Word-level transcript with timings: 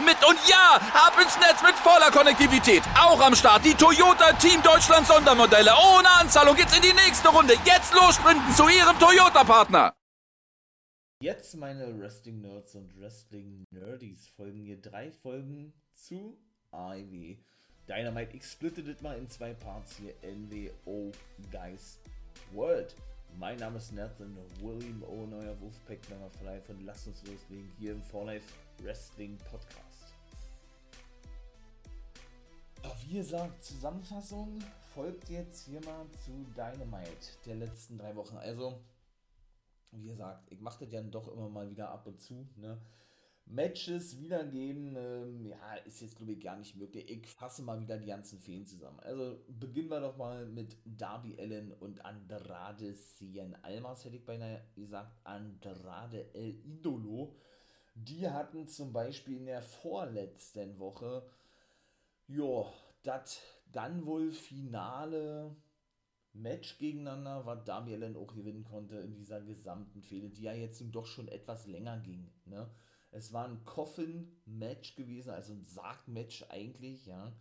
mit. 0.00 0.16
Und 0.24 0.38
ja, 0.48 0.80
ab 0.94 1.18
ins 1.20 1.36
Netz 1.38 1.62
mit 1.62 1.74
voller 1.76 2.10
Konnektivität. 2.10 2.82
Auch 2.98 3.20
am 3.20 3.34
Start 3.34 3.64
die 3.64 3.74
Toyota 3.74 4.32
Team 4.34 4.62
Deutschland 4.62 5.06
Sondermodelle. 5.06 5.72
Ohne 5.72 6.10
Anzahlung 6.20 6.56
geht's 6.56 6.76
in 6.76 6.82
die 6.82 6.92
nächste 6.92 7.28
Runde. 7.28 7.54
Jetzt 7.64 7.92
los 7.94 8.14
sprinten 8.14 8.54
zu 8.54 8.68
ihrem 8.68 8.98
Toyota-Partner. 8.98 9.92
Jetzt, 11.20 11.56
meine 11.56 12.00
Wrestling-Nerds 12.00 12.74
und 12.74 13.00
Wrestling-Nerdies, 13.00 14.28
folgen 14.36 14.60
hier 14.60 14.80
drei 14.80 15.12
Folgen 15.12 15.72
zu 15.94 16.36
AEW 16.72 17.36
Dynamite. 17.88 18.36
Ich 18.36 18.44
splitte 18.44 18.82
das 18.82 19.00
mal 19.02 19.16
in 19.18 19.28
zwei 19.28 19.54
Parts 19.54 19.96
hier. 19.96 20.14
NWO 20.22 21.12
Guys 21.50 21.98
World. 22.52 22.94
Mein 23.38 23.58
Name 23.58 23.78
ist 23.78 23.92
Nathan 23.92 24.36
William 24.60 25.02
O. 25.04 25.26
Neuer 25.26 25.58
Wolfpack 25.60 25.98
Nummer 26.10 26.30
5 26.30 26.68
und 26.68 26.86
lasst 26.86 27.06
uns 27.06 27.22
loslegen 27.24 27.70
hier 27.78 27.92
im 27.92 28.02
For 28.02 28.26
Life 28.26 28.44
Wrestling 28.80 29.38
Podcast. 29.50 30.14
Wie 33.12 33.18
gesagt, 33.18 33.62
Zusammenfassung 33.62 34.58
folgt 34.94 35.28
jetzt 35.28 35.66
hier 35.66 35.80
mal 35.84 36.06
zu 36.24 36.46
Dynamite 36.56 37.10
der 37.44 37.56
letzten 37.56 37.98
drei 37.98 38.16
Wochen. 38.16 38.36
Also, 38.36 38.80
wie 39.90 40.04
gesagt, 40.04 40.50
ich 40.50 40.60
mache 40.60 40.84
das 40.84 40.92
ja 40.94 41.02
doch 41.02 41.28
immer 41.28 41.48
mal 41.48 41.68
wieder 41.68 41.90
ab 41.90 42.06
und 42.06 42.20
zu. 42.20 42.48
Ne? 42.56 42.80
Matches 43.44 44.18
wiedergeben, 44.18 44.96
ähm, 44.96 45.44
ja, 45.44 45.74
ist 45.84 46.00
jetzt 46.00 46.16
glaube 46.16 46.32
ich 46.32 46.40
gar 46.40 46.56
nicht 46.56 46.76
möglich. 46.76 47.10
Ich 47.10 47.26
fasse 47.26 47.62
mal 47.62 47.80
wieder 47.80 47.98
die 47.98 48.06
ganzen 48.06 48.38
Feen 48.38 48.64
zusammen. 48.64 49.00
Also 49.00 49.44
beginnen 49.48 49.90
wir 49.90 50.00
doch 50.00 50.16
mal 50.16 50.46
mit 50.46 50.78
Darby 50.86 51.36
Allen 51.38 51.72
und 51.72 52.04
Andrade 52.04 52.94
Cien 52.94 53.54
Almas, 53.62 54.04
hätte 54.04 54.16
ich 54.16 54.24
beinahe 54.24 54.64
gesagt, 54.74 55.12
Andrade 55.24 56.32
El 56.34 56.64
Idolo. 56.64 57.34
Die 57.94 58.28
hatten 58.28 58.66
zum 58.68 58.92
Beispiel 58.92 59.36
in 59.36 59.46
der 59.46 59.62
vorletzten 59.62 60.78
Woche, 60.78 61.28
ja, 62.26 62.72
das 63.02 63.40
dann 63.70 64.06
wohl 64.06 64.32
finale 64.32 65.56
Match 66.32 66.78
gegeneinander, 66.78 67.44
was 67.44 67.68
Allen 67.68 68.16
auch 68.16 68.34
gewinnen 68.34 68.64
konnte 68.64 68.96
in 68.96 69.14
dieser 69.14 69.42
gesamten 69.42 70.02
Fehde, 70.02 70.30
die 70.30 70.42
ja 70.42 70.54
jetzt 70.54 70.82
doch 70.90 71.06
schon 71.06 71.28
etwas 71.28 71.66
länger 71.66 71.98
ging, 71.98 72.32
ne? 72.46 72.70
Es 73.14 73.30
war 73.34 73.46
ein 73.46 73.62
Coffin-Match 73.64 74.96
gewesen, 74.96 75.30
also 75.30 75.52
ein 75.52 75.66
Sarg-Match 75.66 76.46
eigentlich, 76.48 77.04
ja. 77.04 77.36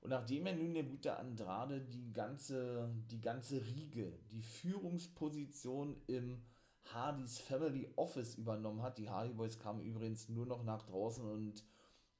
Und 0.00 0.10
nachdem 0.10 0.46
er 0.46 0.54
nun 0.54 0.72
der 0.72 0.84
gute 0.84 1.16
Andrade 1.16 1.80
die 1.80 2.12
ganze, 2.12 2.88
die 3.10 3.20
ganze 3.20 3.66
Riege, 3.66 4.12
die 4.30 4.42
Führungsposition 4.42 6.00
im 6.06 6.40
Hardys 6.84 7.38
Family 7.38 7.88
Office 7.96 8.34
übernommen 8.34 8.82
hat, 8.82 8.98
die 8.98 9.08
Hardy 9.08 9.32
Boys 9.32 9.58
kamen 9.58 9.82
übrigens 9.82 10.28
nur 10.28 10.46
noch 10.46 10.64
nach 10.64 10.82
draußen 10.82 11.24
und 11.24 11.64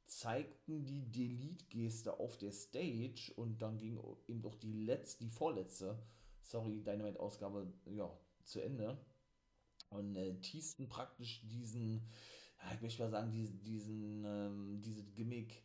zeigten 0.06 0.84
die 0.84 1.11
Delete-Geste 1.11 2.19
auf 2.19 2.36
der 2.36 2.53
Stage 2.53 3.33
und 3.36 3.62
dann 3.62 3.78
ging 3.78 3.98
eben 4.27 4.42
doch 4.42 4.56
die 4.56 4.72
letzte, 4.72 5.25
die 5.25 5.31
vorletzte, 5.31 6.03
sorry, 6.43 6.82
Dynamite-Ausgabe, 6.82 7.72
ja, 7.87 8.10
zu 8.44 8.60
Ende. 8.60 8.99
Und 9.91 10.15
äh, 10.16 10.34
teasten 10.41 10.88
praktisch 10.88 11.47
diesen, 11.49 12.09
ja, 12.59 12.75
ich 12.75 12.81
möchte 12.81 13.03
mal 13.03 13.10
sagen, 13.10 13.32
diesen, 13.32 13.62
diesen 13.62 14.25
ähm, 14.25 14.81
diese 14.82 15.03
Gimmick 15.03 15.65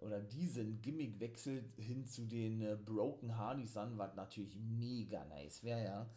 oder 0.00 0.20
diesen 0.20 0.80
Gimmickwechsel 0.80 1.72
hin 1.76 2.04
zu 2.06 2.26
den 2.26 2.60
äh, 2.60 2.76
Broken 2.76 3.36
Hardys 3.36 3.76
an, 3.76 3.98
was 3.98 4.14
natürlich 4.14 4.56
mega 4.56 5.24
nice 5.26 5.62
wäre, 5.62 5.84
ja. 5.84 6.10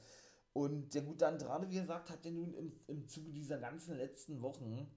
Und 0.55 0.95
der 0.95 1.01
gute 1.01 1.27
Andrade, 1.27 1.69
wie 1.69 1.75
gesagt, 1.75 2.09
hat 2.09 2.23
ja 2.23 2.31
nun 2.31 2.53
im, 2.53 2.71
im 2.88 3.05
Zuge 3.09 3.33
dieser 3.33 3.57
ganzen 3.57 3.97
letzten 3.97 4.41
Wochen, 4.41 4.89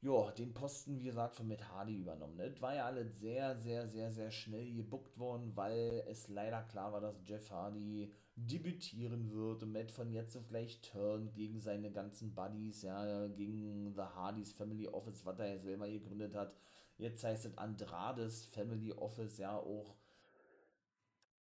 ja, 0.00 0.30
den 0.30 0.54
Posten, 0.54 0.98
wie 0.98 1.04
gesagt, 1.04 1.36
von 1.36 1.46
Matt 1.46 1.68
Hardy 1.68 1.98
übernommen. 1.98 2.36
Ne? 2.36 2.48
Das 2.48 2.62
war 2.62 2.74
ja 2.74 2.86
alles 2.86 3.20
sehr, 3.20 3.54
sehr, 3.58 3.86
sehr, 3.86 4.10
sehr 4.10 4.30
schnell 4.30 4.72
gebuckt 4.72 5.18
worden, 5.18 5.54
weil 5.54 6.04
es 6.08 6.28
leider 6.28 6.62
klar 6.62 6.94
war, 6.94 7.02
dass 7.02 7.20
Jeff 7.26 7.50
Hardy 7.50 8.10
debütieren 8.34 9.30
wird 9.30 9.62
und 9.62 9.72
Matt 9.72 9.90
von 9.90 10.10
jetzt 10.10 10.34
auf 10.38 10.48
gleich 10.48 10.80
turn 10.80 11.34
gegen 11.34 11.60
seine 11.60 11.92
ganzen 11.92 12.34
Buddies, 12.34 12.80
ja, 12.80 13.26
gegen 13.26 13.92
The 13.94 14.00
Hardys 14.00 14.54
Family 14.54 14.88
Office, 14.88 15.26
was 15.26 15.38
er 15.38 15.48
ja 15.48 15.58
selber 15.58 15.86
gegründet 15.86 16.34
hat. 16.34 16.56
Jetzt 16.96 17.22
heißt 17.22 17.44
es 17.44 17.58
Andrades 17.58 18.46
Family 18.46 18.92
Office, 18.92 19.36
ja, 19.36 19.54
auch, 19.58 19.96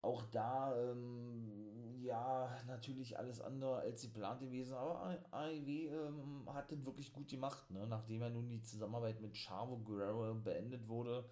auch 0.02 0.24
da, 0.32 0.76
ähm, 0.82 1.66
ja, 2.06 2.50
natürlich 2.68 3.18
alles 3.18 3.42
andere 3.42 3.78
als 3.78 4.02
geplant 4.02 4.40
gewesen, 4.40 4.74
aber 4.76 5.20
AEW 5.32 5.70
ähm, 5.70 6.54
hat 6.54 6.72
das 6.72 6.86
wirklich 6.86 7.12
gut 7.14 7.28
gemacht, 7.28 7.70
ne? 7.72 7.86
nachdem 7.88 8.22
ja 8.22 8.30
nun 8.30 8.50
die 8.50 8.62
Zusammenarbeit 8.62 9.22
mit 9.22 9.36
Chavo 9.36 9.78
Guerrero 9.78 10.36
beendet 10.36 10.88
wurde 10.88 11.26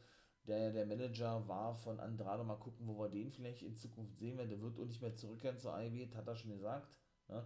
der 0.48 0.72
der 0.72 0.86
Manager 0.86 1.48
war 1.48 1.76
von 1.76 2.00
Andrade. 2.00 2.44
Mal 2.44 2.58
gucken, 2.58 2.88
wo 2.88 2.98
wir 3.00 3.10
den 3.10 3.32
vielleicht 3.32 3.62
in 3.64 3.76
Zukunft 3.76 4.18
sehen 4.18 4.38
werden. 4.38 4.50
Der 4.50 4.62
wird 4.62 4.78
auch 4.78 4.86
nicht 4.86 5.02
mehr 5.02 5.16
zurückkehren 5.16 5.58
zur 5.58 5.74
AEW, 5.74 6.08
hat 6.16 6.28
er 6.28 6.36
schon 6.36 6.52
gesagt. 6.52 6.90
Ne? 7.28 7.46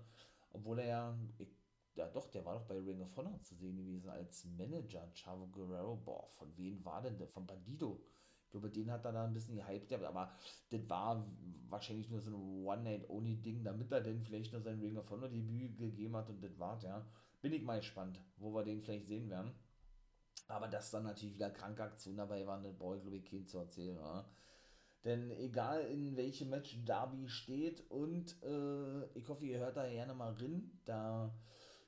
Obwohl 0.51 0.79
er 0.79 0.87
ja, 0.87 1.19
ich, 1.37 1.55
ja 1.95 2.07
doch, 2.07 2.29
der 2.29 2.45
war 2.45 2.55
doch 2.55 2.65
bei 2.65 2.77
Ring 2.79 3.01
of 3.01 3.15
Honor 3.15 3.39
zu 3.41 3.55
sehen 3.55 3.77
gewesen 3.77 4.09
als 4.09 4.45
Manager. 4.45 5.07
Chavo 5.13 5.47
Guerrero, 5.47 5.95
boah, 5.97 6.27
von 6.29 6.55
wem 6.57 6.83
war 6.83 7.01
denn 7.01 7.17
der? 7.17 7.27
Von 7.27 7.45
Bandido. 7.45 8.01
Ich 8.47 8.51
glaube, 8.51 8.69
den 8.69 8.89
hat 8.89 9.03
er 9.03 9.11
da 9.11 9.25
ein 9.25 9.33
bisschen 9.33 9.57
gehypt, 9.57 9.91
aber 9.91 10.31
das 10.69 10.89
war 10.89 11.27
wahrscheinlich 11.67 12.09
nur 12.09 12.21
so 12.21 12.31
ein 12.31 12.65
One-Night-Only-Ding, 12.65 13.61
damit 13.61 13.91
er 13.91 13.99
denn 13.99 14.21
vielleicht 14.21 14.53
noch 14.53 14.61
sein 14.61 14.79
Ring 14.79 14.97
of 14.97 15.09
Honor-Debüt 15.09 15.77
gegeben 15.77 16.15
hat 16.15 16.29
und 16.29 16.41
das 16.41 16.57
war 16.57 16.81
ja. 16.81 17.05
Bin 17.41 17.51
ich 17.51 17.61
mal 17.61 17.79
gespannt, 17.79 18.21
wo 18.37 18.53
wir 18.53 18.63
den 18.63 18.81
vielleicht 18.81 19.07
sehen 19.07 19.29
werden. 19.29 19.51
Aber 20.47 20.69
dass 20.69 20.91
dann 20.91 21.03
natürlich 21.03 21.35
wieder 21.35 21.49
kranke 21.49 21.83
Aktionen 21.83 22.17
dabei 22.17 22.47
waren, 22.47 22.63
das 22.63 22.77
brauche 22.77 22.95
ich 22.95 23.01
glaube 23.01 23.17
ich 23.17 23.25
keinen 23.25 23.47
zu 23.47 23.57
erzählen. 23.57 23.97
Ja? 23.97 24.25
Denn 25.03 25.29
egal 25.31 25.81
in 25.81 26.15
welchem 26.15 26.49
Match 26.49 26.77
Darby 26.85 27.27
steht 27.27 27.81
und 27.91 28.41
äh, 28.43 29.05
ich 29.13 29.27
hoffe, 29.27 29.45
ihr 29.45 29.59
hört 29.59 29.75
da 29.75 29.89
gerne 29.89 30.13
mal 30.13 30.33
rein, 30.33 30.79
da 30.85 31.37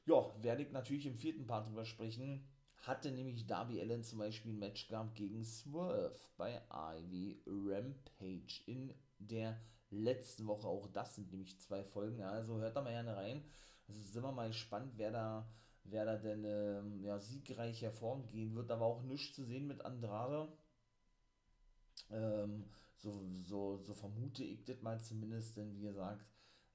ja, 0.06 0.44
werde 0.44 0.64
ich 0.64 0.72
natürlich 0.72 1.06
im 1.06 1.16
vierten 1.16 1.48
Part 1.48 1.68
drüber 1.68 1.86
sprechen. 1.86 2.46
Hatte 2.82 3.12
nämlich 3.12 3.46
Darby 3.46 3.82
Allen 3.82 4.04
zum 4.04 4.20
Beispiel 4.20 4.52
ein 4.52 4.60
Match 4.60 4.88
gehabt 4.88 5.16
gegen 5.16 5.44
Swerve 5.44 6.20
bei 6.38 6.62
Ivy 6.72 7.42
Rampage 7.46 8.64
in 8.66 8.94
der 9.20 9.60
letzten 9.90 10.48
Woche. 10.48 10.68
Auch 10.68 10.88
das 10.88 11.16
sind 11.16 11.32
nämlich 11.32 11.60
zwei 11.60 11.84
Folgen. 11.84 12.22
Also 12.22 12.58
hört 12.58 12.76
da 12.76 12.82
mal 12.82 12.92
gerne 12.92 13.16
rein. 13.16 13.44
Also 13.88 14.02
sind 14.02 14.24
wir 14.24 14.32
mal 14.32 14.48
gespannt, 14.48 14.94
wer 14.96 15.12
da 15.12 15.50
wer 15.92 16.06
da 16.06 16.18
denn 16.18 16.44
ähm, 16.46 17.04
ja, 17.04 17.20
siegreich 17.20 17.82
hervorgehen 17.82 18.56
wird. 18.56 18.72
Aber 18.72 18.86
auch 18.86 19.04
nichts 19.04 19.36
zu 19.36 19.44
sehen 19.44 19.68
mit 19.68 19.84
Andrade. 19.84 20.48
Ähm, 22.12 22.66
so, 22.96 23.26
so, 23.44 23.78
so 23.78 23.94
vermute 23.94 24.44
ich 24.44 24.66
das 24.66 24.82
mal 24.82 25.00
zumindest, 25.02 25.58
denn 25.58 25.74
wie 25.76 25.82
gesagt, 25.82 26.26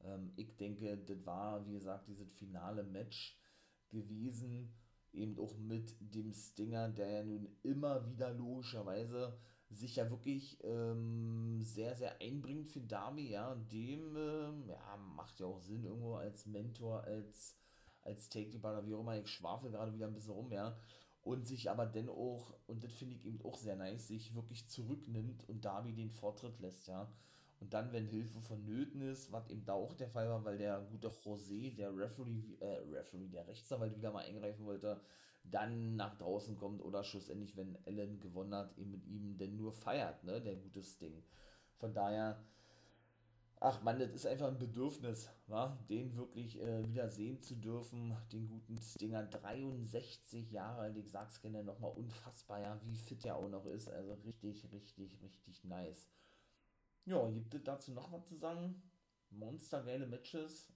ähm, 0.02 0.32
ich 0.36 0.56
denke, 0.56 0.96
das 0.96 1.24
war, 1.26 1.66
wie 1.66 1.74
gesagt, 1.74 2.08
dieses 2.08 2.32
finale 2.32 2.82
Match 2.82 3.38
gewesen, 3.90 4.72
eben 5.14 5.38
auch 5.38 5.56
mit 5.56 5.94
dem 6.00 6.32
Stinger, 6.32 6.88
der 6.88 7.10
ja 7.10 7.24
nun 7.24 7.48
immer 7.62 8.06
wieder 8.06 8.32
logischerweise 8.32 9.36
sich 9.70 9.96
ja 9.96 10.08
wirklich 10.10 10.58
ähm, 10.62 11.60
sehr, 11.62 11.94
sehr 11.94 12.20
einbringt 12.20 12.68
für 12.68 12.80
Darby, 12.80 13.30
ja, 13.30 13.54
dem, 13.54 14.16
ähm, 14.16 14.68
ja, 14.68 14.96
macht 14.96 15.40
ja 15.40 15.46
auch 15.46 15.60
Sinn 15.60 15.84
irgendwo 15.84 16.14
als 16.14 16.46
Mentor, 16.46 17.02
als 17.04 17.56
als 18.04 18.28
Take 18.28 18.50
the 18.50 18.58
Bar 18.58 18.86
wie 18.86 18.94
auch 18.94 19.00
immer, 19.00 19.18
ich 19.18 19.28
schwafel 19.28 19.70
gerade 19.70 19.92
wieder 19.92 20.06
ein 20.06 20.14
bisschen 20.14 20.32
rum, 20.32 20.52
ja. 20.52 20.76
Und 21.22 21.46
sich 21.46 21.70
aber 21.70 21.86
dennoch, 21.86 22.54
und 22.66 22.84
das 22.84 22.92
finde 22.92 23.16
ich 23.16 23.24
eben 23.24 23.42
auch 23.42 23.56
sehr 23.56 23.76
nice, 23.76 24.08
sich 24.08 24.34
wirklich 24.34 24.68
zurücknimmt 24.68 25.48
und 25.48 25.64
Darby 25.64 25.94
den 25.94 26.10
Vortritt 26.10 26.60
lässt, 26.60 26.86
ja. 26.86 27.10
Und 27.64 27.72
dann, 27.72 27.94
wenn 27.94 28.06
Hilfe 28.06 28.42
vonnöten 28.42 29.00
ist, 29.00 29.32
was 29.32 29.48
eben 29.48 29.64
da 29.64 29.72
auch 29.72 29.94
der 29.94 30.10
Fall 30.10 30.28
war, 30.28 30.44
weil 30.44 30.58
der 30.58 30.82
gute 30.82 31.08
José, 31.08 31.74
der 31.74 31.96
Referee, 31.96 32.58
äh, 32.60 32.82
Referee, 32.92 33.28
der 33.28 33.48
Rechtsanwalt 33.48 33.96
wieder 33.96 34.12
mal 34.12 34.22
eingreifen 34.22 34.66
wollte, 34.66 35.00
dann 35.44 35.96
nach 35.96 36.14
draußen 36.18 36.56
kommt 36.56 36.82
oder 36.82 37.02
schlussendlich, 37.02 37.56
wenn 37.56 37.78
Ellen 37.86 38.20
gewonnen 38.20 38.54
hat, 38.54 38.76
eben 38.76 38.90
mit 38.90 39.06
ihm 39.06 39.38
denn 39.38 39.56
nur 39.56 39.72
feiert, 39.72 40.24
ne, 40.24 40.42
der 40.42 40.56
gutes 40.56 40.98
Ding. 40.98 41.22
Von 41.78 41.94
daher, 41.94 42.44
ach 43.60 43.82
man, 43.82 43.98
das 43.98 44.10
ist 44.10 44.26
einfach 44.26 44.48
ein 44.48 44.58
Bedürfnis, 44.58 45.30
wa? 45.46 45.82
den 45.88 46.14
wirklich 46.18 46.60
äh, 46.60 46.86
wieder 46.86 47.08
sehen 47.08 47.40
zu 47.40 47.54
dürfen. 47.54 48.14
Den 48.30 48.46
guten 48.46 48.76
Stinger, 48.76 49.22
63 49.24 50.50
Jahre 50.50 50.82
alt, 50.82 50.98
ich 50.98 51.10
sag's 51.10 51.40
gerne 51.40 51.64
nochmal 51.64 51.92
unfassbar, 51.92 52.60
ja, 52.60 52.78
wie 52.84 52.98
fit 52.98 53.24
er 53.24 53.36
auch 53.36 53.48
noch 53.48 53.64
ist. 53.64 53.88
Also 53.88 54.12
richtig, 54.22 54.70
richtig, 54.70 55.18
richtig 55.22 55.64
nice. 55.64 56.10
Ja, 57.06 57.28
gibt 57.30 57.54
es 57.54 57.62
dazu 57.64 57.92
noch 57.92 58.10
was 58.12 58.26
zu 58.26 58.36
sagen? 58.36 58.82
Monstergeile 59.30 60.06
Matches. 60.06 60.72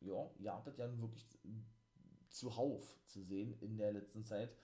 Ja, 0.00 0.30
ihr 0.38 0.52
habt 0.52 0.78
ja 0.78 0.98
wirklich 1.00 1.26
zuhauf 2.28 2.98
zu 3.06 3.22
sehen 3.22 3.58
in 3.60 3.76
der 3.76 3.92
letzten 3.92 4.24
Zeit. 4.24 4.56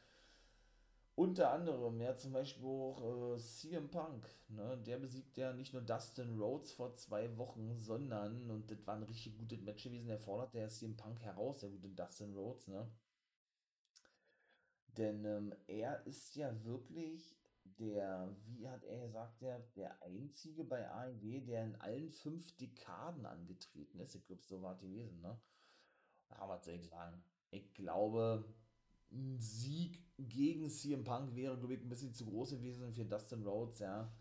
Unter 1.17 1.51
anderem, 1.51 1.99
ja, 2.01 2.15
zum 2.15 2.33
Beispiel 2.33 2.67
auch 2.67 3.35
äh, 3.35 3.39
CM 3.39 3.91
Punk, 3.91 4.29
ne? 4.49 4.77
Der 4.87 4.99
besiegt 4.99 5.39
ja 5.39 5.55
nicht 5.55 5.73
nur 5.73 5.81
Dustin 5.81 6.39
Rhodes 6.39 6.73
vor 6.73 6.95
zwei 6.95 7.35
Wochen, 7.39 7.75
sondern, 7.75 8.51
und 8.51 8.71
das 8.71 8.87
war 8.87 8.97
ein 8.97 9.03
richtig 9.03 9.39
gutes 9.39 9.63
Match 9.63 9.85
gewesen, 9.85 10.09
der 10.09 10.19
fordert 10.19 10.53
der 10.55 10.69
CM 10.69 10.95
Punk 10.95 11.21
heraus, 11.23 11.59
der 11.59 11.71
gute 11.71 11.89
Dustin 11.89 12.35
Rhodes, 12.35 12.69
ne? 12.69 12.87
Denn 14.99 15.25
ähm, 15.25 15.55
er 15.67 16.07
ist 16.07 16.37
ja 16.37 16.53
wirklich 16.65 17.35
der, 17.79 18.35
wie 18.47 18.69
hat 18.69 18.85
er 18.85 19.07
gesagt, 19.07 19.41
der, 19.43 19.61
der 19.77 20.03
einzige 20.03 20.65
bei 20.65 20.89
AEW, 20.91 21.41
der 21.45 21.65
in 21.65 21.77
allen 21.77 22.11
fünf 22.11 22.57
Dekaden 22.57 23.27
angetreten 23.27 24.01
ist. 24.01 24.15
Ich 24.15 24.25
glaube, 24.27 24.43
so 24.43 24.63
war 24.63 24.75
es 24.75 24.81
gewesen, 24.81 25.21
ne? 25.21 25.39
Ja, 26.31 26.49
was 26.49 26.65
soll 26.65 26.75
ich 26.75 26.89
sagen? 26.89 27.23
Ich 27.51 27.73
glaube, 27.75 28.45
ein 29.13 29.39
Sieg 29.39 30.03
gegen 30.19 30.69
CM 30.69 31.05
Punk 31.05 31.35
wäre, 31.35 31.59
glaube 31.59 31.75
ich, 31.75 31.81
ein 31.81 31.89
bisschen 31.89 32.15
zu 32.15 32.27
groß 32.27 32.51
gewesen 32.53 32.93
für 32.93 33.05
Dustin 33.05 33.43
Rhodes, 33.43 33.79
ja. 33.79 34.13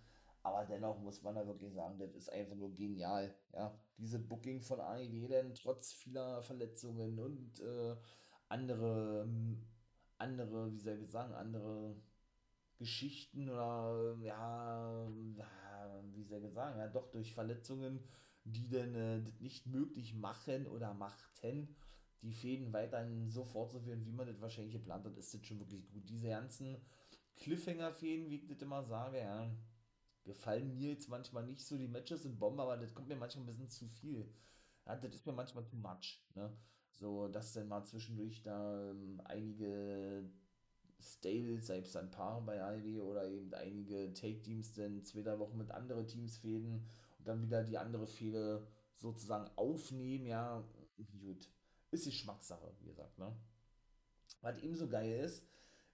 Aber 0.44 0.63
dennoch 0.66 1.00
muss 1.00 1.24
man 1.24 1.36
da 1.36 1.48
wirklich 1.48 1.74
sagen, 1.74 1.98
das 1.98 2.13
ist 2.13 2.31
einfach 2.31 2.56
nur 2.56 2.74
genial, 2.74 3.34
ja. 3.54 3.78
Diese 3.98 4.19
Booking 4.19 4.62
von 4.62 4.80
AEW, 4.80 5.28
denn 5.28 5.54
trotz 5.56 5.94
vieler 5.94 6.42
Verletzungen 6.44 7.18
und 7.19 7.60
äh, 7.62 7.96
andere, 8.50 9.28
andere, 10.18 10.72
wie 10.72 10.80
soll 10.80 11.02
ich 11.02 11.10
sagen, 11.10 11.34
andere 11.34 11.96
Geschichten 12.77 13.50
oder, 13.50 14.16
ja, 14.22 15.07
wie 16.13 16.24
soll 16.24 16.44
ich 16.44 16.54
sagen, 16.54 16.77
ja, 16.77 16.88
doch 16.88 17.10
durch 17.12 17.33
Verletzungen, 17.33 18.00
die 18.44 18.69
dann 18.69 18.95
äh, 18.95 19.22
nicht 19.39 19.66
möglich 19.68 20.13
machen 20.13 20.68
oder 20.68 20.94
machten, 20.94 21.75
die 22.22 22.33
Fäden 22.33 22.74
weiterhin 22.74 23.30
so 23.30 23.44
fortzuführen, 23.44 24.06
wie 24.06 24.12
man 24.12 24.27
das 24.27 24.42
wahrscheinlich 24.42 24.74
geplant 24.74 25.06
hat, 25.06 25.18
ist 25.18 25.33
das 25.33 25.45
schon 25.45 25.60
wirklich 25.60 25.88
gut. 25.92 26.07
Diese 26.10 26.30
ganzen 26.30 26.77
Cliffhanger-Fäden, 27.38 28.30
wie 28.30 28.36
ich 28.36 28.48
das 28.48 28.62
immer 28.62 28.83
sage, 28.83 29.19
ja, 29.19 29.50
gefallen 30.24 30.75
mir 30.75 30.89
jetzt 30.89 31.07
manchmal 31.07 31.45
nicht 31.45 31.66
so. 31.66 31.78
Die 31.78 31.88
Matches 31.88 32.24
sind 32.24 32.39
Bomben, 32.39 32.60
aber 32.60 32.78
das 32.78 32.94
kommt 32.94 33.07
mir 33.07 33.16
manchmal 33.16 33.44
ein 33.44 33.48
bisschen 33.48 33.69
zu 33.69 33.88
viel. 33.88 34.28
Ja, 34.86 34.95
das 34.95 35.13
ist 35.13 35.25
mir 35.25 35.33
manchmal 35.33 35.66
too 35.66 35.78
much, 35.78 36.24
ne? 36.36 36.51
So, 36.92 37.28
dass 37.28 37.54
dann 37.54 37.68
mal 37.68 37.83
zwischendurch 37.83 38.42
da 38.42 38.89
ähm, 38.89 39.21
einige 39.25 40.30
Stables, 41.00 41.68
selbst 41.68 41.95
ein 41.97 42.12
paar 42.12 42.42
bei 42.45 42.57
Ivy 42.77 43.00
oder 43.00 43.27
eben 43.27 43.53
einige 43.53 44.13
Take-Teams 44.13 44.74
dann 44.74 45.03
zwei, 45.03 45.21
drei 45.21 45.39
Wochen 45.39 45.57
mit 45.57 45.71
anderen 45.71 46.07
Teams 46.07 46.38
fäden 46.38 46.88
und 47.19 47.27
dann 47.27 47.42
wieder 47.42 47.63
die 47.63 47.77
andere 47.77 48.07
Fehde 48.07 48.68
sozusagen 48.97 49.50
aufnehmen, 49.56 50.25
ja, 50.25 50.63
gut 51.19 51.50
ist 51.95 52.06
die 52.06 52.12
Geschmackssache, 52.12 52.71
wie 52.80 52.86
gesagt, 52.86 53.18
ne? 53.18 53.36
Was 54.42 54.59
ebenso 54.59 54.88
geil 54.88 55.24
ist, 55.24 55.44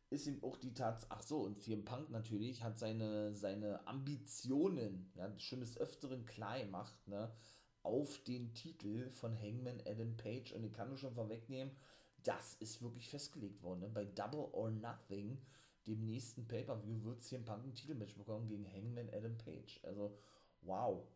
ist 0.10 0.28
ihm 0.28 0.44
auch 0.44 0.58
die 0.58 0.74
Tatsache, 0.74 1.12
ach 1.12 1.22
so, 1.22 1.42
und 1.42 1.62
CM 1.62 1.86
Punk 1.86 2.10
natürlich 2.10 2.64
hat 2.64 2.78
seine, 2.78 3.34
seine 3.34 3.88
Ambitionen, 3.88 5.12
ja, 5.16 5.32
schon 5.40 5.62
des 5.62 5.78
Öfteren 5.78 6.26
klar 6.26 6.60
gemacht, 6.60 6.96
ne, 7.08 7.32
auf 7.84 8.22
den 8.24 8.54
Titel 8.54 9.10
von 9.10 9.40
Hangman 9.40 9.82
Adam 9.86 10.18
Page 10.18 10.52
und 10.54 10.64
ich 10.64 10.74
kann 10.74 10.90
nur 10.90 10.98
schon 10.98 11.14
vorwegnehmen, 11.14 11.72
das 12.24 12.56
ist 12.56 12.82
wirklich 12.82 13.10
festgelegt 13.10 13.62
worden, 13.64 13.82
ne? 13.82 13.90
bei 13.90 14.06
Double 14.06 14.48
or 14.52 14.72
Nothing, 14.72 15.38
dem 15.88 16.06
nächsten 16.06 16.48
Pay-Per-View, 16.48 17.04
wird 17.04 17.24
CM 17.24 17.46
Punk 17.46 17.66
ein 17.66 17.74
Titelmatch 17.74 18.16
bekommen 18.16 18.48
gegen 18.48 18.66
Hangman 18.72 19.10
Adam 19.10 19.38
Page, 19.38 19.80
also 19.84 20.18
wow, 20.62 21.08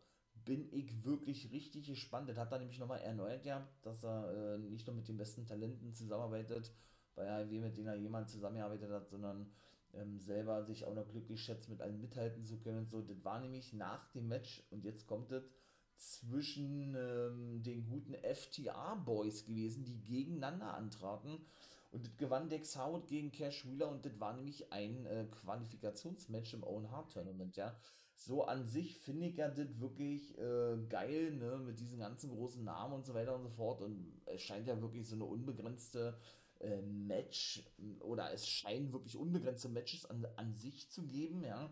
bin 0.44 0.72
ich 0.72 1.04
wirklich 1.04 1.50
richtig 1.52 1.86
gespannt. 1.86 2.28
Das 2.28 2.36
hat 2.36 2.52
er 2.52 2.58
nämlich 2.58 2.78
nochmal 2.78 3.00
erneut 3.00 3.42
gehabt, 3.42 3.84
dass 3.84 4.04
er 4.04 4.54
äh, 4.54 4.58
nicht 4.58 4.86
nur 4.86 4.96
mit 4.96 5.08
den 5.08 5.16
besten 5.16 5.44
Talenten 5.44 5.92
zusammenarbeitet, 5.92 6.72
bei 7.14 7.28
AEW, 7.28 7.60
mit 7.60 7.76
denen 7.76 7.88
er 7.88 7.96
jemand 7.96 8.30
zusammengearbeitet 8.30 8.90
hat, 8.90 9.08
sondern 9.08 9.50
ähm, 9.94 10.18
selber 10.20 10.64
sich 10.64 10.84
auch 10.84 10.94
noch 10.94 11.08
glücklich 11.08 11.42
schätzt, 11.42 11.68
mit 11.68 11.80
allen 11.80 12.00
mithalten 12.00 12.44
zu 12.44 12.58
können 12.58 12.78
und 12.78 12.90
so. 12.90 13.00
Das 13.00 13.24
war 13.24 13.40
nämlich 13.40 13.72
nach 13.72 14.06
dem 14.12 14.28
Match, 14.28 14.62
und 14.70 14.84
jetzt 14.84 15.06
kommt 15.06 15.32
es, 15.32 15.50
zwischen 15.96 16.94
ähm, 16.94 17.62
den 17.62 17.86
guten 17.86 18.14
FTA-Boys 18.14 19.44
gewesen, 19.44 19.84
die 19.84 20.00
gegeneinander 20.02 20.74
antraten. 20.74 21.38
Und 21.92 22.06
das 22.06 22.16
gewann 22.16 22.48
Dex 22.48 22.76
Howard 22.76 23.06
gegen 23.08 23.32
Cash 23.32 23.66
Wheeler 23.66 23.88
und 23.88 24.04
das 24.04 24.18
war 24.20 24.34
nämlich 24.34 24.72
ein 24.72 25.06
äh, 25.06 25.26
Qualifikationsmatch 25.30 26.54
im 26.54 26.64
Own 26.64 26.90
Heart 26.90 27.12
Tournament, 27.12 27.56
ja 27.56 27.76
so 28.16 28.44
an 28.44 28.64
sich 28.64 28.96
finde 28.96 29.26
ich 29.26 29.36
ja 29.36 29.48
das 29.48 29.78
wirklich 29.78 30.36
äh, 30.38 30.76
geil, 30.88 31.32
ne, 31.32 31.58
mit 31.58 31.78
diesen 31.78 31.98
ganzen 31.98 32.30
großen 32.30 32.64
Namen 32.64 32.94
und 32.94 33.06
so 33.06 33.14
weiter 33.14 33.36
und 33.36 33.42
so 33.42 33.50
fort. 33.50 33.82
Und 33.82 34.20
es 34.24 34.42
scheint 34.42 34.66
ja 34.66 34.80
wirklich 34.80 35.06
so 35.06 35.14
eine 35.14 35.24
unbegrenzte 35.24 36.16
äh, 36.60 36.80
Match 36.80 37.62
oder 38.00 38.32
es 38.32 38.48
scheinen 38.48 38.92
wirklich 38.92 39.16
unbegrenzte 39.16 39.68
Matches 39.68 40.06
an, 40.06 40.26
an 40.36 40.54
sich 40.54 40.88
zu 40.88 41.06
geben, 41.06 41.44
ja. 41.44 41.70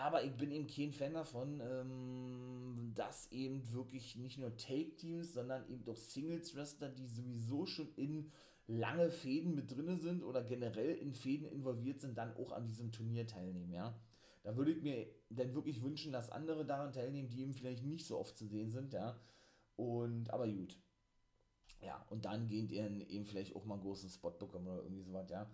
Aber 0.00 0.24
ich 0.24 0.32
bin 0.32 0.50
eben 0.50 0.66
kein 0.66 0.92
Fan 0.92 1.12
davon, 1.12 1.60
ähm, 1.60 2.92
dass 2.94 3.30
eben 3.30 3.70
wirklich 3.72 4.16
nicht 4.16 4.38
nur 4.38 4.56
Take-Teams, 4.56 5.34
sondern 5.34 5.68
eben 5.68 5.84
doch 5.84 5.96
Singles-Wrestler, 5.96 6.88
die 6.88 7.06
sowieso 7.06 7.66
schon 7.66 7.88
in 7.96 8.32
lange 8.66 9.10
Fäden 9.10 9.54
mit 9.54 9.70
drin 9.70 9.98
sind 9.98 10.22
oder 10.22 10.42
generell 10.42 10.94
in 10.94 11.12
Fäden 11.14 11.46
involviert 11.46 12.00
sind, 12.00 12.16
dann 12.16 12.34
auch 12.36 12.52
an 12.52 12.66
diesem 12.66 12.90
Turnier 12.90 13.26
teilnehmen, 13.26 13.72
ja. 13.72 13.94
Da 14.44 14.56
würde 14.56 14.72
ich 14.72 14.82
mir 14.82 15.06
dann 15.30 15.54
wirklich 15.54 15.82
wünschen, 15.82 16.10
dass 16.10 16.30
andere 16.30 16.64
daran 16.64 16.92
teilnehmen, 16.92 17.28
die 17.28 17.42
eben 17.42 17.52
vielleicht 17.52 17.84
nicht 17.84 18.06
so 18.06 18.18
oft 18.18 18.36
zu 18.36 18.46
sehen 18.46 18.70
sind, 18.70 18.92
ja. 18.94 19.20
Und, 19.76 20.30
aber 20.30 20.48
gut. 20.48 20.78
Ja, 21.80 22.04
und 22.08 22.24
dann 22.24 22.48
gehen 22.48 22.66
die 22.66 22.76
eben 22.76 23.26
vielleicht 23.26 23.54
auch 23.54 23.64
mal 23.64 23.74
einen 23.74 23.82
großen 23.82 24.08
Spot 24.08 24.30
bekommen 24.30 24.68
oder 24.68 24.82
irgendwie 24.82 25.02
sowas, 25.02 25.28
ja. 25.28 25.50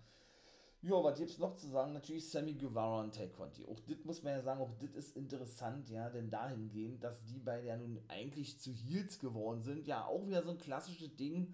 Ja, 0.81 1.03
was 1.03 1.17
gibt's 1.19 1.37
noch 1.37 1.55
zu 1.55 1.67
sagen? 1.67 1.91
Natürlich 1.91 2.29
Sammy 2.29 2.53
Guevara 2.53 3.01
und 3.01 3.33
Conti. 3.35 3.65
Auch 3.65 3.79
das 3.81 3.97
muss 4.05 4.23
man 4.23 4.33
ja 4.33 4.41
sagen, 4.41 4.61
auch 4.61 4.73
das 4.79 4.91
ist 4.91 5.17
interessant, 5.17 5.89
ja, 5.89 6.09
denn 6.09 6.29
dahingehend, 6.29 7.03
dass 7.03 7.25
die 7.25 7.39
beide 7.39 7.67
ja 7.67 7.75
nun 7.75 7.99
eigentlich 8.07 8.59
zu 8.59 8.71
Heels 8.71 9.19
geworden 9.19 9.61
sind, 9.61 9.87
ja, 9.87 10.05
auch 10.05 10.25
wieder 10.25 10.41
so 10.41 10.51
ein 10.51 10.57
klassisches 10.57 11.13
Ding, 11.17 11.53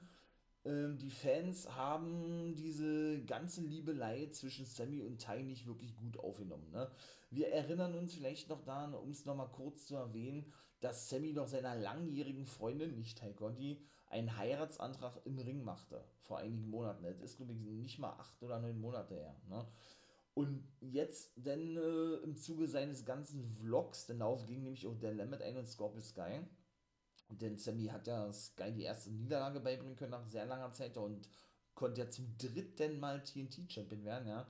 ähm, 0.66 0.98
die 0.98 1.10
Fans 1.10 1.75
haben 1.75 2.56
diese 2.56 3.24
ganze 3.24 3.62
Liebelei 3.62 4.27
zwischen 4.31 4.66
Sammy 4.66 5.01
und 5.01 5.19
Ty 5.19 5.44
nicht 5.44 5.68
wirklich 5.68 5.96
gut 5.96 6.20
aufgenommen. 6.20 6.70
Ne? 6.72 6.89
Wir 7.29 7.50
erinnern 7.50 7.96
uns 7.96 8.13
vielleicht 8.13 8.50
noch 8.50 8.63
daran, 8.63 8.94
um 8.94 9.12
es 9.12 9.25
nochmal 9.25 9.50
kurz 9.50 9.86
zu 9.86 9.96
erwähnen, 9.96 10.51
dass 10.82 11.10
Sammy 11.10 11.34
doch 11.34 11.48
seiner 11.48 11.75
langjährigen 11.75 12.46
Freundin, 12.46 12.96
nicht 12.96 13.22
Conti, 13.36 13.82
einen 14.15 14.38
Heiratsantrag 14.38 15.19
im 15.25 15.38
Ring 15.38 15.63
machte. 15.63 16.03
Vor 16.22 16.39
einigen 16.39 16.69
Monaten. 16.69 17.03
Das 17.03 17.19
ist, 17.19 17.38
glaube 17.38 17.53
ich, 17.53 17.60
nicht 17.60 18.00
mal 18.00 18.13
acht 18.13 18.41
oder 18.41 18.60
neun 18.60 18.79
Monate 18.79 19.15
her. 19.15 19.36
Ne? 19.50 19.65
Und 20.34 20.63
jetzt 20.81 21.34
denn 21.36 21.77
äh, 21.77 22.15
im 22.24 22.36
Zuge 22.36 22.67
seines 22.67 23.05
ganzen 23.05 23.45
Vlogs, 23.45 24.05
denn 24.05 24.19
darauf 24.19 24.45
ging 24.45 24.63
nämlich 24.63 24.88
auch 24.88 24.98
der 24.98 25.13
Limit 25.13 25.41
ein 25.41 25.57
und 25.57 25.67
Scorpio 25.67 26.01
Sky, 26.01 26.41
denn 27.29 27.57
Sammy 27.57 27.86
hat 27.86 28.07
ja 28.07 28.31
Sky 28.31 28.72
die 28.72 28.84
erste 28.84 29.12
Niederlage 29.12 29.60
beibringen 29.60 29.95
können 29.95 30.12
nach 30.12 30.25
sehr 30.25 30.45
langer 30.45 30.72
Zeit 30.72 30.98
und 30.98 31.27
konnte 31.74 32.01
ja 32.01 32.10
zum 32.10 32.38
dritten 32.38 33.00
Mal 33.00 33.24
TNT-Champion 33.24 34.03
werden, 34.03 34.27
ja. 34.27 34.48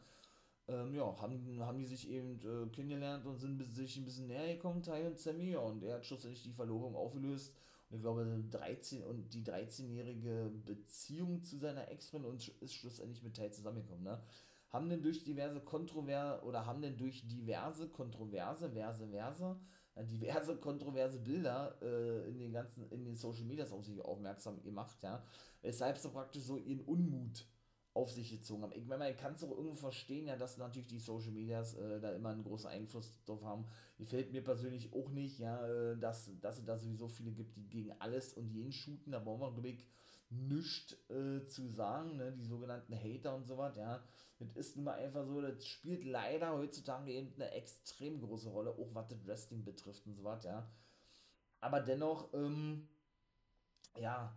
Ähm, 0.68 0.96
ja, 0.96 1.06
haben, 1.22 1.60
haben 1.60 1.78
die 1.78 1.86
sich 1.86 2.10
eben 2.10 2.40
äh, 2.40 2.68
kennengelernt 2.72 3.26
und 3.28 3.38
sind 3.38 3.62
sich 3.72 3.98
ein 3.98 4.06
bisschen 4.06 4.28
näher 4.28 4.56
gekommen, 4.56 4.82
Ty 4.82 5.06
und 5.06 5.20
Sammy, 5.20 5.52
ja, 5.52 5.60
und 5.60 5.84
er 5.84 5.96
hat 5.96 6.06
schlussendlich 6.06 6.42
die 6.42 6.54
Verlobung 6.54 6.96
aufgelöst. 6.96 7.56
Ich 7.90 8.02
glaube, 8.02 8.26
13 8.50 9.04
und 9.04 9.34
die 9.34 9.44
13-jährige 9.44 10.52
Beziehung 10.66 11.44
zu 11.44 11.58
seiner 11.58 11.90
Ex-Freundin 11.90 12.32
und 12.32 12.48
ist 12.48 12.74
schlussendlich 12.74 13.24
mit 13.24 13.36
Ty 13.36 13.52
zusammengekommen, 13.52 14.04
ne? 14.04 14.22
Haben 14.70 14.90
denn 14.90 15.02
durch 15.02 15.24
diverse 15.24 15.62
Kontroverse 15.62 16.44
oder 16.44 16.66
haben 16.66 16.82
denn 16.82 16.98
durch 16.98 17.26
diverse 17.28 17.88
Kontroverse, 17.88 18.70
Verse, 18.72 19.08
Verse, 19.08 19.56
diverse 20.04 20.58
kontroverse 20.58 21.20
Bilder 21.20 21.78
äh, 21.82 22.28
in 22.28 22.40
den 22.40 22.52
ganzen, 22.52 22.90
in 22.90 23.06
den 23.06 23.16
Social 23.16 23.46
Medias 23.46 23.72
auf 23.72 23.86
sich 23.86 24.02
aufmerksam 24.02 24.62
gemacht, 24.62 24.98
ja, 25.04 25.24
weshalb 25.62 25.98
sie 25.98 26.10
praktisch 26.10 26.44
so 26.44 26.58
ihren 26.58 26.82
Unmut 26.82 27.48
auf 27.96 28.12
sich 28.12 28.30
gezogen 28.30 28.62
haben. 28.62 28.74
Ich 28.74 28.86
meine, 28.86 29.06
man 29.06 29.16
kann 29.16 29.34
es 29.36 29.44
auch 29.44 29.52
irgendwo 29.52 29.74
verstehen, 29.74 30.28
ja, 30.28 30.36
dass 30.36 30.58
natürlich 30.58 30.88
die 30.88 31.00
Social 31.00 31.32
Medias 31.32 31.76
äh, 31.76 32.02
da 32.02 32.12
immer 32.12 32.30
einen 32.30 32.44
großen 32.44 32.70
Einfluss 32.70 33.10
drauf 33.26 33.42
haben. 33.42 33.66
Gefällt 33.98 34.34
mir 34.34 34.44
persönlich 34.44 34.92
auch 34.94 35.10
nicht, 35.10 35.40
ja, 35.40 35.66
äh, 35.66 35.98
dass, 35.98 36.30
dass 36.42 36.60
es 36.60 36.66
da 36.66 36.78
sowieso 36.78 37.08
viele 37.08 37.32
gibt, 37.32 37.56
die 37.56 37.70
gegen 37.70 37.94
alles 38.00 38.34
und 38.34 38.50
jeden 38.50 38.74
shooten, 38.74 39.14
da 39.14 39.20
brauchen 39.20 39.42
wir, 39.42 39.52
glaube 39.54 39.70
ich, 39.70 39.88
nichts 40.30 40.98
äh, 41.10 41.46
zu 41.48 41.70
sagen, 41.70 42.18
ne? 42.18 42.34
die 42.34 42.44
sogenannten 42.44 42.94
Hater 42.94 43.34
und 43.34 43.48
so 43.48 43.58
was, 43.58 43.78
ja. 43.78 44.04
Das 44.40 44.50
ist 44.58 44.76
nun 44.76 44.86
mal 44.86 44.96
einfach 44.96 45.26
so, 45.26 45.42
das 45.42 45.66
spielt 45.66 46.04
leider 46.04 46.52
heutzutage 46.52 47.14
eben 47.14 47.34
eine 47.36 47.52
extrem 47.52 48.20
große 48.20 48.50
Rolle, 48.50 48.72
auch 48.72 48.94
was 48.94 49.08
das 49.08 49.26
Wrestling 49.26 49.64
betrifft 49.64 50.06
und 50.06 50.16
so 50.16 50.26
was, 50.26 50.44
ja. 50.44 50.70
aber 51.62 51.80
dennoch, 51.80 52.34
ähm, 52.34 52.90
ja, 53.98 54.36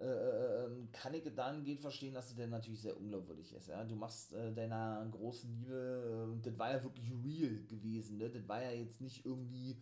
äh, 0.00 0.04
äh, 0.04 0.64
ähm, 0.66 0.88
kann 0.92 1.12
ich 1.14 1.24
dahingehend 1.34 1.80
verstehen, 1.80 2.14
dass 2.14 2.32
denn 2.36 2.50
natürlich 2.50 2.82
sehr 2.82 2.96
unglaubwürdig 2.96 3.52
ist. 3.52 3.66
Ja? 3.66 3.82
Du 3.82 3.96
machst 3.96 4.32
äh, 4.32 4.52
deiner 4.52 5.04
großen 5.10 5.50
Liebe, 5.50 6.36
äh, 6.38 6.42
das 6.42 6.56
war 6.56 6.70
ja 6.70 6.82
wirklich 6.84 7.10
real 7.24 7.64
gewesen. 7.64 8.18
Ne? 8.18 8.30
Das 8.30 8.46
war 8.46 8.62
ja 8.62 8.70
jetzt 8.70 9.00
nicht 9.00 9.26
irgendwie, 9.26 9.76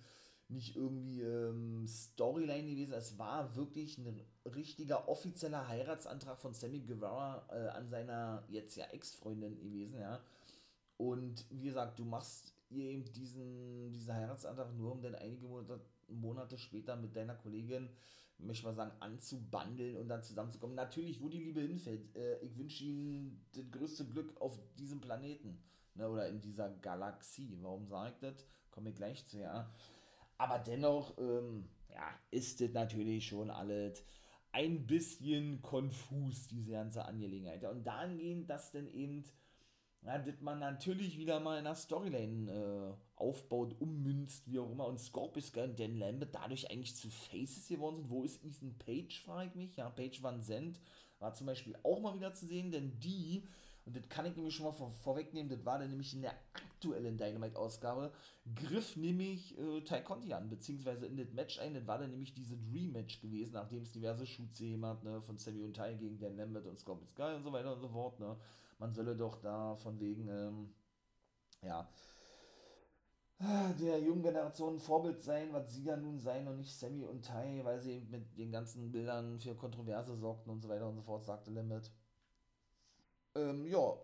nicht 0.49 0.75
irgendwie 0.75 1.21
ähm, 1.21 1.87
Storyline 1.87 2.71
gewesen. 2.71 2.95
Es 2.95 3.19
war 3.19 3.55
wirklich 3.57 3.99
ein 3.99 4.19
richtiger 4.55 5.07
offizieller 5.07 5.69
Heiratsantrag 5.69 6.41
von 6.41 6.55
Sammy 6.55 6.81
Guevara 6.81 7.47
äh, 7.51 7.69
an 7.69 7.87
seiner 7.91 8.43
jetzt 8.49 8.75
ja 8.77 8.87
Ex-Freundin 8.87 9.59
gewesen. 9.59 10.01
Ja? 10.01 10.23
Und 10.97 11.45
wie 11.51 11.65
gesagt, 11.65 11.99
du 11.99 12.07
machst 12.07 12.55
ihr 12.71 12.87
eben 12.87 13.05
diesen, 13.13 13.93
diesen 13.93 14.15
Heiratsantrag 14.15 14.75
nur, 14.75 14.93
um 14.93 15.03
dann 15.03 15.15
einige 15.15 15.47
Monate, 15.47 15.79
Monate 16.09 16.57
später 16.57 16.97
mit 16.97 17.15
deiner 17.15 17.35
Kollegin 17.35 17.91
möchte 18.39 18.67
mal 18.67 18.75
sagen, 18.75 18.93
anzubandeln 19.01 19.97
und 19.97 20.09
dann 20.09 20.23
zusammenzukommen. 20.23 20.77
Natürlich, 20.77 21.21
wo 21.21 21.29
die 21.29 21.43
Liebe 21.43 21.61
hinfällt. 21.61 22.15
Äh, 22.17 22.39
ich 22.41 22.57
wünsche 22.57 22.85
Ihnen 22.85 23.45
das 23.53 23.71
größte 23.71 24.07
Glück 24.07 24.41
auf 24.41 24.59
diesem 24.77 25.01
Planeten. 25.01 25.59
Ne, 25.95 26.09
oder 26.09 26.29
in 26.29 26.41
dieser 26.41 26.69
Galaxie. 26.69 27.59
Warum 27.63 27.87
sage 27.87 28.11
ich 28.11 28.19
das? 28.19 28.45
Komme 28.71 28.91
ich 28.91 28.97
gleich 28.97 29.27
zu, 29.27 29.39
ja. 29.39 29.73
Aber 30.37 30.59
dennoch, 30.59 31.17
ähm, 31.19 31.69
ja, 31.89 32.07
ist 32.31 32.61
das 32.61 32.73
natürlich 32.73 33.27
schon 33.27 33.51
alles 33.51 34.05
ein 34.53 34.87
bisschen 34.87 35.63
konfus, 35.63 36.49
diese 36.49 36.73
ganze 36.73 37.05
Angelegenheit. 37.05 37.65
Und 37.65 37.87
dahingehend, 37.87 38.49
dass 38.51 38.73
denn 38.73 38.89
eben 38.89 39.25
ja, 40.07 40.19
das 40.19 40.41
man 40.41 40.61
natürlich 40.61 41.19
wieder 41.19 41.41
mal 41.41 41.59
in 41.59 41.65
der 41.65 41.75
Storyline 41.75 42.53
äh, 42.53 43.21
aufbaut, 43.21 43.75
ummünzt, 43.81 44.49
wie 44.49 44.61
auch 44.61 44.71
immer. 44.71 44.87
Und 44.87 45.01
Scorpius 45.01 45.51
und 45.51 45.81
Dan 45.81 45.99
Lambert 45.99 46.33
dadurch 46.33 46.71
eigentlich 46.71 46.95
zu 46.95 47.11
Faces 47.11 47.67
geworden 47.69 47.97
sind. 47.97 48.11
Wo 48.11 48.23
ist 48.23 48.45
Ethan 48.45 48.77
Page, 48.79 49.21
frage 49.25 49.49
ich 49.49 49.55
mich. 49.57 49.77
Ja, 49.77 49.91
Page 49.91 50.23
Van 50.23 50.41
Zandt 50.43 50.81
war 51.19 51.35
zum 51.35 51.49
Beispiel 51.49 51.77
auch 51.83 52.01
mal 52.01 52.15
wieder 52.15 52.33
zu 52.33 52.47
sehen, 52.47 52.71
denn 52.71 53.01
die, 53.01 53.43
und 53.85 53.97
das 53.97 54.09
kann 54.09 54.27
ich 54.27 54.37
nämlich 54.37 54.55
schon 54.55 54.67
mal 54.67 54.73
vor, 54.73 54.91
vorwegnehmen, 54.91 55.49
das 55.49 55.65
war 55.65 55.79
dann 55.79 55.91
nämlich 55.91 56.13
in 56.15 56.23
der 56.23 56.35
aktuellen 56.53 57.17
Dynamite-Ausgabe, 57.17 58.13
griff 58.55 58.97
nämlich 58.97 59.59
äh, 59.59 59.81
Ty 59.81 60.03
Conti 60.03 60.33
an, 60.35 60.49
beziehungsweise 60.51 61.07
in 61.07 61.17
das 61.17 61.33
Match 61.33 61.59
ein. 61.59 61.75
Das 61.75 61.87
war 61.87 61.99
dann 61.99 62.11
nämlich 62.11 62.33
dieses 62.35 62.59
Rematch 62.73 63.21
gewesen, 63.21 63.55
nachdem 63.55 63.83
es 63.83 63.93
diverse 63.93 64.27
Shoots 64.27 64.59
gegeben 64.59 64.85
hat, 64.87 65.03
ne, 65.03 65.21
von 65.23 65.39
Sammy 65.39 65.65
und 65.65 65.75
Ty 65.75 65.97
gegen 65.99 66.19
Dan 66.19 66.37
Lambert 66.37 66.67
und 66.67 66.79
Scorpius 66.79 67.15
Guy 67.15 67.35
und 67.35 67.43
so 67.43 67.53
weiter 67.53 67.73
und 67.73 67.81
so 67.81 67.89
fort, 67.89 68.21
ne 68.21 68.37
man 68.79 68.93
solle 68.93 69.17
doch 69.17 69.41
da 69.41 69.77
von 69.77 69.99
wegen, 70.01 70.29
ähm, 70.29 70.75
ja, 71.63 71.89
der 73.39 74.01
jungen 74.01 74.23
Generation 74.23 74.75
ein 74.75 74.81
Vorbild 74.81 75.21
sein, 75.21 75.53
was 75.53 75.75
sie 75.75 75.85
ja 75.85 75.97
nun 75.97 76.19
sein 76.19 76.49
und 76.49 76.57
nicht 76.57 76.75
Sammy 76.75 77.05
und 77.05 77.25
Tai, 77.25 77.61
weil 77.65 77.81
sie 77.81 78.01
mit 78.11 78.39
den 78.39 78.51
ganzen 78.51 78.91
Bildern 78.91 79.39
für 79.39 79.55
Kontroverse 79.55 80.17
sorgten 80.17 80.51
und 80.51 80.63
so 80.63 80.69
weiter 80.69 80.89
und 80.89 80.97
so 80.97 81.03
fort, 81.03 81.25
sagte 81.25 81.51
Limit. 81.51 81.91
Ähm, 83.35 83.67
ja. 83.67 83.99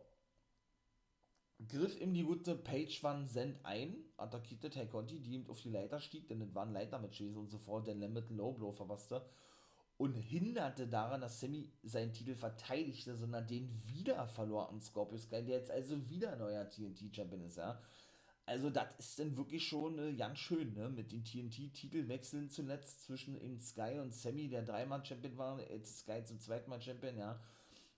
Griff 1.69 1.99
ihm 2.01 2.13
die 2.13 2.25
gute 2.25 2.57
Page 2.57 3.03
Van 3.03 3.29
Send 3.29 3.65
ein, 3.65 3.97
attackierte 4.17 4.69
Tai 4.69 4.87
Conti, 4.87 5.21
die 5.21 5.35
ihm 5.35 5.49
auf 5.49 5.61
die 5.61 5.71
Leiter 5.71 6.01
stieg, 6.01 6.29
denn 6.29 6.43
es 6.43 6.55
war 6.55 6.67
ein 6.67 6.73
Leitermatch 6.73 7.21
und 7.21 7.49
so 7.49 7.57
fort, 7.57 7.87
der 7.87 7.95
Limit 7.95 8.29
Low 8.31 8.53
Blow 8.53 8.73
verpasste 8.73 9.25
und 10.03 10.15
hinderte 10.15 10.89
daran, 10.89 11.21
dass 11.21 11.39
Sammy 11.39 11.71
seinen 11.85 12.13
Titel 12.13 12.35
verteidigte, 12.35 13.15
sondern 13.15 13.47
den 13.47 13.71
wieder 13.87 14.27
verlor 14.27 14.69
an 14.69 14.81
Scorpio 14.81 15.17
Sky, 15.17 15.45
der 15.45 15.59
jetzt 15.59 15.71
also 15.71 16.11
wieder 16.11 16.35
neuer 16.35 16.69
TNT-Champion 16.69 17.43
ist, 17.43 17.59
ja. 17.59 17.81
Also, 18.45 18.69
das 18.69 18.89
ist 18.99 19.21
dann 19.21 19.37
wirklich 19.37 19.65
schon 19.65 20.01
äh, 20.01 20.15
ganz 20.15 20.41
schön, 20.41 20.75
ne? 20.75 20.89
Mit 20.89 21.13
den 21.13 21.25
TNT-Titelwechseln 21.25 22.51
zuletzt 22.51 23.05
zwischen 23.05 23.41
eben 23.41 23.61
Sky 23.61 24.01
und 24.01 24.13
Sammy, 24.13 24.49
der 24.49 24.63
dreimal 24.63 25.05
Champion 25.07 25.39
war, 25.39 25.61
jetzt 25.71 26.01
Sky 26.01 26.25
zum 26.25 26.41
zweiten 26.41 26.69
Mal 26.69 26.83
Champion, 26.83 27.17
ja. 27.17 27.39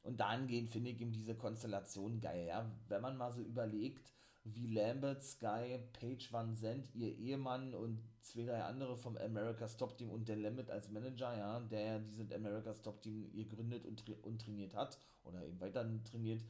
Und 0.03 0.21
dahingehend 0.21 0.69
finde 0.69 0.91
ich 0.91 1.01
eben 1.01 1.13
diese 1.13 1.35
Konstellation 1.35 2.21
geil, 2.21 2.47
ja. 2.47 2.71
Wenn 2.89 3.01
man 3.01 3.17
mal 3.17 3.33
so 3.33 3.41
überlegt, 3.41 4.13
wie 4.45 4.67
Lambert, 4.67 5.25
Sky, 5.25 5.79
Paige 5.99 6.29
Van 6.31 6.55
Zandt, 6.55 6.95
ihr 6.95 7.17
Ehemann 7.17 7.73
und 7.73 8.03
zwei, 8.25 8.45
drei 8.45 8.63
andere 8.63 8.97
vom 8.97 9.17
America's 9.17 9.77
Top 9.77 9.97
Team 9.97 10.11
und 10.11 10.29
der 10.29 10.37
Limit 10.37 10.71
als 10.71 10.91
Manager, 10.91 11.37
ja, 11.37 11.61
der 11.61 11.81
ja 11.81 11.99
dieses 11.99 12.33
America's 12.33 12.83
Top 12.83 13.03
Team 13.03 13.31
gegründet 13.33 13.85
und, 13.85 14.03
und 14.25 14.41
trainiert 14.41 14.75
hat 14.75 14.99
oder 15.25 15.45
eben 15.45 15.61
weiter 15.61 15.87
trainiert, 16.05 16.43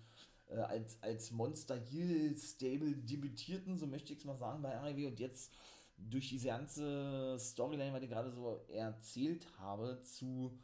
äh, 0.49 0.57
als, 0.57 1.03
als 1.03 1.31
Monster 1.31 1.77
Hill 1.77 2.37
Stable 2.37 2.97
debütierten, 2.97 3.77
so 3.77 3.87
möchte 3.87 4.13
ich 4.13 4.21
es 4.21 4.25
mal 4.25 4.37
sagen, 4.37 4.63
bei 4.63 4.77
RIW 4.79 5.09
und 5.09 5.21
jetzt 5.21 5.53
durch 5.97 6.29
diese 6.29 6.49
ganze 6.49 7.37
Storyline, 7.39 7.93
was 7.93 8.03
ich 8.03 8.11
gerade 8.11 8.31
so 8.31 8.65
erzählt 8.69 9.47
habe, 9.59 10.01
zu 10.03 10.59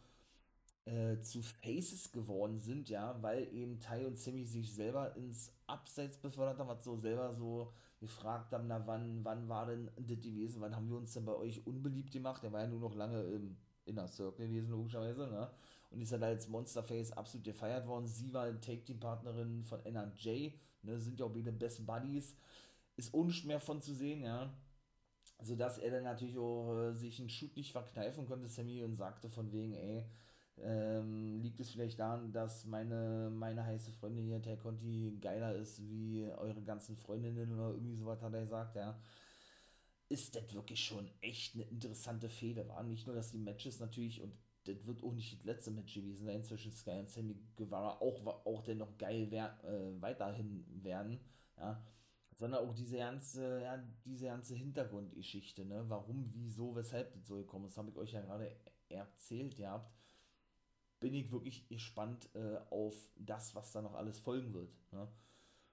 äh, 0.87 1.21
zu 1.21 1.43
Faces 1.43 2.11
geworden 2.11 2.61
sind, 2.61 2.89
ja, 2.89 3.23
weil 3.23 3.53
eben 3.55 3.79
Ty 3.81 4.07
und 4.07 4.19
Sammy 4.19 4.45
sich 4.45 4.73
selber 4.73 5.15
ins 5.17 5.53
Abseits 5.67 6.17
befördert 6.17 6.59
haben, 6.59 6.69
was 6.69 6.85
so 6.85 6.97
selber 6.97 7.35
so 7.35 7.73
gefragt 8.01 8.53
haben, 8.53 8.67
na 8.67 8.87
wann, 8.87 9.25
wann 9.25 9.49
war 9.49 9.67
denn 9.67 9.91
das 9.97 10.21
gewesen, 10.21 10.61
wann 10.61 10.75
haben 10.75 10.89
wir 10.89 10.97
uns 10.97 11.13
denn 11.13 11.27
bei 11.27 11.35
euch 11.35 11.67
unbeliebt 11.67 12.11
gemacht? 12.11 12.43
Der 12.43 12.51
war 12.53 12.63
ja 12.63 12.67
nur 12.67 12.81
noch 12.81 12.95
lange 12.95 13.23
im 13.23 13.57
Inner 13.85 14.09
Circle 14.09 14.49
gewesen, 14.49 14.71
logischerweise, 14.71 15.29
ne? 15.29 15.51
Und 15.91 16.01
ist 16.01 16.13
dann 16.13 16.23
als 16.23 16.49
Monsterface 16.49 17.13
absolut 17.13 17.45
gefeiert 17.45 17.87
worden. 17.87 18.07
Sie 18.07 18.33
war 18.33 18.49
Take-Team-Partnerin 18.61 19.65
von 19.65 19.85
NRJ, 19.85 20.53
ne? 20.83 20.99
Sind 20.99 21.21
ja 21.21 21.27
auch 21.27 21.33
beide 21.33 21.53
Best 21.53 21.87
Buddies. 21.87 22.37
Ist 22.97 23.13
unschwer 23.13 23.61
von 23.61 23.83
zu 23.83 23.95
sehen, 23.95 24.23
ja. 24.23 24.53
Sodass 25.43 25.79
er 25.79 25.91
dann 25.91 26.05
natürlich 26.05 26.39
auch 26.39 26.75
äh, 26.75 26.93
sich 26.95 27.19
einen 27.19 27.31
Shoot 27.31 27.57
nicht 27.57 27.73
verkneifen 27.73 28.27
konnte, 28.27 28.49
Sammy, 28.49 28.83
und 28.83 28.95
sagte 28.95 29.29
von 29.29 29.53
wegen, 29.53 29.75
ey, 29.75 30.07
ähm, 30.65 31.41
liegt 31.41 31.61
es 31.61 31.71
vielleicht 31.71 31.99
daran, 31.99 32.33
dass 32.33 32.65
meine, 32.65 33.31
meine 33.33 33.65
heiße 33.65 33.93
Freundin 33.93 34.27
hier, 34.27 34.43
Tay 34.43 34.57
Conti, 34.57 35.19
geiler 35.21 35.55
ist 35.55 35.81
wie 35.89 36.27
eure 36.39 36.63
ganzen 36.63 36.97
Freundinnen 36.97 37.53
oder 37.53 37.71
irgendwie 37.71 37.97
sowas 37.97 38.23
hat 38.23 38.35
er 38.35 38.43
gesagt, 38.43 38.77
ja. 38.77 38.99
Ist 40.09 40.35
das 40.35 40.53
wirklich 40.55 40.81
schon 40.83 41.09
echt 41.21 41.55
eine 41.55 41.65
interessante 41.65 42.29
Fehde, 42.29 42.69
war 42.69 42.83
nicht 42.83 43.07
nur, 43.07 43.15
dass 43.15 43.31
die 43.31 43.39
Matches 43.39 43.79
natürlich, 43.79 44.21
und 44.21 44.33
das 44.65 44.85
wird 44.85 45.03
auch 45.05 45.13
nicht 45.13 45.39
das 45.39 45.45
letzte 45.45 45.71
Match 45.71 45.95
gewesen 45.95 46.27
sein 46.27 46.43
zwischen 46.43 46.73
Sky 46.73 46.99
und 46.99 47.09
Sammy 47.09 47.37
Guevara, 47.57 47.99
auch, 48.01 48.27
auch 48.45 48.63
dennoch 48.63 48.99
geil 48.99 49.31
wär, 49.31 49.57
äh, 49.65 50.01
weiterhin 50.03 50.65
werden, 50.83 51.21
ja 51.57 51.81
sondern 52.41 52.67
auch 52.67 52.75
diese 52.75 52.97
ganze, 52.97 53.61
ja, 53.61 53.77
diese 54.07 54.25
ganze 54.25 54.55
Hintergrundgeschichte, 54.55 55.63
ne? 55.67 55.85
Warum, 55.89 56.31
wieso, 56.33 56.75
weshalb 56.75 57.13
das 57.13 57.27
so 57.27 57.37
gekommen 57.37 57.67
ist, 57.67 57.77
habe 57.77 57.91
ich 57.91 57.97
euch 57.99 58.13
ja 58.13 58.23
gerade 58.23 58.57
erzählt, 58.89 59.59
ihr 59.59 59.71
habt 59.71 60.00
bin 61.01 61.15
ich 61.15 61.33
wirklich 61.33 61.67
gespannt 61.67 62.29
äh, 62.35 62.59
auf 62.71 62.95
das, 63.17 63.55
was 63.55 63.73
da 63.73 63.83
noch 63.83 63.95
alles 63.95 64.19
folgen 64.19 64.53
wird. 64.53 64.71
Ne? 64.93 65.09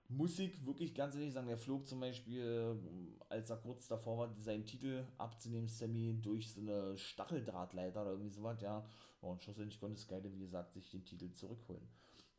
Musik, 0.09 0.65
wirklich 0.65 0.95
ganz 0.95 1.15
ehrlich 1.15 1.33
sagen, 1.33 1.47
der 1.47 1.57
flog 1.57 1.85
zum 1.85 1.99
Beispiel, 1.99 2.41
äh, 2.41 3.23
als 3.29 3.49
er 3.49 3.57
kurz 3.57 3.87
davor 3.87 4.17
war, 4.17 4.35
seinen 4.39 4.65
Titel 4.65 5.05
abzunehmen, 5.17 5.67
Sammy, 5.67 6.17
durch 6.21 6.53
so 6.53 6.61
eine 6.61 6.97
Stacheldrahtleiter 6.97 8.01
oder 8.01 8.11
irgendwie 8.11 8.29
sowas, 8.29 8.61
ja. 8.61 8.85
Und 9.19 9.43
schlussendlich 9.43 9.79
konnte 9.79 9.99
Sky, 9.99 10.19
wie 10.23 10.39
gesagt, 10.39 10.73
sich 10.73 10.89
den 10.89 11.03
Titel 11.03 11.31
zurückholen. 11.33 11.85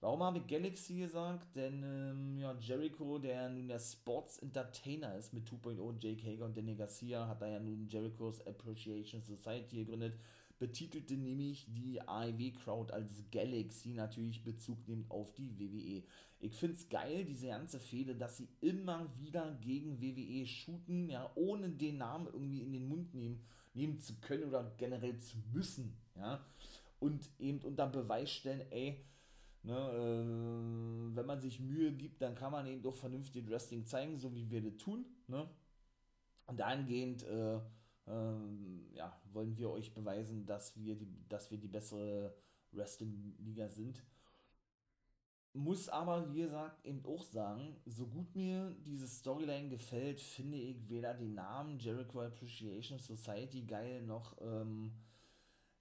Warum 0.00 0.22
habe 0.22 0.38
ich 0.38 0.46
Galaxy 0.46 0.96
gesagt? 0.96 1.54
Denn 1.56 1.82
ähm, 1.82 2.38
ja, 2.38 2.56
Jericho, 2.58 3.18
der 3.18 3.50
nun 3.50 3.68
der 3.68 3.80
Sports 3.80 4.38
Entertainer 4.38 5.16
ist 5.16 5.34
mit 5.34 5.46
2.0, 5.46 5.96
Jake 5.98 6.24
Hager 6.24 6.46
und 6.46 6.56
Danny 6.56 6.76
Garcia, 6.76 7.26
hat 7.26 7.42
da 7.42 7.48
ja 7.48 7.58
nun 7.58 7.86
Jericho's 7.88 8.46
Appreciation 8.46 9.22
Society 9.22 9.84
gegründet 9.84 10.14
betitelte 10.58 11.14
nämlich 11.14 11.66
die 11.72 12.00
AEW-Crowd 12.00 12.92
als 12.92 13.24
Galaxy, 13.30 13.90
natürlich 13.90 14.42
Bezug 14.42 14.86
nimmt 14.88 15.10
auf 15.10 15.32
die 15.34 15.58
WWE. 15.58 16.02
Ich 16.40 16.54
finde 16.54 16.76
es 16.76 16.88
geil, 16.88 17.24
diese 17.24 17.48
ganze 17.48 17.80
Fehde, 17.80 18.14
dass 18.14 18.36
sie 18.36 18.48
immer 18.60 19.08
wieder 19.18 19.56
gegen 19.60 20.00
WWE 20.00 20.46
shooten, 20.46 21.08
ja, 21.10 21.30
ohne 21.34 21.68
den 21.70 21.98
Namen 21.98 22.26
irgendwie 22.26 22.62
in 22.62 22.72
den 22.72 22.88
Mund 22.88 23.14
nehmen, 23.14 23.40
nehmen 23.74 23.98
zu 23.98 24.14
können 24.20 24.44
oder 24.44 24.72
generell 24.76 25.18
zu 25.18 25.36
müssen, 25.52 25.96
ja, 26.16 26.44
und 27.00 27.28
eben 27.38 27.60
unter 27.60 27.86
Beweis 27.86 28.30
stellen, 28.30 28.62
ey, 28.70 29.04
Ne, 29.64 29.74
äh, 29.74 31.16
wenn 31.16 31.26
man 31.26 31.40
sich 31.40 31.60
Mühe 31.60 31.92
gibt, 31.92 32.22
dann 32.22 32.34
kann 32.34 32.52
man 32.52 32.66
eben 32.66 32.80
doch 32.80 32.94
vernünftig 32.94 33.50
Wrestling 33.50 33.84
zeigen, 33.84 34.16
so 34.16 34.34
wie 34.34 34.48
wir 34.50 34.62
das 34.62 34.76
tun. 34.76 35.04
Ne? 35.26 35.48
Und 36.46 36.60
dahingehend 36.60 37.24
äh, 37.24 37.58
ähm, 38.10 38.86
ja, 38.92 39.20
wollen 39.32 39.56
wir 39.56 39.70
euch 39.70 39.94
beweisen, 39.94 40.46
dass 40.46 40.76
wir 40.76 40.96
die, 40.96 41.08
dass 41.28 41.50
wir 41.50 41.58
die 41.58 41.68
bessere 41.68 42.34
Wrestling-Liga 42.72 43.68
sind. 43.68 44.02
Muss 45.54 45.88
aber, 45.88 46.32
wie 46.32 46.42
gesagt, 46.42 46.84
eben 46.84 47.04
auch 47.04 47.24
sagen, 47.24 47.76
so 47.86 48.06
gut 48.06 48.34
mir 48.36 48.76
diese 48.84 49.08
Storyline 49.08 49.68
gefällt, 49.68 50.20
finde 50.20 50.58
ich 50.58 50.88
weder 50.88 51.14
den 51.14 51.34
Namen 51.34 51.78
Jericho 51.78 52.20
Appreciation 52.20 52.98
Society 52.98 53.62
geil, 53.62 54.02
noch, 54.02 54.36
ähm, 54.40 54.92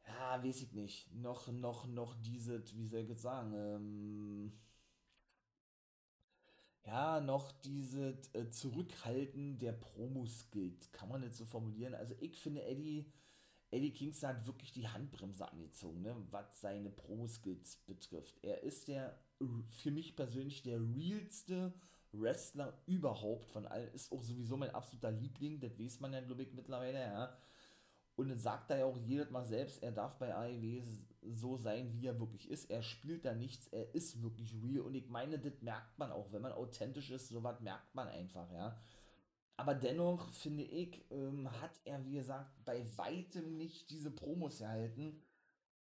ja, 0.08 0.44
weiß 0.44 0.62
ich 0.62 0.74
nicht, 0.74 1.14
noch, 1.14 1.48
noch, 1.52 1.86
noch 1.86 2.16
diese, 2.22 2.64
wie 2.76 2.88
soll 2.88 3.02
ich 3.02 3.10
jetzt 3.10 3.22
sagen, 3.22 3.54
ähm, 3.54 4.54
ja, 6.88 7.20
noch 7.20 7.52
diese 7.52 8.18
äh, 8.34 8.50
Zurückhalten 8.50 9.60
der 9.60 9.74
Promo-Skills, 9.74 10.92
kann 10.94 11.10
man 11.10 11.22
jetzt 11.22 11.38
so 11.38 11.46
formulieren. 11.46 11.94
Also 11.94 12.16
ich 12.22 12.40
finde 12.40 12.64
Eddie, 12.64 13.06
Eddie 13.72 13.92
Kingston 13.92 14.30
hat 14.30 14.48
wirklich 14.48 14.72
die 14.72 14.88
Handbremse 14.88 15.52
angezogen, 15.52 16.02
ne, 16.02 16.16
was 16.32 16.62
seine 16.62 16.90
Pro-Skills 16.90 17.78
betrifft. 17.86 18.36
Er 18.42 18.64
ist 18.64 18.88
der, 18.88 19.20
für 19.70 19.92
mich 19.92 20.16
persönlich, 20.16 20.64
der 20.64 20.80
realste 20.80 21.74
Wrestler 22.14 22.82
überhaupt 22.86 23.52
von 23.52 23.68
allen. 23.68 23.94
Ist 23.94 24.12
auch 24.14 24.24
sowieso 24.24 24.56
mein 24.56 24.74
absoluter 24.74 25.12
Liebling, 25.12 25.60
das 25.60 25.78
weiß 25.78 26.00
man 26.00 26.14
ja, 26.14 26.22
glaube 26.22 26.44
ich, 26.44 26.54
mittlerweile, 26.54 27.00
ja. 27.00 27.38
Und 28.18 28.30
dann 28.30 28.40
sagt 28.40 28.72
er 28.72 28.80
ja 28.80 28.86
auch 28.86 28.98
jedes 28.98 29.30
Mal 29.30 29.46
selbst, 29.46 29.84
er 29.84 29.92
darf 29.92 30.18
bei 30.18 30.34
AEW 30.36 30.84
so 31.22 31.56
sein, 31.56 31.94
wie 31.94 32.08
er 32.08 32.20
wirklich 32.20 32.50
ist. 32.50 32.68
Er 32.72 32.82
spielt 32.82 33.26
da 33.26 33.36
nichts, 33.36 33.68
er 33.68 33.94
ist 33.94 34.24
wirklich 34.24 34.56
real. 34.64 34.82
Und 34.82 34.96
ich 34.96 35.08
meine, 35.08 35.38
das 35.38 35.62
merkt 35.62 36.00
man 36.00 36.12
auch. 36.12 36.32
Wenn 36.32 36.42
man 36.42 36.52
authentisch 36.52 37.12
ist, 37.12 37.30
sowas 37.30 37.62
merkt 37.62 37.94
man 37.94 38.08
einfach, 38.08 38.52
ja. 38.52 38.76
Aber 39.56 39.76
dennoch, 39.76 40.32
finde 40.32 40.64
ich, 40.64 41.06
ähm, 41.12 41.52
hat 41.62 41.80
er, 41.86 42.04
wie 42.06 42.14
gesagt, 42.14 42.66
bei 42.66 42.86
weitem 42.98 43.56
nicht 43.56 43.92
diese 43.92 44.10
Promos 44.10 44.62
erhalten. 44.62 45.22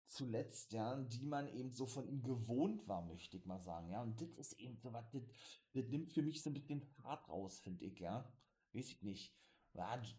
Zuletzt, 0.05 0.73
ja, 0.73 0.97
die 0.97 1.25
man 1.25 1.47
eben 1.47 1.71
so 1.71 1.85
von 1.85 2.09
ihm 2.09 2.23
gewohnt 2.23 2.87
war, 2.89 3.05
möchte 3.05 3.37
ich 3.37 3.45
mal 3.45 3.59
sagen, 3.59 3.89
ja. 3.89 4.01
Und 4.01 4.19
das 4.19 4.33
ist 4.33 4.59
eben 4.59 4.75
so 4.75 4.91
was, 4.91 5.09
das, 5.11 5.23
das 5.71 5.87
nimmt 5.87 6.09
für 6.09 6.21
mich 6.21 6.41
so 6.43 6.49
ein 6.49 6.53
bisschen 6.53 6.81
Fahrt 6.81 7.29
raus, 7.29 7.61
finde 7.61 7.85
ich, 7.85 7.99
ja. 7.99 8.29
Weiß 8.73 8.89
ich 8.89 9.01
nicht. 9.01 9.33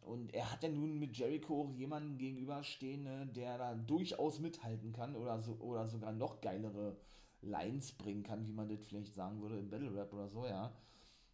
Und 0.03 0.33
er 0.35 0.51
hat 0.53 0.63
ja 0.63 0.69
nun 0.69 0.99
mit 0.99 1.17
Jericho 1.17 1.73
jemanden 1.77 2.19
gegenüberstehen, 2.19 3.03
ne, 3.03 3.27
der 3.27 3.59
da 3.59 3.75
durchaus 3.75 4.39
mithalten 4.39 4.93
kann 4.93 5.17
oder, 5.17 5.41
so, 5.41 5.55
oder 5.55 5.87
sogar 5.87 6.13
noch 6.13 6.41
geilere 6.41 6.97
Lines 7.41 7.93
bringen 7.93 8.23
kann, 8.23 8.47
wie 8.47 8.53
man 8.53 8.69
das 8.69 8.87
vielleicht 8.87 9.15
sagen 9.15 9.41
würde 9.41 9.59
im 9.59 9.71
Battle 9.71 9.95
Rap 9.95 10.13
oder 10.13 10.29
so, 10.29 10.47
ja. 10.47 10.73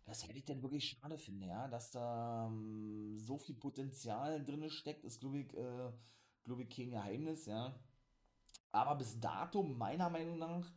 Das 0.06 0.26
hätte 0.28 0.38
ich 0.38 0.44
denn 0.44 0.62
wirklich 0.62 0.84
schade 0.90 1.16
finde, 1.16 1.46
ja, 1.46 1.66
dass 1.68 1.90
da 1.90 2.46
ähm, 2.46 3.16
so 3.16 3.38
viel 3.38 3.54
Potenzial 3.54 4.44
drin 4.44 4.68
steckt, 4.68 5.04
ist, 5.04 5.20
glaube 5.20 5.38
ich, 5.38 5.54
äh, 5.54 5.90
glaube 6.44 6.62
ich, 6.62 6.68
kein 6.68 6.90
Geheimnis, 6.90 7.46
ja. 7.46 7.74
Aber 8.70 8.96
bis 8.96 9.18
dato, 9.20 9.62
meiner 9.62 10.10
Meinung 10.10 10.38
nach, 10.38 10.72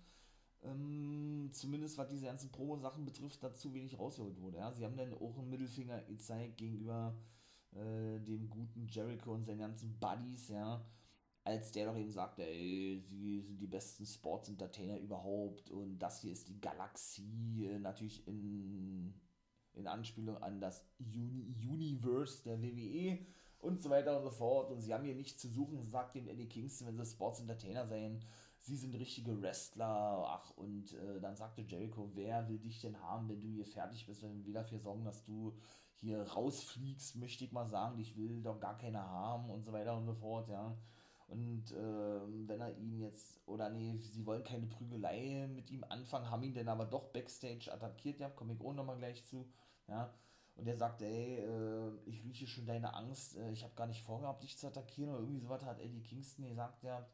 ähm, 0.63 1.49
zumindest 1.51 1.97
was 1.97 2.07
diese 2.07 2.25
ganzen 2.25 2.51
Promo-Sachen 2.51 3.05
betrifft, 3.05 3.43
dazu 3.43 3.73
wenig 3.73 3.97
rausgeholt 3.97 4.39
wurde. 4.39 4.57
Ja. 4.57 4.71
Sie 4.71 4.85
haben 4.85 4.97
dann 4.97 5.13
auch 5.13 5.37
einen 5.37 5.49
Mittelfinger 5.49 6.01
gezeigt 6.03 6.57
gegenüber 6.57 7.15
äh, 7.73 8.19
dem 8.19 8.49
guten 8.49 8.87
Jericho 8.87 9.33
und 9.33 9.45
seinen 9.45 9.59
ganzen 9.59 9.97
Buddies, 9.99 10.49
ja, 10.49 10.85
als 11.43 11.71
der 11.71 11.85
doch 11.85 11.97
eben 11.97 12.11
sagte, 12.11 12.43
ey, 12.45 12.99
sie 12.99 13.39
sind 13.39 13.59
die 13.59 13.67
besten 13.67 14.05
Sports-Entertainer 14.05 14.99
überhaupt 14.99 15.69
und 15.71 15.97
das 15.99 16.19
hier 16.19 16.33
ist 16.33 16.47
die 16.49 16.59
Galaxie, 16.59 17.65
äh, 17.65 17.79
natürlich 17.79 18.27
in, 18.27 19.13
in 19.73 19.87
Anspielung 19.87 20.37
an 20.37 20.59
das 20.59 20.85
Uni 20.99 21.55
Universe 21.65 22.43
der 22.43 22.61
WWE 22.61 23.19
und 23.59 23.81
so 23.81 23.89
weiter 23.89 24.17
und 24.17 24.23
so 24.23 24.31
fort. 24.31 24.71
Und 24.71 24.81
sie 24.81 24.93
haben 24.93 25.05
hier 25.05 25.15
nichts 25.15 25.41
zu 25.41 25.47
suchen, 25.47 25.83
sagt 25.83 26.15
dem 26.15 26.27
Eddie 26.27 26.49
Kingston, 26.49 26.87
wenn 26.87 26.97
sie 26.97 27.11
Sports-Entertainer 27.11 27.87
seien, 27.87 28.19
sie 28.59 28.75
sind 28.75 28.95
richtige 28.95 29.41
Wrestler, 29.41 30.25
ach, 30.27 30.51
und 30.57 30.93
äh, 30.93 31.19
dann 31.21 31.35
sagte 31.35 31.61
Jericho, 31.61 32.11
wer 32.13 32.47
will 32.49 32.59
dich 32.59 32.81
denn 32.81 33.01
haben, 33.01 33.29
wenn 33.29 33.39
du 33.39 33.47
hier 33.47 33.65
fertig 33.65 34.05
bist, 34.05 34.23
wenn 34.23 34.45
wir 34.45 34.53
dafür 34.53 34.79
sorgen, 34.79 35.05
dass 35.05 35.23
du 35.23 35.53
hier 35.99 36.21
rausfliegst, 36.21 37.15
möchte 37.15 37.43
ich 37.43 37.51
mal 37.51 37.67
sagen, 37.67 37.99
ich 37.99 38.15
will 38.17 38.41
doch 38.41 38.59
gar 38.59 38.77
keine 38.77 39.01
haben 39.01 39.49
und 39.49 39.63
so 39.63 39.73
weiter 39.73 39.95
und 39.97 40.05
so 40.05 40.13
fort, 40.13 40.49
ja. 40.49 40.75
Und 41.27 41.71
äh, 41.71 42.47
wenn 42.47 42.61
er 42.61 42.77
ihn 42.77 42.99
jetzt, 43.01 43.41
oder 43.47 43.69
nee, 43.69 43.97
sie 43.97 44.25
wollen 44.25 44.43
keine 44.43 44.67
Prügelei 44.67 45.47
mit 45.53 45.69
ihm 45.69 45.83
anfangen, 45.89 46.29
haben 46.29 46.43
ihn 46.43 46.53
dann 46.53 46.69
aber 46.69 46.85
doch 46.85 47.11
Backstage 47.11 47.71
attackiert, 47.71 48.19
ja, 48.19 48.29
komme 48.29 48.53
ich 48.53 48.61
auch 48.61 48.73
nochmal 48.73 48.97
gleich 48.97 49.25
zu, 49.25 49.45
ja. 49.87 50.13
Und 50.55 50.67
er 50.67 50.77
sagt, 50.77 51.01
ey, 51.01 51.39
äh, 51.39 51.91
ich 52.05 52.23
rieche 52.23 52.47
schon 52.47 52.65
deine 52.65 52.93
Angst, 52.93 53.37
äh, 53.37 53.51
ich 53.51 53.63
habe 53.63 53.75
gar 53.75 53.87
nicht 53.87 54.03
vorgehabt, 54.03 54.43
dich 54.43 54.57
zu 54.57 54.67
attackieren 54.67 55.11
oder 55.11 55.19
irgendwie 55.19 55.39
sowas 55.39 55.63
hat 55.63 55.79
Eddie 55.79 56.01
Kingston 56.01 56.47
gesagt, 56.47 56.83
ja. 56.83 57.05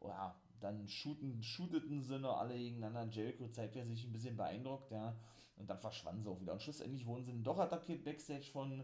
Oh, 0.00 0.08
ja, 0.08 0.34
dann 0.60 0.88
shooten, 0.88 1.42
shooteten 1.42 2.02
sie 2.02 2.18
noch 2.18 2.38
alle 2.38 2.56
gegeneinander. 2.56 3.12
Jericho 3.12 3.48
zeigt 3.48 3.76
er 3.76 3.86
sich 3.86 4.04
ein 4.04 4.12
bisschen 4.12 4.36
beeindruckt, 4.36 4.90
ja. 4.90 5.14
Und 5.60 5.68
dann 5.68 5.78
verschwanden 5.78 6.22
sie 6.22 6.30
auch 6.30 6.40
wieder. 6.40 6.54
Und 6.54 6.62
schlussendlich 6.62 7.06
wurden 7.06 7.24
sie 7.24 7.32
dann 7.32 7.44
doch 7.44 7.58
attackiert 7.58 8.02
backstage 8.02 8.50
von 8.50 8.82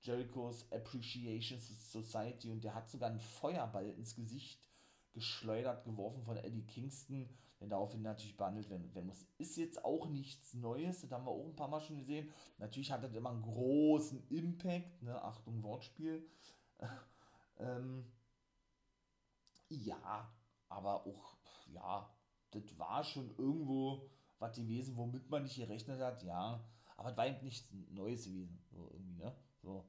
Jerichos 0.00 0.70
Appreciation 0.72 1.58
Society. 1.58 2.50
Und 2.50 2.64
der 2.64 2.74
hat 2.74 2.88
sogar 2.88 3.10
einen 3.10 3.20
Feuerball 3.20 3.90
ins 3.90 4.16
Gesicht 4.16 4.66
geschleudert, 5.12 5.84
geworfen 5.84 6.24
von 6.24 6.38
Eddie 6.38 6.66
Kingston, 6.66 7.28
der 7.60 7.68
daraufhin 7.68 8.02
natürlich 8.02 8.36
behandelt 8.36 8.70
werden, 8.70 8.92
werden 8.94 9.06
muss. 9.06 9.26
Ist 9.38 9.56
jetzt 9.56 9.84
auch 9.84 10.08
nichts 10.08 10.54
Neues, 10.54 11.02
das 11.02 11.12
haben 11.12 11.26
wir 11.26 11.30
auch 11.30 11.44
ein 11.44 11.56
paar 11.56 11.68
Mal 11.68 11.80
schon 11.80 11.98
gesehen. 11.98 12.30
Natürlich 12.58 12.90
hat 12.90 13.04
das 13.04 13.14
immer 13.14 13.30
einen 13.30 13.42
großen 13.42 14.26
Impact, 14.30 15.02
ne? 15.02 15.22
Achtung, 15.22 15.62
Wortspiel. 15.62 16.26
ähm, 17.58 18.10
ja, 19.68 20.32
aber 20.68 21.06
auch, 21.06 21.36
ja, 21.68 22.10
das 22.50 22.78
war 22.78 23.04
schon 23.04 23.30
irgendwo 23.36 24.10
was 24.44 24.56
gewesen, 24.56 24.96
womit 24.96 25.28
man 25.30 25.42
nicht 25.42 25.56
gerechnet 25.56 26.00
hat, 26.00 26.22
ja. 26.22 26.62
Aber 26.96 27.10
es 27.10 27.16
war 27.16 27.26
eben 27.26 27.42
nichts 27.42 27.68
Neues 27.90 28.24
gewesen, 28.24 28.58
so 28.70 28.88
irgendwie, 28.92 29.16
ne? 29.16 29.34
So. 29.62 29.84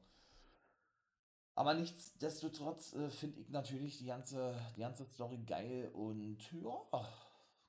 Aber 1.54 1.74
nichtsdestotrotz 1.74 2.94
äh, 2.94 3.10
finde 3.10 3.40
ich 3.40 3.50
natürlich 3.50 3.98
die 3.98 4.06
ganze, 4.06 4.56
die 4.76 4.82
ganze 4.82 5.06
Story 5.06 5.38
geil 5.38 5.90
und 5.94 6.52
ja, 6.52 7.08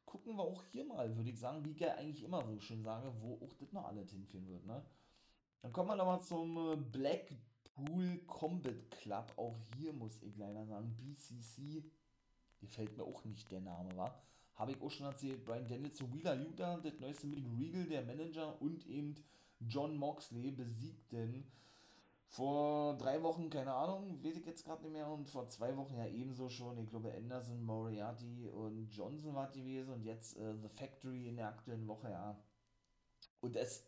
gucken 0.05 0.37
wir 0.37 0.43
auch 0.43 0.65
hier 0.65 0.85
mal, 0.85 1.15
würde 1.17 1.31
ich 1.31 1.39
sagen, 1.39 1.65
wie 1.65 1.71
ich 1.71 1.81
ja 1.81 1.95
eigentlich 1.95 2.25
immer 2.25 2.45
so 2.45 2.59
schön 2.61 2.83
sage, 2.83 3.13
wo 3.21 3.35
auch 3.45 3.55
das 3.55 3.73
noch 3.73 3.85
alles 3.85 4.11
hinführen 4.11 4.49
wird, 4.49 4.65
ne? 4.67 4.85
Dann 5.63 5.73
kommen 5.73 5.89
wir 5.89 5.97
nochmal 5.97 6.23
zum 6.23 6.57
äh, 6.57 6.77
Blackpool 6.77 8.19
Combat 8.27 8.91
Club. 8.91 9.33
Auch 9.37 9.57
hier 9.77 9.93
muss 9.93 10.23
ich 10.23 10.37
leider 10.37 10.65
sagen, 10.67 10.95
BCC, 10.97 11.83
gefällt 12.61 12.97
mir 12.97 13.05
auch 13.05 13.25
nicht 13.25 13.51
der 13.51 13.61
Name, 13.61 13.97
war 13.97 14.23
habe 14.57 14.73
ich 14.73 14.81
auch 14.81 14.91
schon 14.91 15.07
erzählt, 15.07 15.45
Brian 15.45 15.67
Danielson, 15.67 16.13
Wheeler 16.13 16.35
Utah, 16.35 16.79
das 16.79 16.99
neueste 16.99 17.27
mit 17.27 17.45
Regal, 17.59 17.85
der 17.85 18.05
Manager 18.05 18.61
und 18.61 18.87
eben 18.87 19.15
John 19.61 19.97
Moxley 19.97 20.51
besiegten 20.51 21.45
vor 22.29 22.97
drei 22.99 23.23
Wochen, 23.23 23.49
keine 23.51 23.73
Ahnung, 23.73 24.23
weiß 24.23 24.37
ich 24.37 24.47
jetzt 24.47 24.65
gerade 24.65 24.83
nicht 24.83 24.93
mehr, 24.93 25.09
und 25.09 25.29
vor 25.29 25.49
zwei 25.49 25.77
Wochen 25.77 25.97
ja 25.97 26.07
ebenso 26.07 26.49
schon, 26.49 26.77
ich 26.79 26.89
glaube 26.91 27.15
Anderson, 27.15 27.63
Moriarty 27.63 28.49
und 28.49 28.89
Johnson 28.91 29.35
war 29.35 29.51
gewesen 29.51 29.95
und 29.95 30.05
jetzt 30.05 30.37
äh, 30.37 30.55
The 30.61 30.69
Factory 30.69 31.29
in 31.29 31.37
der 31.37 31.49
aktuellen 31.49 31.87
Woche, 31.87 32.11
ja. 32.11 32.37
Und 33.41 33.57
es, 33.57 33.85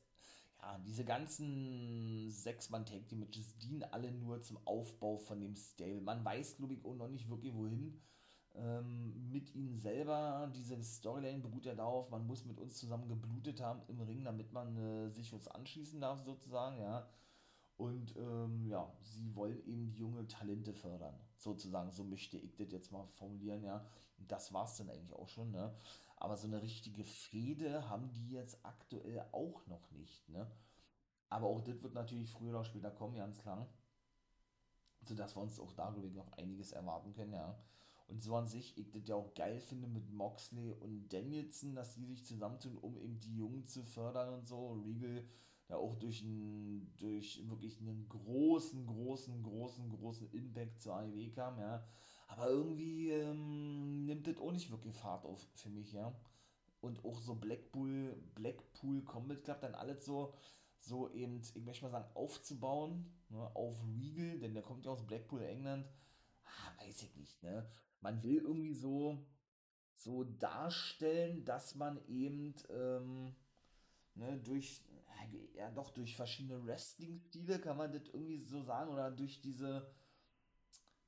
ja, 0.62 0.78
diese 0.78 1.04
ganzen 1.04 2.30
sechs 2.30 2.70
mann 2.70 2.86
take 2.86 3.16
matches 3.16 3.58
dienen 3.58 3.82
alle 3.84 4.12
nur 4.12 4.40
zum 4.40 4.58
Aufbau 4.64 5.18
von 5.18 5.40
dem 5.40 5.56
Stable. 5.56 6.00
Man 6.00 6.24
weiß, 6.24 6.56
glaube 6.56 6.74
ich, 6.74 6.84
auch 6.84 6.94
noch 6.94 7.08
nicht 7.08 7.28
wirklich 7.28 7.54
wohin 7.54 8.00
ähm, 8.54 9.30
mit 9.30 9.54
ihnen 9.54 9.78
selber. 9.78 10.50
Diese 10.54 10.82
Storyline 10.82 11.40
beruht 11.40 11.66
ja 11.66 11.74
darauf, 11.74 12.10
man 12.10 12.26
muss 12.26 12.44
mit 12.44 12.58
uns 12.60 12.78
zusammen 12.78 13.08
geblutet 13.08 13.60
haben 13.60 13.82
im 13.88 14.00
Ring, 14.00 14.24
damit 14.24 14.52
man 14.52 14.76
äh, 14.76 15.10
sich 15.10 15.32
uns 15.32 15.48
anschließen 15.48 16.00
darf, 16.00 16.20
sozusagen, 16.22 16.80
ja. 16.80 17.08
Und 17.76 18.16
ähm, 18.16 18.66
ja, 18.66 18.92
sie 19.00 19.34
wollen 19.36 19.64
eben 19.64 19.92
die 19.92 20.00
junge 20.00 20.26
Talente 20.26 20.74
fördern, 20.74 21.14
sozusagen, 21.36 21.92
so 21.92 22.02
möchte 22.02 22.36
ich 22.36 22.56
das 22.56 22.72
jetzt 22.72 22.90
mal 22.90 23.06
formulieren, 23.06 23.62
ja. 23.62 23.86
Und 24.18 24.32
das 24.32 24.52
war 24.52 24.64
es 24.64 24.76
dann 24.76 24.90
eigentlich 24.90 25.14
auch 25.14 25.28
schon, 25.28 25.52
ne. 25.52 25.72
Aber 26.16 26.36
so 26.36 26.48
eine 26.48 26.60
richtige 26.60 27.04
Fehde 27.04 27.88
haben 27.88 28.12
die 28.12 28.30
jetzt 28.30 28.64
aktuell 28.64 29.24
auch 29.30 29.64
noch 29.68 29.90
nicht, 29.92 30.28
ne. 30.28 30.50
Aber 31.28 31.46
auch 31.46 31.60
das 31.60 31.80
wird 31.82 31.94
natürlich 31.94 32.32
früher 32.32 32.50
oder 32.50 32.64
später 32.64 32.90
kommen, 32.90 33.14
ganz 33.14 33.38
klar. 33.38 33.68
Sodass 35.02 35.36
wir 35.36 35.42
uns 35.42 35.60
auch 35.60 35.72
da, 35.72 35.90
glaube 35.90 36.08
ich, 36.08 36.14
noch 36.14 36.32
einiges 36.32 36.72
erwarten 36.72 37.12
können, 37.12 37.34
ja. 37.34 37.56
Und 38.08 38.22
so 38.22 38.34
an 38.36 38.48
sich, 38.48 38.76
ich 38.78 38.90
das 38.90 39.06
ja 39.06 39.16
auch 39.16 39.34
geil 39.34 39.60
finde 39.60 39.86
mit 39.86 40.10
Moxley 40.10 40.72
und 40.72 41.12
Danielson, 41.12 41.74
dass 41.74 41.94
die 41.94 42.06
sich 42.06 42.24
zusammentun, 42.24 42.78
um 42.78 42.96
eben 42.96 43.20
die 43.20 43.36
Jungen 43.36 43.66
zu 43.66 43.84
fördern 43.84 44.32
und 44.32 44.48
so. 44.48 44.72
Regal 44.84 45.24
da 45.68 45.76
auch 45.76 45.94
durch, 45.96 46.22
ein, 46.22 46.90
durch 46.96 47.46
wirklich 47.46 47.78
einen 47.80 48.08
großen, 48.08 48.86
großen, 48.86 49.42
großen, 49.42 49.90
großen 49.90 50.30
Impact 50.32 50.80
zur 50.80 50.96
AEW 50.96 51.30
kam, 51.34 51.58
ja. 51.58 51.86
Aber 52.26 52.48
irgendwie 52.48 53.10
ähm, 53.10 54.06
nimmt 54.06 54.26
das 54.26 54.38
auch 54.38 54.52
nicht 54.52 54.70
wirklich 54.70 54.94
Fahrt 54.94 55.26
auf 55.26 55.46
für 55.54 55.68
mich, 55.68 55.92
ja. 55.92 56.18
Und 56.80 57.04
auch 57.04 57.20
so 57.20 57.34
Blackpool, 57.34 58.16
Blackpool 58.34 59.02
Combat 59.02 59.44
Club, 59.44 59.60
dann 59.60 59.74
alles 59.74 60.06
so, 60.06 60.32
so 60.78 61.10
eben, 61.10 61.42
ich 61.54 61.64
möchte 61.64 61.84
mal 61.84 61.90
sagen, 61.90 62.10
aufzubauen, 62.14 63.12
ne, 63.28 63.54
auf 63.54 63.76
Regal, 63.84 64.38
denn 64.38 64.54
der 64.54 64.62
kommt 64.62 64.86
ja 64.86 64.92
aus 64.92 65.06
Blackpool, 65.06 65.42
England. 65.42 65.86
Ah, 66.44 66.82
weiß 66.82 67.02
ich 67.02 67.14
nicht, 67.16 67.42
ne 67.42 67.68
man 68.00 68.22
will 68.22 68.38
irgendwie 68.38 68.74
so, 68.74 69.26
so 69.94 70.24
darstellen, 70.24 71.44
dass 71.44 71.74
man 71.74 72.00
eben 72.06 72.54
ähm, 72.70 73.34
ne, 74.14 74.38
durch, 74.38 74.82
ja 75.54 75.70
doch 75.70 75.90
durch 75.90 76.16
verschiedene 76.16 76.64
Wrestling-Stile 76.64 77.60
kann 77.60 77.76
man 77.76 77.92
das 77.92 78.06
irgendwie 78.08 78.38
so 78.38 78.62
sagen, 78.62 78.90
oder 78.90 79.10
durch 79.10 79.40
diese 79.40 79.90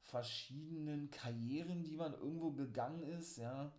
verschiedenen 0.03 1.11
Karrieren, 1.11 1.85
die 1.85 1.97
man 1.97 2.15
irgendwo 2.15 2.51
gegangen 2.51 3.03
ist, 3.05 3.37
ja, 3.37 3.73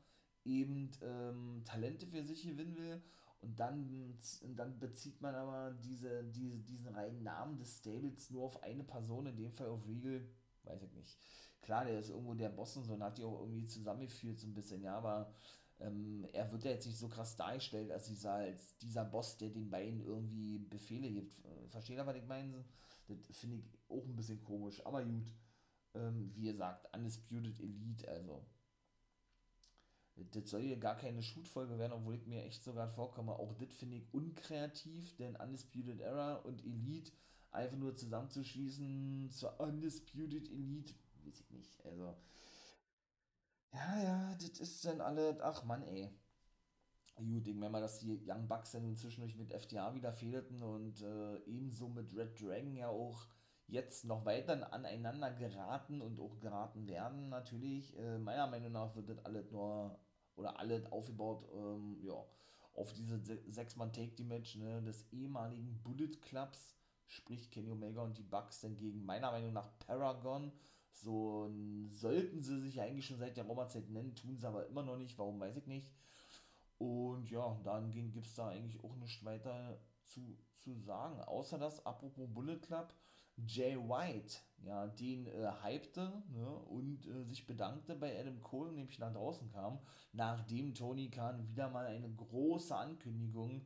eben 0.45 0.91
ähm, 1.01 1.63
Talente 1.65 2.07
für 2.07 2.23
sich 2.23 2.43
gewinnen 2.43 2.77
will. 2.77 3.03
Und 3.41 3.59
dann, 3.59 4.15
dann 4.55 4.79
bezieht 4.79 5.19
man 5.19 5.33
aber 5.33 5.71
diese, 5.71 6.23
diese, 6.25 6.59
diesen 6.59 6.93
reinen 6.93 7.23
Namen 7.23 7.57
des 7.57 7.79
Stables 7.79 8.29
nur 8.29 8.43
auf 8.43 8.61
eine 8.61 8.83
Person, 8.83 9.25
in 9.25 9.35
dem 9.35 9.51
Fall 9.51 9.67
auf 9.67 9.85
Regal, 9.87 10.23
weiß 10.63 10.83
ich 10.83 10.93
nicht 10.93 11.50
klar, 11.61 11.85
der 11.85 11.99
ist 11.99 12.09
irgendwo 12.09 12.33
der 12.33 12.49
Boss 12.49 12.75
und 12.77 12.85
so 12.85 12.93
und 12.93 13.03
hat 13.03 13.17
die 13.17 13.23
auch 13.23 13.39
irgendwie 13.39 13.65
zusammengeführt 13.65 14.39
so 14.39 14.47
ein 14.47 14.53
bisschen, 14.53 14.83
ja, 14.83 14.97
aber 14.97 15.33
ähm, 15.79 16.25
er 16.33 16.51
wird 16.51 16.63
ja 16.63 16.71
jetzt 16.71 16.85
nicht 16.85 16.97
so 16.97 17.07
krass 17.07 17.35
dargestellt 17.35 17.91
als 17.91 18.07
dieser, 18.07 18.33
als 18.33 18.77
dieser 18.77 19.05
Boss, 19.05 19.37
der 19.37 19.49
den 19.49 19.69
beiden 19.69 20.01
irgendwie 20.01 20.59
Befehle 20.59 21.09
gibt. 21.11 21.33
Versteht 21.69 21.97
ihr, 21.97 22.05
was 22.05 22.15
ich 22.15 22.25
meine? 22.25 22.65
Das 23.07 23.37
finde 23.39 23.57
ich 23.57 23.65
auch 23.89 24.05
ein 24.05 24.15
bisschen 24.15 24.41
komisch, 24.43 24.85
aber 24.85 25.03
gut. 25.03 25.33
Ähm, 25.93 26.31
wie 26.35 26.43
gesagt, 26.43 26.87
Undisputed 26.95 27.59
Elite, 27.59 28.07
also 28.07 28.45
das 30.15 30.49
soll 30.49 30.61
hier 30.61 30.77
gar 30.77 30.95
keine 30.95 31.21
Shoot-Folge 31.21 31.77
werden, 31.77 31.93
obwohl 31.93 32.15
ich 32.15 32.25
mir 32.27 32.43
echt 32.43 32.63
sogar 32.63 32.87
vorkomme. 32.87 33.33
Auch 33.33 33.53
das 33.55 33.73
finde 33.73 33.97
ich 33.97 34.13
unkreativ, 34.13 35.15
denn 35.17 35.35
Undisputed 35.35 35.99
Era 35.99 36.35
und 36.35 36.63
Elite 36.63 37.11
einfach 37.51 37.77
nur 37.77 37.95
zusammenzuschließen 37.95 39.31
zur 39.31 39.59
Undisputed 39.59 40.49
Elite, 40.49 40.93
weiß 41.25 41.39
ich 41.41 41.51
nicht. 41.51 41.85
Also, 41.85 42.15
ja, 43.73 44.03
ja, 44.03 44.35
das 44.35 44.59
ist 44.59 44.85
dann 44.85 45.01
alle, 45.01 45.37
ach 45.41 45.63
Mann, 45.63 45.83
ey. 45.83 46.09
Gut, 47.15 47.47
ich 47.47 47.55
meine 47.55 47.71
mal, 47.71 47.81
dass 47.81 47.99
die 47.99 48.19
Young 48.27 48.47
Bucks 48.47 48.71
dann 48.71 48.83
inzwischen 48.85 49.21
mit 49.37 49.53
FTA 49.53 49.93
wieder 49.93 50.11
fehlten 50.13 50.63
und 50.63 51.01
äh, 51.01 51.37
ebenso 51.45 51.87
mit 51.87 52.15
Red 52.15 52.41
Dragon 52.41 52.75
ja 52.75 52.87
auch 52.89 53.27
jetzt 53.67 54.05
noch 54.05 54.25
weiter 54.25 54.73
aneinander 54.73 55.31
geraten 55.31 56.01
und 56.01 56.19
auch 56.19 56.39
geraten 56.39 56.87
werden, 56.87 57.29
natürlich. 57.29 57.97
Äh, 57.97 58.17
meiner 58.17 58.47
Meinung 58.47 58.71
nach 58.71 58.95
wird 58.95 59.09
das 59.09 59.23
alles 59.25 59.51
nur 59.51 59.99
oder 60.35 60.59
alles 60.59 60.91
aufgebaut, 60.91 61.47
ähm, 61.53 61.97
ja, 62.01 62.25
auf 62.73 62.93
diese 62.93 63.21
Sechs-Mann-Take-Die-Match 63.49 64.55
ne, 64.55 64.81
des 64.81 65.05
ehemaligen 65.11 65.81
Bullet 65.83 66.17
Clubs, 66.21 66.75
sprich 67.07 67.51
Kenny 67.51 67.71
Omega 67.71 68.01
und 68.01 68.17
die 68.17 68.23
Bucks 68.23 68.61
dann 68.61 68.77
gegen 68.77 69.05
meiner 69.05 69.31
Meinung 69.31 69.53
nach 69.53 69.69
Paragon. 69.79 70.51
So 70.91 71.49
sollten 71.89 72.41
sie 72.41 72.59
sich 72.59 72.79
eigentlich 72.79 73.05
schon 73.05 73.17
seit 73.17 73.37
der 73.37 73.45
Roma-Zeit 73.45 73.89
nennen, 73.89 74.15
tun 74.15 74.37
sie 74.37 74.47
aber 74.47 74.67
immer 74.67 74.83
noch 74.83 74.97
nicht, 74.97 75.17
warum 75.17 75.39
weiß 75.39 75.55
ich 75.57 75.67
nicht. 75.67 75.91
Und 76.77 77.29
ja, 77.29 77.59
dann 77.63 77.91
gibt 77.91 78.25
es 78.25 78.35
da 78.35 78.49
eigentlich 78.49 78.83
auch 78.83 78.95
nichts 78.95 79.23
weiter 79.23 79.79
zu, 80.05 80.37
zu 80.53 80.75
sagen. 80.79 81.21
Außer 81.21 81.57
das, 81.57 81.85
apropos 81.85 82.27
Bullet 82.33 82.59
Club, 82.59 82.93
Jay 83.37 83.77
White, 83.77 84.37
ja, 84.63 84.87
den 84.87 85.25
äh, 85.27 85.51
hypte 85.63 86.23
ne, 86.29 86.47
und 86.47 87.05
äh, 87.07 87.23
sich 87.23 87.47
bedankte 87.47 87.95
bei 87.95 88.19
Adam 88.19 88.41
Cole, 88.41 88.71
nämlich 88.71 88.99
nach 88.99 89.13
draußen 89.13 89.49
kam, 89.49 89.79
nachdem 90.13 90.73
Tony 90.73 91.09
Khan 91.09 91.47
wieder 91.47 91.69
mal 91.69 91.85
eine 91.85 92.09
große 92.13 92.75
Ankündigung 92.75 93.65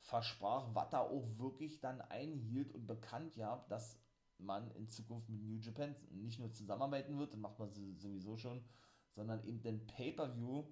versprach, 0.00 0.74
was 0.74 0.92
er 0.92 1.10
auch 1.10 1.26
wirklich 1.38 1.80
dann 1.80 2.00
einhielt 2.02 2.72
und 2.74 2.86
bekannt 2.86 3.36
ja, 3.36 3.64
dass 3.68 3.98
man 4.44 4.70
in 4.72 4.88
Zukunft 4.88 5.28
mit 5.28 5.42
New 5.42 5.58
Japan 5.58 5.94
nicht 6.10 6.38
nur 6.38 6.52
zusammenarbeiten 6.52 7.18
wird, 7.18 7.32
dann 7.32 7.40
macht 7.40 7.58
man 7.58 7.70
sowieso 7.72 8.36
schon, 8.36 8.64
sondern 9.12 9.44
eben 9.44 9.62
den 9.62 9.86
Pay-Per-View 9.86 10.64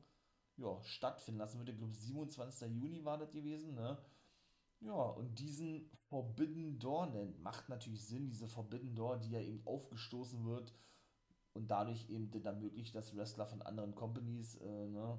ja, 0.56 0.82
stattfinden 0.82 1.38
lassen 1.38 1.58
wird. 1.58 1.70
Ich 1.70 1.78
glaube, 1.78 1.94
27. 1.94 2.70
Juni 2.72 3.04
war 3.04 3.18
das 3.18 3.32
gewesen, 3.32 3.74
ne? 3.74 3.98
Ja, 4.80 4.94
und 4.94 5.38
diesen 5.38 5.88
Forbidden 6.08 6.78
Door 6.78 7.06
nennt, 7.06 7.40
macht 7.40 7.68
natürlich 7.68 8.04
Sinn, 8.04 8.28
diese 8.28 8.48
Forbidden 8.48 8.94
Door, 8.96 9.18
die 9.18 9.30
ja 9.30 9.40
eben 9.40 9.64
aufgestoßen 9.64 10.44
wird 10.44 10.74
und 11.52 11.70
dadurch 11.70 12.11
eben 12.11 12.30
dann 12.30 12.44
ermöglicht, 12.44 12.94
dass 12.94 13.16
Wrestler 13.16 13.46
von 13.46 13.62
anderen 13.62 13.94
Companies, 13.94 14.56
äh, 14.56 14.88
ne, 14.88 15.18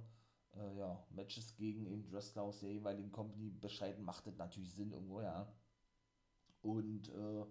äh, 0.56 0.78
ja, 0.78 1.06
Matches 1.12 1.56
gegen 1.56 1.86
eben 1.86 2.12
Wrestler 2.12 2.44
aus 2.44 2.60
der 2.60 2.74
jeweiligen 2.74 3.12
Company 3.12 3.52
bescheiden, 3.52 4.04
macht 4.04 4.28
das 4.28 4.38
natürlich 4.38 4.74
Sinn 4.74 4.92
irgendwo, 4.92 5.22
ja. 5.22 5.52
Und, 6.62 7.10
äh, 7.10 7.46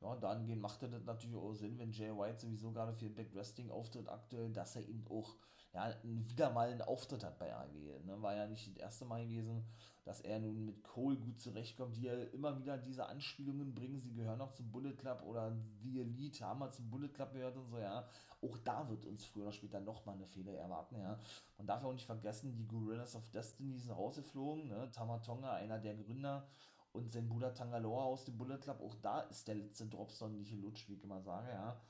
ja, 0.00 0.16
dahingehend 0.16 0.62
macht 0.62 0.82
das 0.82 0.90
natürlich 1.04 1.36
auch 1.36 1.52
Sinn, 1.52 1.78
wenn 1.78 1.92
Jay 1.92 2.10
White 2.10 2.40
sowieso 2.40 2.72
gerade 2.72 2.94
für 2.94 3.10
Back 3.10 3.34
Wrestling 3.34 3.70
auftritt 3.70 4.08
aktuell, 4.08 4.50
dass 4.52 4.76
er 4.76 4.88
eben 4.88 5.06
auch 5.08 5.36
ja, 5.72 5.94
wieder 6.02 6.50
mal 6.50 6.68
einen 6.68 6.82
Auftritt 6.82 7.22
hat 7.22 7.38
bei 7.38 7.54
AEW. 7.54 8.04
Ne? 8.04 8.20
War 8.20 8.34
ja 8.34 8.46
nicht 8.46 8.66
das 8.68 8.76
erste 8.76 9.04
Mal 9.04 9.24
gewesen, 9.24 9.64
dass 10.04 10.20
er 10.20 10.40
nun 10.40 10.64
mit 10.64 10.82
Cole 10.82 11.16
gut 11.16 11.38
zurechtkommt, 11.38 11.96
die 11.96 12.02
ja 12.02 12.14
immer 12.32 12.58
wieder 12.58 12.76
diese 12.76 13.06
Anspielungen 13.06 13.74
bringen, 13.74 14.00
sie 14.00 14.12
gehören 14.12 14.40
auch 14.40 14.52
zum 14.52 14.70
Bullet 14.72 14.94
Club 14.94 15.22
oder 15.22 15.56
The 15.82 16.00
Elite 16.00 16.44
haben 16.44 16.60
wir 16.60 16.70
zum 16.72 16.90
Bullet 16.90 17.10
Club 17.10 17.32
gehört 17.32 17.56
und 17.56 17.68
so, 17.68 17.78
ja. 17.78 18.08
Auch 18.42 18.56
da 18.64 18.88
wird 18.88 19.04
uns 19.04 19.24
früher 19.26 19.44
oder 19.44 19.52
später 19.52 19.80
nochmal 19.80 20.16
eine 20.16 20.26
Fehler 20.26 20.54
erwarten, 20.54 20.96
ja. 20.98 21.20
Man 21.58 21.66
darf 21.66 21.84
auch 21.84 21.92
nicht 21.92 22.06
vergessen, 22.06 22.56
die 22.56 22.66
Gorillas 22.66 23.14
of 23.14 23.30
Destiny 23.30 23.78
sind 23.78 23.92
rausgeflogen, 23.92 24.68
ne? 24.68 24.90
Tamatonga, 24.90 25.52
einer 25.52 25.78
der 25.78 25.94
Gründer, 25.94 26.48
und 26.92 27.10
sein 27.10 27.28
Bruder 27.28 27.54
Tangaloa 27.54 28.04
aus 28.04 28.24
dem 28.24 28.36
Bullet 28.36 28.58
Club, 28.58 28.80
auch 28.80 28.94
da 28.96 29.20
ist 29.20 29.46
der 29.48 29.54
letzte 29.54 29.86
Dropson 29.86 30.36
nicht 30.36 30.50
gelutscht, 30.50 30.88
wie 30.88 30.94
ich 30.94 31.04
immer 31.04 31.22
sage, 31.22 31.48
ja. 31.50 31.80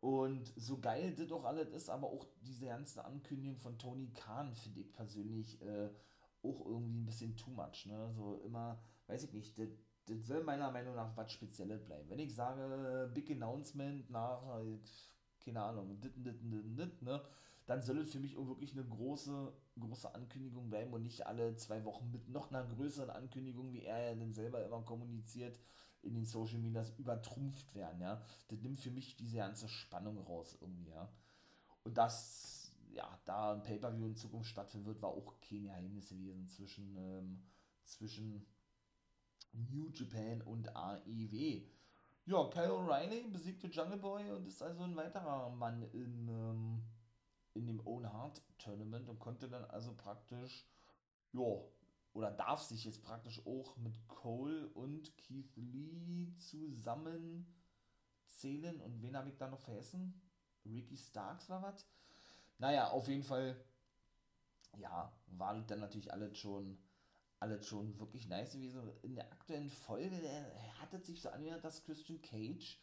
Und 0.00 0.52
so 0.56 0.78
geil 0.78 1.14
das 1.14 1.26
doch 1.26 1.44
alles 1.44 1.68
ist, 1.70 1.88
aber 1.90 2.08
auch 2.08 2.26
diese 2.42 2.66
ganze 2.66 3.04
Ankündigung 3.04 3.56
von 3.56 3.78
Tony 3.78 4.12
Khan 4.12 4.54
finde 4.54 4.80
ich 4.80 4.92
persönlich 4.92 5.60
äh, 5.62 5.90
auch 6.42 6.64
irgendwie 6.66 7.00
ein 7.00 7.06
bisschen 7.06 7.36
too 7.36 7.50
much. 7.50 7.86
Ne? 7.86 8.12
So 8.14 8.40
immer, 8.44 8.78
weiß 9.06 9.24
ich 9.24 9.32
nicht, 9.32 9.58
das, 9.58 9.68
soll 10.26 10.44
meiner 10.44 10.70
Meinung 10.70 10.94
nach 10.94 11.16
was 11.16 11.32
Spezielles 11.32 11.84
bleiben. 11.84 12.08
Wenn 12.08 12.20
ich 12.20 12.34
sage, 12.34 13.10
Big 13.12 13.30
Announcement 13.32 14.08
nach, 14.08 14.60
keine 15.44 15.62
Ahnung, 15.62 16.00
dit, 16.00 16.12
dit, 16.14 16.40
dit, 16.40 16.78
dit, 16.78 17.02
ne? 17.02 17.20
Dann 17.66 17.82
soll 17.82 17.98
es 17.98 18.12
für 18.12 18.20
mich 18.20 18.36
auch 18.36 18.46
wirklich 18.46 18.72
eine 18.72 18.84
große, 18.84 19.52
große 19.78 20.14
Ankündigung 20.14 20.70
bleiben 20.70 20.92
und 20.92 21.02
nicht 21.02 21.26
alle 21.26 21.56
zwei 21.56 21.84
Wochen 21.84 22.10
mit 22.10 22.28
noch 22.28 22.50
einer 22.50 22.64
größeren 22.64 23.10
Ankündigung, 23.10 23.72
wie 23.72 23.82
er 23.82 24.10
ja 24.10 24.14
dann 24.14 24.32
selber 24.32 24.64
immer 24.64 24.82
kommuniziert, 24.82 25.58
in 26.02 26.14
den 26.14 26.24
Social 26.24 26.58
Medias 26.58 26.96
übertrumpft 26.98 27.74
werden, 27.74 28.00
ja. 28.00 28.22
Das 28.48 28.60
nimmt 28.60 28.80
für 28.80 28.92
mich 28.92 29.16
diese 29.16 29.38
ganze 29.38 29.68
Spannung 29.68 30.18
raus 30.18 30.56
irgendwie, 30.60 30.90
ja. 30.90 31.12
Und 31.82 31.98
das, 31.98 32.72
ja, 32.92 33.20
da 33.24 33.52
ein 33.52 33.62
Pay-Per-View 33.62 34.06
in 34.06 34.16
Zukunft 34.16 34.48
stattfinden 34.48 34.86
wird, 34.86 35.02
war 35.02 35.10
auch 35.10 35.40
kein 35.40 35.64
Geheimnis 35.64 36.08
gewesen 36.08 36.46
zwischen, 36.46 36.96
ähm, 36.96 37.42
zwischen 37.82 38.46
New 39.52 39.90
Japan 39.90 40.42
und 40.42 40.74
AEW. 40.76 41.62
Ja, 42.26 42.44
Kyle 42.50 42.72
O'Reilly 42.72 43.30
besiegte 43.30 43.68
Jungle 43.68 43.98
Boy 43.98 44.30
und 44.30 44.46
ist 44.46 44.62
also 44.62 44.82
ein 44.82 44.96
weiterer 44.96 45.50
Mann 45.50 45.82
in, 45.92 46.28
ähm, 46.28 46.82
in 47.56 47.66
dem 47.66 47.84
Own 47.86 48.12
Heart 48.12 48.42
Tournament 48.58 49.08
und 49.08 49.18
konnte 49.18 49.48
dann 49.48 49.64
also 49.64 49.94
praktisch, 49.94 50.66
ja, 51.32 51.60
oder 52.12 52.30
darf 52.30 52.62
sich 52.62 52.84
jetzt 52.84 53.02
praktisch 53.02 53.44
auch 53.46 53.76
mit 53.76 54.06
Cole 54.08 54.68
und 54.68 55.16
Keith 55.18 55.54
Lee 55.56 56.32
zusammen 56.38 57.46
zählen. 58.24 58.80
Und 58.80 59.02
wen 59.02 59.16
habe 59.16 59.28
ich 59.28 59.36
da 59.36 59.48
noch 59.48 59.60
vergessen? 59.60 60.20
Ricky 60.64 60.96
Starks 60.96 61.48
war 61.48 61.62
was? 61.62 61.86
Naja, 62.58 62.88
auf 62.88 63.08
jeden 63.08 63.22
Fall, 63.22 63.62
ja, 64.78 65.12
waren 65.26 65.66
dann 65.66 65.80
natürlich 65.80 66.10
alles 66.10 66.38
schon, 66.38 66.78
alles 67.38 67.66
schon 67.66 67.98
wirklich 67.98 68.28
nice 68.28 68.52
gewesen. 68.52 68.90
In 69.02 69.14
der 69.14 69.30
aktuellen 69.30 69.68
Folge 69.68 70.18
der 70.18 70.80
hat 70.80 70.94
es 70.94 71.06
sich 71.06 71.20
so 71.20 71.28
angehört, 71.28 71.64
dass 71.64 71.84
Christian 71.84 72.22
Cage, 72.22 72.80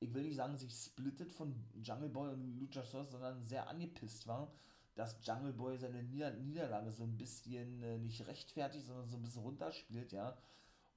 ich 0.00 0.12
will 0.12 0.22
nicht 0.22 0.36
sagen, 0.36 0.56
sich 0.56 0.72
splittet 0.74 1.32
von 1.32 1.54
Jungle 1.82 2.08
Boy 2.08 2.32
und 2.32 2.58
Luchasaurus, 2.58 3.10
sondern 3.10 3.42
sehr 3.44 3.68
angepisst 3.68 4.26
war 4.26 4.52
dass 4.94 5.18
Jungle 5.26 5.52
Boy 5.52 5.76
seine 5.76 6.02
Nieder 6.02 6.30
Niederlage 6.32 6.92
so 6.92 7.04
ein 7.04 7.16
bisschen 7.16 7.82
äh, 7.82 7.98
nicht 7.98 8.26
rechtfertigt, 8.26 8.86
sondern 8.86 9.08
so 9.08 9.16
ein 9.16 9.22
bisschen 9.22 9.42
runterspielt, 9.42 10.12
ja. 10.12 10.36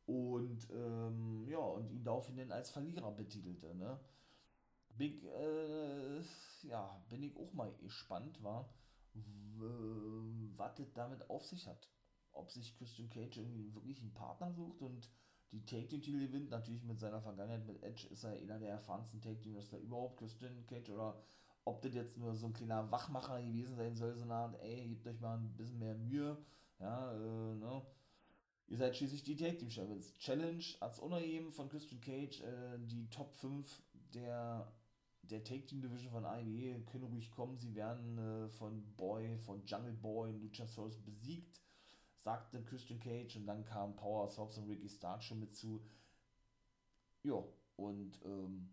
Und 0.05 0.67
ähm, 0.71 1.45
ja, 1.47 1.57
und 1.57 1.91
ihn 1.91 2.03
daraufhin 2.03 2.51
als 2.51 2.69
Verlierer 2.69 3.12
betitelte, 3.12 3.75
ne? 3.75 3.99
Big, 4.89 5.23
äh, 5.25 6.21
ja, 6.63 7.03
bin 7.10 7.23
ich 7.23 7.36
auch 7.36 7.53
mal 7.53 7.71
gespannt, 7.81 8.41
war, 8.41 8.69
was 10.55 10.75
das 10.75 10.93
damit 10.93 11.29
auf 11.29 11.45
sich 11.45 11.67
hat. 11.67 11.89
Ob 12.31 12.51
sich 12.51 12.75
Christian 12.77 13.10
Cage 13.10 13.38
irgendwie 13.38 13.73
wirklich 13.73 13.99
einen 13.99 14.13
Partner 14.13 14.51
sucht 14.53 14.81
und 14.81 15.10
die 15.51 15.65
Take 15.65 15.88
Team 15.88 16.01
Titel 16.01 16.19
gewinnt, 16.19 16.49
natürlich 16.49 16.83
mit 16.83 16.99
seiner 16.99 17.21
Vergangenheit 17.21 17.65
mit 17.65 17.81
Edge 17.81 18.07
ist 18.07 18.23
er 18.23 18.31
einer 18.31 18.60
der 18.60 18.69
erfahrensten 18.71 19.21
Take 19.21 19.39
Team 19.39 19.55
Wrestler 19.55 19.79
überhaupt, 19.79 20.17
Christian 20.17 20.65
Cage, 20.67 20.89
oder 20.89 21.21
ob 21.63 21.81
das 21.81 21.93
jetzt 21.93 22.17
nur 22.17 22.36
so 22.36 22.47
ein 22.47 22.53
kleiner 22.53 22.89
Wachmacher 22.91 23.41
gewesen 23.41 23.75
sein 23.75 23.95
soll, 23.95 24.15
so 24.15 24.23
eine 24.23 24.33
Art, 24.33 24.60
ey, 24.62 24.88
gebt 24.88 25.07
euch 25.07 25.19
mal 25.19 25.38
ein 25.38 25.55
bisschen 25.55 25.79
mehr 25.79 25.95
Mühe, 25.95 26.38
ja, 26.79 27.13
äh, 27.13 27.55
ne. 27.55 27.81
Ihr 28.69 28.77
seid 28.77 28.97
schließlich 28.97 29.23
die 29.23 29.36
Tag 29.38 29.60
Team 29.60 29.69
Champions. 29.69 30.13
Challenge 30.17 30.63
als 30.81 30.99
unerheben 30.99 31.51
von 31.51 31.69
Christian 31.69 32.01
Cage, 32.01 32.41
äh, 32.41 32.77
die 32.79 33.10
Top 33.10 33.33
5 33.36 33.81
der, 34.13 34.73
der 35.21 35.43
Take 35.43 35.65
Team 35.65 35.81
Division 35.81 36.12
von 36.12 36.25
AEW 36.25 36.83
können 36.86 37.05
ruhig 37.05 37.31
kommen. 37.31 37.57
Sie 37.57 37.73
werden 37.75 38.17
äh, 38.17 38.49
von 38.49 38.83
Boy, 38.95 39.38
von 39.38 39.63
Jungle 39.65 39.93
Boy 39.93 40.31
und 40.31 40.41
Luchasaurus 40.41 40.97
besiegt, 40.97 41.62
sagte 42.27 42.61
Christian 42.61 42.99
Cage 42.99 43.37
und 43.37 43.47
dann 43.47 43.63
kam 43.63 43.95
Power 43.95 44.27
Sops 44.27 44.57
und 44.57 44.67
Ricky 44.67 44.89
Stark 44.89 45.23
schon 45.23 45.39
mit 45.39 45.55
zu. 45.55 45.81
Ja, 47.23 47.41
und 47.77 48.19
ähm, 48.25 48.69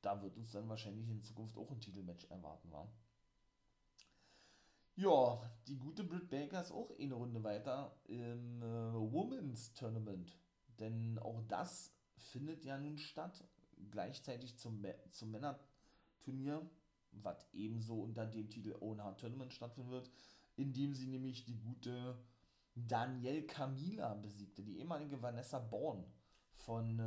da 0.00 0.22
wird 0.22 0.38
uns 0.38 0.52
dann 0.52 0.66
wahrscheinlich 0.66 1.06
in 1.10 1.20
Zukunft 1.20 1.58
auch 1.58 1.70
ein 1.70 1.80
Titelmatch 1.82 2.24
erwarten, 2.30 2.72
war. 2.72 2.90
Ja, 4.96 5.42
die 5.68 5.76
gute 5.76 6.04
Britt 6.04 6.30
Baker 6.30 6.58
ist 6.58 6.72
auch 6.72 6.90
eine 6.98 7.12
Runde 7.12 7.44
weiter 7.44 7.94
im 8.04 8.62
äh, 8.62 8.94
Women's 8.94 9.74
Tournament. 9.74 10.38
Denn 10.78 11.18
auch 11.18 11.42
das 11.48 11.92
findet 12.16 12.64
ja 12.64 12.78
nun 12.78 12.96
statt, 12.96 13.44
gleichzeitig 13.90 14.56
zum, 14.56 14.82
zum 15.10 15.32
Männerturnier. 15.32 16.66
was 17.12 17.46
ebenso 17.52 18.00
unter 18.00 18.24
dem 18.24 18.48
Titel 18.48 18.74
Own 18.80 19.02
Heart 19.02 19.20
Tournament 19.20 19.52
stattfinden 19.52 19.90
wird, 19.90 20.10
indem 20.56 20.94
sie 20.94 21.08
nämlich 21.08 21.44
die 21.44 21.58
gute 21.58 22.16
Danielle 22.74 23.46
Camila 23.46 24.14
besiegte, 24.14 24.62
die 24.62 24.78
ehemalige 24.78 25.20
Vanessa 25.20 25.58
Bourne 25.58 26.04
von 26.52 26.98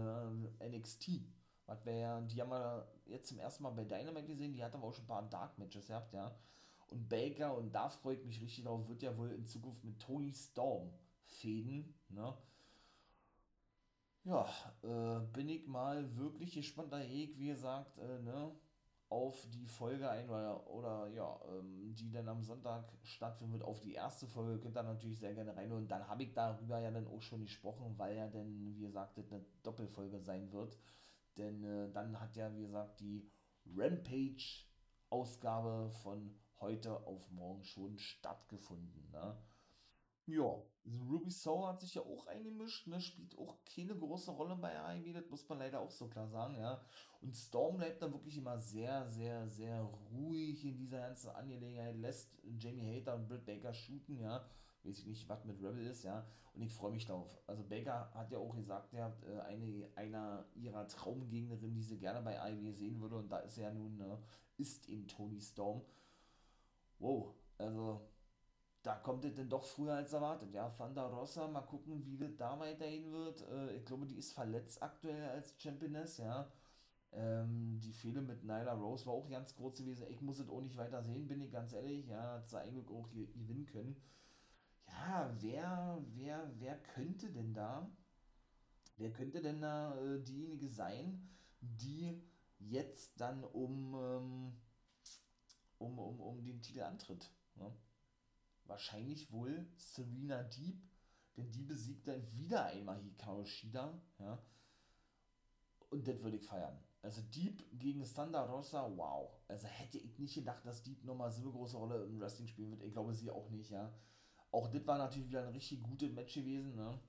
äh, 0.59 0.69
NXT. 0.69 1.21
Was 1.65 1.85
wir, 1.85 2.21
die 2.21 2.41
haben 2.41 2.49
wir 2.49 2.87
jetzt 3.05 3.29
zum 3.29 3.39
ersten 3.39 3.63
Mal 3.63 3.71
bei 3.71 3.85
Dynamite 3.85 4.27
gesehen, 4.27 4.53
die 4.53 4.63
hat 4.63 4.73
aber 4.73 4.87
auch 4.87 4.93
schon 4.93 5.05
ein 5.05 5.07
paar 5.07 5.29
Dark 5.29 5.57
Matches 5.57 5.87
gehabt, 5.87 6.13
ja. 6.13 6.35
Und 6.87 7.07
Baker, 7.09 7.57
und 7.57 7.73
da 7.73 7.89
freue 7.89 8.15
ich 8.15 8.25
mich 8.25 8.41
richtig 8.41 8.65
drauf, 8.65 8.87
wird 8.87 9.01
ja 9.01 9.17
wohl 9.17 9.31
in 9.31 9.47
Zukunft 9.47 9.83
mit 9.83 9.99
Tony 9.99 10.33
Storm 10.33 10.93
fäden, 11.25 11.93
ne? 12.09 12.35
Ja, 14.25 14.47
äh, 14.83 15.19
bin 15.33 15.49
ich 15.49 15.67
mal 15.67 16.15
wirklich 16.15 16.53
gespannt, 16.53 16.93
da 16.93 17.01
ich, 17.01 17.37
wie 17.37 17.47
gesagt, 17.47 17.97
äh, 17.97 18.19
ne, 18.19 18.51
auf 19.13 19.45
die 19.51 19.67
Folge 19.67 20.09
ein 20.09 20.27
oder, 20.27 20.67
oder 20.67 21.07
ja, 21.09 21.39
ähm, 21.47 21.93
die 21.95 22.09
dann 22.09 22.27
am 22.27 22.41
Sonntag 22.41 22.91
stattfinden 23.03 23.53
wird, 23.53 23.61
auf 23.63 23.79
die 23.79 23.93
erste 23.93 24.25
Folge, 24.25 24.59
könnt 24.59 24.75
ihr 24.75 24.81
natürlich 24.81 25.19
sehr 25.19 25.35
gerne 25.35 25.55
rein 25.55 25.71
und 25.71 25.91
dann 25.91 26.07
habe 26.07 26.23
ich 26.23 26.33
darüber 26.33 26.79
ja 26.79 26.89
dann 26.89 27.05
auch 27.07 27.21
schon 27.21 27.43
gesprochen, 27.43 27.93
weil 27.97 28.17
ja 28.17 28.27
dann, 28.27 28.59
wie 28.59 28.79
gesagt, 28.79 29.19
eine 29.19 29.45
Doppelfolge 29.61 30.19
sein 30.19 30.51
wird, 30.51 30.79
denn 31.37 31.63
äh, 31.63 31.91
dann 31.91 32.19
hat 32.19 32.35
ja, 32.35 32.51
wie 32.55 32.63
gesagt, 32.63 33.01
die 33.01 33.29
Rampage-Ausgabe 33.75 35.91
von 36.01 36.33
heute 36.59 37.05
auf 37.05 37.29
morgen 37.29 37.63
schon 37.63 37.99
stattgefunden, 37.99 39.11
ne? 39.11 39.37
Ja, 40.25 40.61
Ruby 40.85 41.31
Soul 41.31 41.67
hat 41.67 41.81
sich 41.81 41.95
ja 41.95 42.01
auch 42.01 42.27
eingemischt, 42.27 42.87
ne, 42.87 42.99
spielt 42.99 43.37
auch 43.37 43.57
keine 43.65 43.95
große 43.95 44.31
Rolle 44.31 44.55
bei 44.55 44.77
AEW, 44.79 45.13
das 45.13 45.29
muss 45.29 45.47
man 45.47 45.59
leider 45.59 45.79
auch 45.79 45.91
so 45.91 46.07
klar 46.07 46.27
sagen, 46.27 46.55
ja. 46.55 46.81
Und 47.21 47.35
Storm 47.35 47.77
bleibt 47.77 48.01
dann 48.01 48.11
wirklich 48.13 48.37
immer 48.37 48.57
sehr, 48.59 49.05
sehr, 49.09 49.47
sehr 49.49 49.81
ruhig 49.81 50.63
in 50.65 50.77
dieser 50.77 50.99
ganzen 50.99 51.29
Angelegenheit, 51.29 51.95
lässt 51.97 52.29
Jamie 52.57 52.99
Hater 52.99 53.15
und 53.15 53.27
Britt 53.27 53.45
Baker 53.45 53.73
shooten, 53.73 54.19
ja. 54.19 54.45
Weiß 54.83 54.99
ich 54.99 55.05
nicht, 55.05 55.29
was 55.29 55.45
mit 55.45 55.61
Rebel 55.61 55.87
ist, 55.87 56.03
ja. 56.03 56.25
Und 56.53 56.61
ich 56.61 56.73
freue 56.73 56.91
mich 56.91 57.05
darauf. 57.05 57.37
Also 57.47 57.63
Baker 57.63 58.11
hat 58.13 58.31
ja 58.31 58.37
auch 58.37 58.53
gesagt, 58.55 58.93
er 58.93 59.05
hat 59.05 59.23
äh, 59.23 59.39
eine 59.41 59.89
einer 59.95 60.45
ihrer 60.55 60.87
Traumgegnerinnen, 60.87 61.75
die 61.75 61.83
sie 61.83 61.97
gerne 61.97 62.21
bei 62.21 62.39
AEW 62.41 62.71
sehen 62.73 62.99
würde, 63.01 63.15
und 63.17 63.29
da 63.29 63.39
ist 63.39 63.57
er 63.57 63.69
ja 63.69 63.73
nun, 63.73 63.99
äh, 64.01 64.17
ist 64.57 64.87
eben 64.89 65.07
Tony 65.07 65.39
Storm. 65.41 65.81
Wow, 66.99 67.33
also 67.57 68.01
da 68.83 68.95
kommt 68.95 69.23
es 69.25 69.33
denn 69.33 69.49
doch 69.49 69.63
früher 69.63 69.93
als 69.95 70.13
erwartet. 70.13 70.53
Ja, 70.53 70.69
Thunder 70.69 71.05
Rosa, 71.05 71.47
mal 71.47 71.61
gucken, 71.61 72.05
wie 72.05 72.17
das 72.17 72.35
da 72.35 72.59
weiterhin 72.59 73.11
wird. 73.11 73.41
Äh, 73.49 73.77
ich 73.77 73.85
glaube, 73.85 74.05
die 74.05 74.17
ist 74.17 74.33
verletzt 74.33 74.83
aktuell 74.83 75.29
als 75.29 75.55
Championess, 75.57 76.17
ja. 76.17 76.51
Ähm, 77.13 77.79
die 77.79 77.93
Fehde 77.93 78.21
mit 78.21 78.43
Nyla 78.43 78.73
Rose 78.73 79.05
war 79.05 79.13
auch 79.13 79.29
ganz 79.29 79.55
kurz 79.55 79.77
gewesen. 79.77 80.07
Ich 80.09 80.21
muss 80.21 80.39
es 80.39 80.49
auch 80.49 80.61
nicht 80.61 80.77
weiter 80.77 81.01
sehen, 81.01 81.27
bin 81.27 81.41
ich 81.41 81.51
ganz 81.51 81.71
ehrlich. 81.73 82.07
Ja, 82.07 82.33
hat 82.33 82.49
sie 82.49 82.59
eigentlich 82.59 82.87
auch 82.89 83.09
gewinnen 83.09 83.65
können. 83.67 83.95
Ja, 84.87 85.33
wer, 85.39 86.03
wer, 86.13 86.51
wer 86.59 86.77
könnte 86.77 87.31
denn 87.31 87.53
da, 87.53 87.89
wer 88.97 89.11
könnte 89.11 89.41
denn 89.41 89.61
da 89.61 89.95
äh, 89.97 90.21
diejenige 90.21 90.67
sein, 90.67 91.29
die 91.61 92.21
jetzt 92.59 93.19
dann 93.19 93.43
um, 93.43 93.95
ähm, 93.95 94.53
um, 95.77 95.99
um, 95.99 96.19
um 96.19 96.43
den 96.43 96.61
Titel 96.61 96.81
antritt? 96.81 97.29
Ne? 97.55 97.71
Wahrscheinlich 98.73 99.31
wohl 99.31 99.67
Serena 99.77 100.41
Deep, 100.43 100.81
denn 101.37 101.51
die 101.51 101.63
besiegt 101.63 102.07
dann 102.07 102.23
wieder 102.35 102.65
einmal 102.65 102.99
Hikaru 102.99 103.45
Shida, 103.45 104.01
ja. 104.17 104.43
Und 105.91 106.07
das 106.07 106.21
würde 106.23 106.37
ich 106.37 106.45
feiern. 106.45 106.79
Also 107.03 107.21
Deep 107.21 107.63
gegen 107.77 108.03
Thunder 108.03 108.49
Rosa, 108.49 108.91
wow. 108.97 109.29
Also 109.47 109.67
hätte 109.67 109.99
ich 109.99 110.17
nicht 110.17 110.33
gedacht, 110.33 110.65
dass 110.65 110.81
Deep 110.81 111.03
nochmal 111.03 111.31
so 111.31 111.41
eine 111.41 111.51
große 111.51 111.77
Rolle 111.77 112.03
im 112.05 112.19
Wrestling 112.19 112.47
spielen 112.47 112.71
wird. 112.71 112.81
Ich 112.81 112.93
glaube 112.93 113.13
sie 113.13 113.29
auch 113.29 113.49
nicht, 113.51 113.69
ja. 113.69 113.93
Auch 114.51 114.67
das 114.69 114.87
war 114.87 114.97
natürlich 114.97 115.29
wieder 115.29 115.45
ein 115.45 115.53
richtig 115.53 115.83
gutes 115.83 116.11
Match 116.11 116.33
gewesen, 116.33 116.75
ne. 116.75 116.99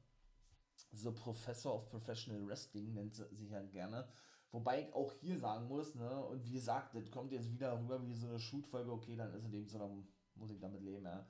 So 0.93 1.15
Professor 1.15 1.75
of 1.75 1.89
Professional 1.89 2.47
Wrestling 2.47 2.93
nennt 2.93 3.15
sie 3.15 3.27
sich 3.35 3.53
halt 3.53 3.73
gerne. 3.73 4.07
Wobei 4.51 4.83
ich 4.83 4.93
auch 4.93 5.13
hier 5.15 5.39
sagen 5.39 5.67
muss, 5.67 5.95
ne, 5.95 6.25
und 6.27 6.45
wie 6.45 6.53
gesagt, 6.53 6.95
das 6.95 7.11
kommt 7.11 7.33
jetzt 7.33 7.51
wieder 7.51 7.81
rüber 7.81 8.05
wie 8.07 8.15
so 8.15 8.29
eine 8.29 8.39
Shoot-Folge, 8.39 8.93
okay, 8.93 9.17
dann 9.17 9.33
ist 9.33 9.45
es 9.45 9.53
eben 9.53 9.67
so, 9.67 9.79
dann 9.79 10.07
muss 10.35 10.51
ich 10.51 10.61
damit 10.61 10.83
leben, 10.83 11.05
ja 11.05 11.27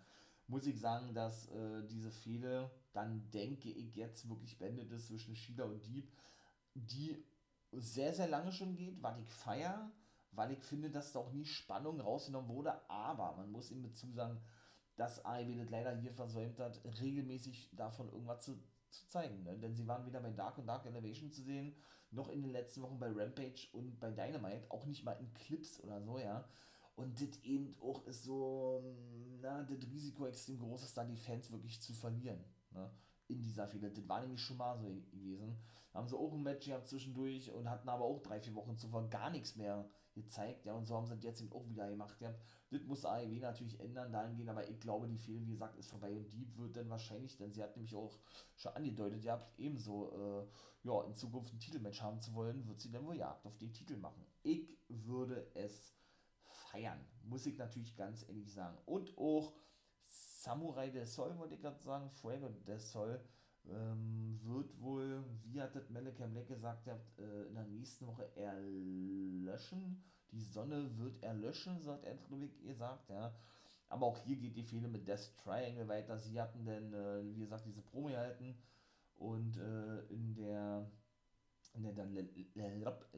muss 0.46 0.66
ich 0.66 0.78
sagen, 0.78 1.14
dass 1.14 1.48
äh, 1.48 1.86
diese 1.86 2.10
Fehde 2.10 2.70
dann, 2.92 3.30
denke 3.30 3.70
ich, 3.70 3.94
jetzt 3.96 4.28
wirklich 4.28 4.58
beendet 4.58 4.90
ist 4.92 5.08
zwischen 5.08 5.34
Shida 5.34 5.64
und 5.64 5.84
Dieb, 5.86 6.12
die 6.74 7.24
sehr, 7.72 8.12
sehr 8.12 8.28
lange 8.28 8.52
schon 8.52 8.76
geht, 8.76 9.02
was 9.02 9.18
ich 9.18 9.30
feier, 9.30 9.90
weil 10.32 10.52
ich 10.52 10.62
finde, 10.62 10.90
dass 10.90 11.12
da 11.12 11.20
auch 11.20 11.32
nie 11.32 11.44
Spannung 11.44 12.00
rausgenommen 12.00 12.48
wurde, 12.48 12.88
aber 12.88 13.36
man 13.36 13.50
muss 13.50 13.70
ihm 13.70 13.82
dazu 13.82 14.10
sagen, 14.12 14.40
dass 14.96 15.24
AEW 15.24 15.56
das 15.56 15.70
leider 15.70 15.96
hier 15.96 16.12
versäumt 16.12 16.60
hat, 16.60 16.80
regelmäßig 17.00 17.70
davon 17.74 18.08
irgendwas 18.10 18.44
zu, 18.44 18.56
zu 18.90 19.06
zeigen. 19.08 19.42
Ne? 19.42 19.58
Denn 19.58 19.74
sie 19.74 19.86
waren 19.88 20.06
weder 20.06 20.20
bei 20.20 20.30
Dark 20.30 20.58
und 20.58 20.66
Dark 20.66 20.86
Elevation 20.86 21.32
zu 21.32 21.42
sehen, 21.42 21.74
noch 22.10 22.28
in 22.28 22.42
den 22.42 22.52
letzten 22.52 22.82
Wochen 22.82 22.98
bei 22.98 23.10
Rampage 23.10 23.68
und 23.72 23.98
bei 23.98 24.10
Dynamite, 24.10 24.70
auch 24.70 24.86
nicht 24.86 25.04
mal 25.04 25.14
in 25.14 25.32
Clips 25.34 25.80
oder 25.80 26.00
so, 26.00 26.18
ja. 26.18 26.48
Und 26.96 27.20
das 27.20 27.42
eben 27.42 27.74
auch 27.80 28.06
ist 28.06 28.24
so, 28.24 28.82
na, 29.40 29.62
das 29.62 29.90
Risiko 29.90 30.26
extrem 30.26 30.58
groß 30.58 30.84
ist, 30.84 30.96
da 30.96 31.04
die 31.04 31.16
Fans 31.16 31.50
wirklich 31.50 31.80
zu 31.80 31.92
verlieren. 31.92 32.44
Ne? 32.70 32.90
In 33.26 33.42
dieser 33.42 33.66
Fehler. 33.66 33.90
Das 33.90 34.08
war 34.08 34.20
nämlich 34.20 34.40
schon 34.40 34.58
mal 34.58 34.78
so 34.78 34.94
gewesen. 35.10 35.58
Da 35.92 35.98
haben 35.98 36.08
sie 36.08 36.16
auch 36.16 36.32
ein 36.32 36.42
Match 36.42 36.66
gehabt 36.66 36.88
zwischendurch 36.88 37.52
und 37.52 37.68
hatten 37.68 37.88
aber 37.88 38.04
auch 38.04 38.20
drei, 38.20 38.40
vier 38.40 38.54
Wochen 38.54 38.76
zuvor 38.76 39.08
gar 39.08 39.30
nichts 39.30 39.56
mehr 39.56 39.88
gezeigt. 40.14 40.64
Ja, 40.66 40.74
und 40.74 40.86
so 40.86 40.96
haben 40.96 41.06
sie 41.06 41.14
das 41.14 41.24
jetzt 41.24 41.40
eben 41.40 41.52
auch 41.52 41.68
wieder 41.68 41.88
gemacht. 41.88 42.20
Ja. 42.20 42.34
Das 42.70 42.82
muss 42.84 43.04
AEW 43.04 43.40
natürlich 43.40 43.78
ändern, 43.78 44.10
dahingehend, 44.10 44.50
aber 44.50 44.68
ich 44.68 44.80
glaube, 44.80 45.06
die 45.06 45.18
Fehler, 45.18 45.40
wie 45.42 45.52
gesagt, 45.52 45.76
ist 45.78 45.90
vorbei 45.90 46.16
und 46.16 46.32
Deep 46.32 46.56
wird 46.56 46.76
dann 46.76 46.90
wahrscheinlich, 46.90 47.36
denn 47.36 47.52
sie 47.52 47.62
hat 47.62 47.76
nämlich 47.76 47.94
auch 47.94 48.18
schon 48.56 48.72
angedeutet, 48.72 49.24
ihr 49.24 49.32
habt 49.32 49.58
ebenso, 49.58 50.10
äh, 50.10 50.88
ja, 50.88 51.04
in 51.04 51.14
Zukunft 51.14 51.54
ein 51.54 51.60
Titelmatch 51.60 52.02
haben 52.02 52.20
zu 52.20 52.34
wollen, 52.34 52.66
wird 52.66 52.80
sie 52.80 52.90
dann 52.90 53.06
wohl 53.06 53.16
Jagd 53.16 53.46
auf 53.46 53.56
den 53.58 53.72
Titel 53.72 53.96
machen. 53.96 54.24
Ich 54.42 54.76
würde 54.88 55.48
es 55.54 55.94
feiern, 56.74 56.98
muss 57.24 57.46
ich 57.46 57.56
natürlich 57.58 57.96
ganz 57.96 58.26
ehrlich 58.28 58.52
sagen. 58.52 58.76
Und 58.86 59.16
auch 59.16 59.52
Samurai 60.04 60.90
del 60.90 61.06
Sol, 61.06 61.36
wollte 61.38 61.54
ich 61.54 61.60
gerade 61.60 61.80
sagen, 61.80 62.10
Fuego 62.10 62.48
del 62.48 62.78
Sol, 62.78 63.20
ähm, 63.66 64.38
wird 64.42 64.78
wohl, 64.80 65.24
wie 65.44 65.60
hat 65.60 65.74
das 65.74 65.88
Malcolm 65.88 66.32
Black 66.32 66.48
gesagt, 66.48 66.86
äh, 67.18 67.46
in 67.46 67.54
der 67.54 67.64
nächsten 67.64 68.06
Woche 68.06 68.28
erlöschen. 68.36 70.04
Die 70.32 70.42
Sonne 70.42 70.98
wird 70.98 71.22
erlöschen, 71.22 71.80
so 71.80 71.92
hat 71.92 72.04
er 72.04 72.18
gesagt, 72.66 73.08
ja. 73.08 73.34
Aber 73.88 74.06
auch 74.06 74.18
hier 74.18 74.36
geht 74.36 74.56
die 74.56 74.64
Fehler 74.64 74.88
mit 74.88 75.06
Death 75.06 75.32
Triangle 75.42 75.86
weiter. 75.88 76.18
Sie 76.18 76.40
hatten 76.40 76.64
denn, 76.64 76.92
äh, 76.92 77.24
wie 77.24 77.40
gesagt, 77.40 77.64
diese 77.64 77.80
Promo 77.80 78.08
gehalten 78.08 78.56
und 79.16 79.56
äh, 79.56 80.00
in 80.08 80.34
der 80.34 80.90
in 81.72 81.82
der, 81.82 81.92
dann, 81.92 82.16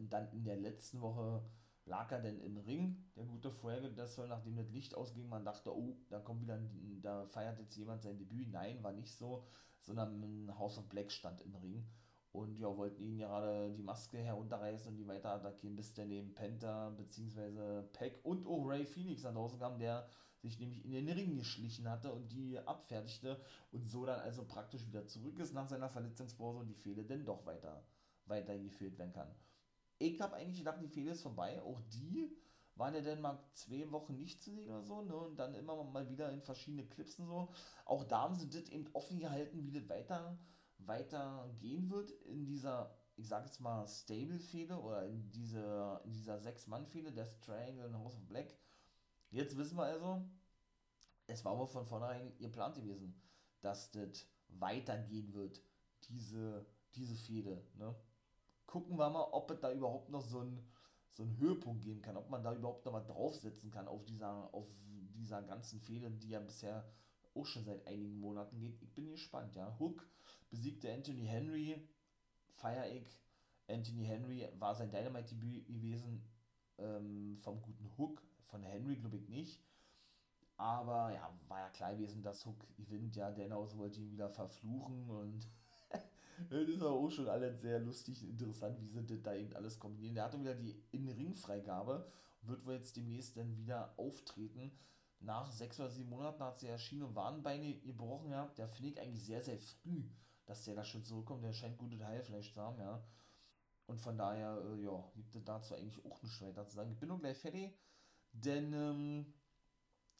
dann 0.08 0.32
in 0.32 0.44
der 0.44 0.56
letzten 0.56 1.00
Woche 1.02 1.42
lag 1.86 2.10
er 2.12 2.20
denn 2.20 2.40
im 2.40 2.56
Ring, 2.58 3.04
der 3.16 3.24
gute 3.24 3.50
Fuego, 3.50 3.88
das 3.88 4.14
soll, 4.14 4.28
nachdem 4.28 4.56
das 4.56 4.70
Licht 4.70 4.94
ausging, 4.94 5.28
man 5.28 5.44
dachte, 5.44 5.74
oh, 5.74 5.96
da 6.10 6.20
kommt 6.20 6.42
wieder, 6.42 6.60
da 7.00 7.26
feiert 7.26 7.58
jetzt 7.58 7.76
jemand 7.76 8.02
sein 8.02 8.18
Debüt. 8.18 8.50
Nein, 8.50 8.82
war 8.82 8.92
nicht 8.92 9.14
so, 9.14 9.46
sondern 9.80 10.52
House 10.58 10.78
of 10.78 10.88
Black 10.88 11.10
stand 11.10 11.40
im 11.42 11.54
Ring 11.54 11.86
und 12.32 12.58
ja, 12.58 12.76
wollten 12.76 13.02
ihn 13.02 13.18
gerade 13.18 13.72
die 13.72 13.82
Maske 13.82 14.18
herunterreißen 14.18 14.90
und 14.90 14.96
die 14.96 15.06
weiter 15.06 15.30
attackieren, 15.30 15.76
bis 15.76 15.94
der 15.94 16.06
neben 16.06 16.34
Penta 16.34 16.90
bzw. 16.90 17.82
Peck 17.92 18.20
und 18.24 18.44
Ray 18.46 18.84
Phoenix 18.84 19.24
an 19.24 19.36
draußen 19.36 19.58
kam, 19.58 19.78
der 19.78 20.06
sich 20.42 20.58
nämlich 20.58 20.84
in 20.84 20.90
den 20.90 21.08
Ring 21.08 21.36
geschlichen 21.36 21.88
hatte 21.88 22.12
und 22.12 22.30
die 22.30 22.58
abfertigte 22.58 23.40
und 23.72 23.88
so 23.88 24.04
dann 24.04 24.20
also 24.20 24.44
praktisch 24.44 24.86
wieder 24.86 25.06
zurück 25.06 25.38
ist 25.38 25.54
nach 25.54 25.66
seiner 25.66 25.88
Verletzungspause 25.88 26.58
und 26.58 26.66
die 26.66 26.74
Fehler 26.74 27.04
denn 27.04 27.24
doch 27.24 27.46
weiter 27.46 27.82
weitergeführt 28.26 28.98
werden 28.98 29.12
kann. 29.12 29.28
Ich 29.98 30.20
habe 30.20 30.36
eigentlich 30.36 30.58
gedacht, 30.58 30.80
die 30.82 30.88
Fehler 30.88 31.12
ist 31.12 31.22
vorbei. 31.22 31.60
Auch 31.62 31.80
die 31.92 32.36
waren 32.74 32.94
ja 32.94 33.00
dann 33.00 33.22
mal 33.22 33.38
zwei 33.52 33.90
Wochen 33.90 34.16
nicht 34.18 34.42
zu 34.42 34.50
sehen 34.50 34.68
oder 34.68 34.82
so, 34.82 35.02
ne? 35.02 35.16
Und 35.16 35.36
dann 35.36 35.54
immer 35.54 35.82
mal 35.84 36.08
wieder 36.10 36.30
in 36.30 36.42
verschiedene 36.42 36.86
Clips 36.86 37.18
und 37.18 37.26
so. 37.26 37.48
Auch 37.86 38.04
da 38.04 38.22
haben 38.22 38.34
sie 38.34 38.48
das 38.48 38.68
eben 38.68 38.86
offen 38.92 39.18
gehalten, 39.18 39.64
wie 39.64 39.72
das 39.72 39.88
weiter, 39.88 40.38
weiter 40.78 41.50
gehen 41.58 41.90
wird 41.90 42.10
in 42.26 42.44
dieser, 42.44 42.94
ich 43.16 43.28
sag 43.28 43.46
jetzt 43.46 43.60
mal, 43.60 43.86
Stable-Fehde 43.86 44.78
oder 44.78 45.06
in, 45.06 45.30
diese, 45.30 46.00
in 46.04 46.12
dieser 46.12 46.38
Sechs-Mann-Fehde, 46.38 47.12
Death 47.12 47.40
Triangle 47.40 47.86
und 47.86 47.98
House 47.98 48.16
of 48.16 48.26
Black. 48.26 48.54
Jetzt 49.30 49.56
wissen 49.56 49.78
wir 49.78 49.84
also, 49.84 50.22
es 51.26 51.44
war 51.44 51.52
aber 51.52 51.66
von 51.66 51.86
vornherein 51.86 52.36
geplant 52.38 52.76
gewesen, 52.76 53.20
dass 53.62 53.90
das 53.90 54.26
weitergehen 54.48 55.32
wird, 55.32 55.62
diese, 56.08 56.66
diese 56.94 57.16
Fehde, 57.16 57.64
ne? 57.74 57.94
Gucken 58.66 58.98
wir 58.98 59.10
mal, 59.10 59.28
ob 59.32 59.50
es 59.50 59.60
da 59.60 59.72
überhaupt 59.72 60.10
noch 60.10 60.22
so 60.22 60.40
einen 60.40 60.68
so 61.12 61.24
Höhepunkt 61.38 61.82
geben 61.82 62.02
kann, 62.02 62.16
ob 62.16 62.28
man 62.28 62.42
da 62.42 62.54
überhaupt 62.54 62.84
noch 62.84 62.92
mal 62.92 63.00
draufsetzen 63.00 63.70
kann 63.70 63.88
auf 63.88 64.04
dieser, 64.04 64.52
auf 64.52 64.68
dieser 65.14 65.42
ganzen 65.42 65.80
Fehde, 65.80 66.10
die 66.10 66.28
ja 66.30 66.40
bisher 66.40 66.86
auch 67.34 67.46
schon 67.46 67.64
seit 67.64 67.86
einigen 67.86 68.18
Monaten 68.20 68.58
geht. 68.58 68.80
Ich 68.82 68.94
bin 68.94 69.10
gespannt, 69.10 69.54
ja. 69.54 69.78
Hook 69.78 70.06
besiegte 70.50 70.92
Anthony 70.92 71.26
Henry, 71.26 71.88
feier 72.48 72.90
ich. 72.92 73.18
Anthony 73.68 74.04
Henry 74.04 74.48
war 74.58 74.74
sein 74.74 74.90
Dynamite-Debüt 74.90 75.66
gewesen 75.66 76.22
ähm, 76.78 77.36
vom 77.38 77.60
guten 77.62 77.90
Hook, 77.96 78.22
von 78.42 78.62
Henry 78.62 78.96
glaube 78.96 79.16
ich 79.16 79.28
nicht. 79.28 79.62
Aber 80.56 81.12
ja, 81.12 81.30
war 81.48 81.60
ja 81.60 81.68
klar 81.70 81.92
gewesen, 81.94 82.22
dass 82.22 82.46
Hook 82.46 82.66
gewinnt. 82.76 83.16
Ja, 83.16 83.30
Denhaus 83.30 83.76
wollte 83.76 84.00
ihn 84.00 84.10
wieder 84.10 84.30
verfluchen 84.30 85.10
und 85.10 85.46
das 86.50 86.68
ist 86.68 86.82
auch 86.82 87.08
schon 87.10 87.28
alles 87.28 87.60
sehr 87.60 87.80
lustig 87.80 88.22
und 88.22 88.30
interessant, 88.30 88.80
wie 88.80 88.86
sie 88.86 89.04
das 89.04 89.22
da 89.22 89.34
eben 89.34 89.54
alles 89.54 89.78
kombinieren. 89.78 90.14
Der 90.14 90.24
hatte 90.24 90.40
wieder 90.40 90.54
die 90.54 90.82
In-Ring-Freigabe, 90.90 92.10
wird 92.42 92.64
wohl 92.66 92.74
jetzt 92.74 92.96
demnächst 92.96 93.36
dann 93.36 93.56
wieder 93.56 93.94
auftreten. 93.98 94.72
Nach 95.20 95.50
sechs 95.50 95.80
oder 95.80 95.90
sieben 95.90 96.10
Monaten 96.10 96.42
hat 96.42 96.58
sie 96.58 96.68
erschienen 96.68 97.04
und 97.04 97.14
Warnbeine 97.14 97.78
gebrochen 97.80 98.30
gehabt. 98.30 98.58
Der 98.58 98.68
finde 98.68 98.90
ich 98.90 99.00
eigentlich 99.00 99.24
sehr, 99.24 99.42
sehr 99.42 99.58
früh, 99.58 100.04
dass 100.44 100.64
der 100.64 100.74
da 100.74 100.84
schon 100.84 101.04
zurückkommt. 101.04 101.42
Der 101.42 101.52
scheint 101.52 101.78
gutes 101.78 102.02
Heilfleisch 102.02 102.52
zu 102.52 102.60
haben, 102.60 102.78
ja. 102.80 103.02
Und 103.86 104.00
von 104.00 104.18
daher, 104.18 104.62
äh, 104.64 104.82
ja, 104.82 105.10
gibt 105.14 105.34
es 105.34 105.44
dazu 105.44 105.74
eigentlich 105.74 106.04
auch 106.04 106.22
nichts 106.22 106.40
weiter 106.42 106.66
zu 106.66 106.76
sagen. 106.76 106.90
Ich 106.90 106.98
bin 106.98 107.08
nur 107.08 107.20
gleich 107.20 107.38
fertig, 107.38 107.72
denn, 108.32 108.72
ähm, 108.72 109.32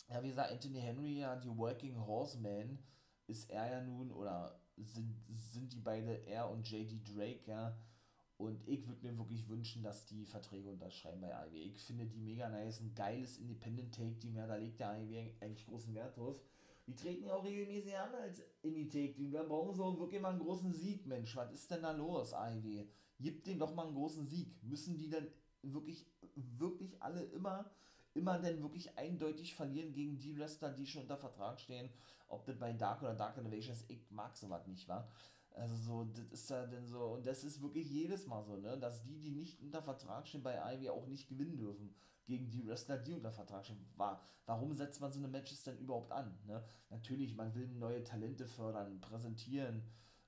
ja, 0.08 0.22
wie 0.22 0.28
gesagt, 0.28 0.52
Anthony 0.52 0.80
Henry, 0.80 1.18
ja, 1.18 1.36
die 1.36 1.56
Working 1.56 1.98
Horseman, 2.06 2.78
ist 3.26 3.50
er 3.50 3.68
ja 3.70 3.80
nun, 3.82 4.12
oder 4.12 4.60
sind, 4.76 5.14
sind 5.32 5.72
die 5.72 5.80
beide, 5.80 6.26
er 6.26 6.50
und 6.50 6.68
JD 6.68 7.02
Drake, 7.08 7.40
ja. 7.46 7.76
Und 8.38 8.68
ich 8.68 8.86
würde 8.86 9.06
mir 9.06 9.16
wirklich 9.16 9.48
wünschen, 9.48 9.82
dass 9.82 10.04
die 10.04 10.26
Verträge 10.26 10.68
unterschreiben 10.68 11.22
bei 11.22 11.34
AEW. 11.34 11.54
Ich 11.54 11.82
finde 11.82 12.04
die 12.04 12.20
mega 12.20 12.48
nice, 12.50 12.80
ein 12.80 12.94
geiles 12.94 13.38
Independent-Take-Team, 13.38 14.36
ja, 14.36 14.46
da 14.46 14.56
legt 14.56 14.78
der 14.78 14.90
AEW 14.90 15.32
eigentlich 15.40 15.66
großen 15.66 15.94
Wert 15.94 16.16
drauf. 16.16 16.38
Die 16.86 16.94
treten 16.94 17.24
ja 17.24 17.34
auch 17.34 17.44
regelmäßig 17.44 17.96
an 17.96 18.14
als 18.14 18.42
Indie-Take-Team. 18.62 19.32
Da 19.32 19.42
brauchen 19.42 19.74
sie 19.74 19.82
auch 19.82 19.98
wirklich 19.98 20.20
mal 20.20 20.30
einen 20.30 20.38
großen 20.38 20.72
Sieg, 20.72 21.06
Mensch. 21.06 21.34
Was 21.34 21.50
ist 21.52 21.70
denn 21.70 21.82
da 21.82 21.92
los, 21.92 22.32
AEW? 22.34 22.84
Gib 23.18 23.42
denen 23.44 23.58
doch 23.58 23.74
mal 23.74 23.86
einen 23.86 23.94
großen 23.94 24.26
Sieg. 24.26 24.62
Müssen 24.62 24.98
die 24.98 25.08
denn 25.08 25.26
wirklich, 25.62 26.06
wirklich 26.34 27.02
alle 27.02 27.22
immer, 27.24 27.70
immer 28.16 28.38
denn 28.38 28.62
wirklich 28.62 28.96
eindeutig 28.98 29.54
verlieren 29.54 29.92
gegen 29.92 30.18
die 30.18 30.36
Wrestler, 30.38 30.70
die 30.72 30.86
schon 30.86 31.02
unter 31.02 31.16
Vertrag 31.16 31.60
stehen? 31.60 31.90
ob 32.28 32.44
das 32.44 32.58
bei 32.58 32.72
Dark 32.72 33.02
oder 33.02 33.14
Dark 33.14 33.36
Innovation 33.38 33.74
ist, 33.74 33.90
ich 33.90 34.10
mag 34.10 34.36
sowas 34.36 34.66
nicht, 34.66 34.88
wa? 34.88 35.08
Also 35.52 35.74
so, 35.74 36.04
das 36.04 36.26
ist 36.26 36.50
ja 36.50 36.66
denn 36.66 36.86
so, 36.86 37.14
und 37.14 37.26
das 37.26 37.42
ist 37.42 37.62
wirklich 37.62 37.88
jedes 37.90 38.26
Mal 38.26 38.42
so, 38.44 38.56
ne, 38.56 38.78
dass 38.78 39.02
die, 39.04 39.18
die 39.18 39.30
nicht 39.30 39.60
unter 39.62 39.82
Vertrag 39.82 40.26
stehen 40.28 40.42
bei 40.42 40.74
Ivy, 40.74 40.90
auch 40.90 41.06
nicht 41.06 41.28
gewinnen 41.28 41.56
dürfen 41.56 41.94
gegen 42.26 42.50
die 42.50 42.66
Wrestler, 42.66 42.98
die 42.98 43.14
unter 43.14 43.32
Vertrag 43.32 43.64
stehen. 43.64 43.78
War, 43.96 44.20
warum 44.44 44.74
setzt 44.74 45.00
man 45.00 45.12
so 45.12 45.18
eine 45.18 45.28
Matches 45.28 45.62
denn 45.62 45.78
überhaupt 45.78 46.12
an, 46.12 46.38
ne? 46.46 46.62
Natürlich, 46.90 47.34
man 47.34 47.54
will 47.54 47.68
neue 47.68 48.04
Talente 48.04 48.46
fördern, 48.46 49.00
präsentieren 49.00 49.82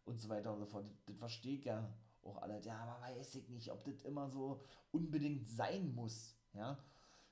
und 0.06 0.18
so 0.18 0.30
weiter 0.30 0.52
und 0.52 0.60
so 0.60 0.66
fort. 0.66 0.86
Das, 0.86 1.04
das 1.04 1.16
verstehe 1.18 1.56
ich 1.58 1.64
ja 1.64 1.92
auch 2.22 2.40
alle. 2.40 2.60
Ja, 2.62 2.78
aber 2.78 3.02
weiß 3.02 3.34
ich 3.34 3.48
nicht, 3.50 3.70
ob 3.70 3.84
das 3.84 4.02
immer 4.04 4.30
so 4.30 4.62
unbedingt 4.92 5.46
sein 5.46 5.94
muss, 5.94 6.38
ja. 6.54 6.78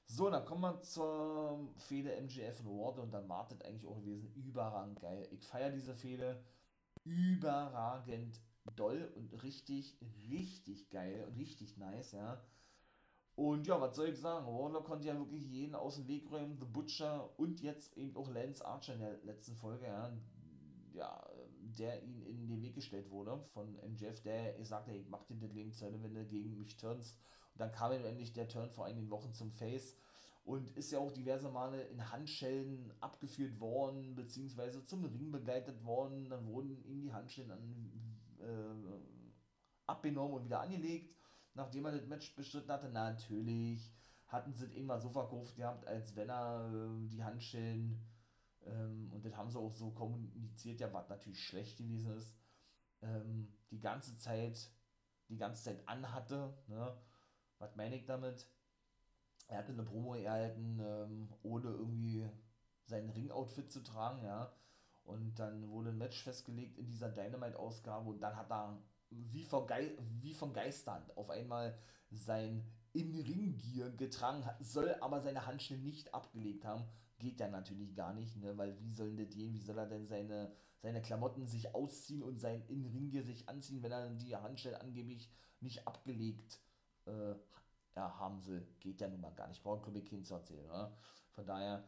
So, 0.09 0.31
dann 0.31 0.45
kommen 0.45 0.63
wir 0.63 0.81
zur 0.83 1.59
Fehde 1.77 2.15
MGF 2.15 2.61
und 2.61 2.79
Ward 2.79 2.99
und 3.01 3.13
dann 3.13 3.29
wartet 3.29 3.65
eigentlich 3.65 3.87
auch 3.87 4.01
gewesen. 4.01 4.33
Überragend 4.35 5.01
geil. 5.01 5.29
Ich 5.33 5.47
feiere 5.47 5.71
diese 5.71 5.95
Fehde 5.95 6.43
überragend 7.05 8.41
doll 8.77 9.13
und 9.15 9.43
richtig, 9.43 9.97
richtig 10.29 10.91
geil 10.91 11.25
und 11.27 11.37
richtig 11.37 11.77
nice, 11.77 12.13
ja. 12.13 12.43
Und 13.35 13.67
ja, 13.67 13.81
was 13.81 13.95
soll 13.97 14.09
ich 14.09 14.19
sagen? 14.19 14.47
Warner 14.47 14.81
konnte 14.81 15.09
ja 15.09 15.19
wirklich 15.19 15.45
jeden 15.45 15.75
aus 15.75 15.97
dem 15.97 16.09
Weg 16.09 16.31
räumen. 16.31 16.59
The 16.59 16.65
Butcher 16.67 17.39
und 17.39 17.61
jetzt 17.61 17.97
eben 17.97 18.17
auch 18.17 18.31
Lance 18.31 18.65
Archer 18.65 18.95
in 18.95 19.01
der 19.01 19.19
letzten 19.25 19.55
Folge, 19.57 19.87
ja. 19.87 20.13
Ja, 20.95 21.23
der 21.61 22.03
ihn 22.03 22.23
in 22.23 22.49
den 22.49 22.63
Weg 22.63 22.75
gestellt 22.75 23.11
wurde 23.11 23.39
von 23.53 23.75
MJF, 23.75 24.23
der 24.23 24.65
sagte, 24.65 24.93
ich 24.93 25.09
mach 25.09 25.25
dir 25.25 25.37
das 25.37 25.53
Leben 25.53 25.73
zu 25.73 25.85
Ende, 25.85 26.03
wenn 26.03 26.15
du 26.15 26.25
gegen 26.25 26.57
mich 26.57 26.77
turnst. 26.77 27.19
Dann 27.59 27.73
kam 27.73 27.93
endlich 27.93 28.33
der 28.33 28.49
Turn 28.49 28.71
vor 28.71 28.87
einigen 28.87 29.11
Wochen 29.11 29.33
zum 29.33 29.51
Face 29.53 29.97
und 30.45 30.71
ist 30.77 30.93
ja 30.93 31.01
auch 31.01 31.11
diverse 31.11 31.51
Male 31.51 31.83
in 31.89 32.11
Handschellen 32.13 32.93
abgeführt 33.01 33.59
worden, 33.59 34.15
beziehungsweise 34.15 34.85
zum 34.85 35.05
Ring 35.05 35.33
begleitet 35.33 35.85
worden. 35.85 36.31
Dann 36.31 36.47
wurden 36.47 36.85
ihm 36.85 37.03
die 37.03 37.13
Handschellen 37.13 37.51
an, 37.51 38.19
äh, 38.39 39.89
abgenommen 39.89 40.35
und 40.35 40.45
wieder 40.45 40.61
angelegt, 40.61 41.15
nachdem 41.55 41.87
er 41.87 41.93
das 41.93 42.07
Match 42.07 42.35
bestritten 42.37 42.71
hatte. 42.71 42.89
Natürlich 42.89 43.93
hatten 44.29 44.55
sie 44.55 44.67
es 44.67 44.73
irgendwann 44.73 45.01
so 45.01 45.11
verkauft 45.11 45.57
gehabt, 45.57 45.87
als 45.87 46.15
wenn 46.15 46.31
er 46.31 46.71
äh, 46.73 47.09
die 47.09 47.25
Handschellen, 47.25 48.01
ähm, 48.65 49.11
und 49.13 49.25
das 49.25 49.37
haben 49.37 49.51
sie 49.51 49.59
auch 49.59 49.73
so 49.73 49.91
kommuniziert, 49.91 50.81
ja, 50.81 50.93
was 50.93 51.09
natürlich 51.09 51.45
schlecht 51.45 51.79
gewesen 51.79 52.17
ist, 52.17 52.37
ähm, 53.03 53.53
die 53.71 53.81
ganze 53.81 54.17
Zeit, 54.19 54.71
die 55.29 55.37
ganze 55.37 55.65
Zeit 55.65 55.89
anhatte, 55.89 56.55
ne? 56.69 56.97
Was 57.59 57.77
meine 57.77 57.97
ich 57.97 58.05
damit? 58.05 58.47
Er 59.49 59.59
hatte 59.59 59.73
eine 59.73 59.85
Promo 59.85 60.15
erhalten, 60.15 60.81
ähm, 60.81 61.29
ohne 61.43 61.69
irgendwie 61.69 62.29
sein 62.85 63.09
Ring-Outfit 63.11 63.71
zu 63.71 63.83
tragen, 63.83 64.25
ja. 64.25 64.53
Und 65.05 65.39
dann 65.39 65.69
wurde 65.71 65.91
ein 65.91 65.99
Match 65.99 66.23
festgelegt 66.23 66.79
in 66.79 66.89
dieser 66.89 67.11
Dynamite-Ausgabe 67.11 68.09
und 68.09 68.21
dann 68.21 68.37
hat 68.37 68.51
er 68.51 68.83
wie 69.11 69.45
von, 69.45 69.67
Ge 69.67 69.97
wie 70.21 70.35
von 70.35 70.53
Geistern 70.53 71.03
auf 71.15 71.31
einmal 71.31 71.79
sein 72.11 72.67
In-Ring-Gear 72.93 73.91
getragen, 73.91 74.45
soll 74.61 74.95
aber 75.01 75.21
seine 75.21 75.47
Handschuhe 75.47 75.79
nicht 75.79 76.13
abgelegt 76.13 76.65
haben. 76.65 76.85
Geht 77.19 77.41
ja 77.41 77.49
natürlich 77.49 77.95
gar 77.95 78.13
nicht, 78.13 78.37
ne? 78.37 78.59
weil 78.59 78.79
wie 78.81 78.93
soll 78.93 79.15
das 79.17 79.29
gehen? 79.31 79.55
Wie 79.55 79.61
soll 79.61 79.79
er 79.79 79.87
denn 79.87 80.07
seine, 80.07 80.53
seine 80.81 81.01
Klamotten 81.01 81.47
sich 81.47 81.75
ausziehen 81.75 82.23
und 82.23 82.41
sein 82.41 82.67
In-Ring-Gear 82.67 83.23
sich 83.23 83.49
anziehen, 83.49 83.83
wenn 83.83 83.93
er 83.93 84.11
die 84.11 84.37
Handschellen 84.37 84.81
angeblich 84.81 85.31
nicht 85.61 85.87
abgelegt 85.87 86.61
äh, 87.07 87.35
ja, 87.95 88.37
sie, 88.41 88.61
geht 88.81 89.01
ja 89.01 89.09
nun 89.09 89.21
mal 89.21 89.33
gar 89.33 89.49
nicht. 89.49 89.63
Braucht 89.63 89.85
Club 89.85 90.05
Kind 90.05 90.27
zu 90.27 90.35
erzählen, 90.35 90.67
oder? 90.67 90.93
Von 91.33 91.47
daher, 91.47 91.85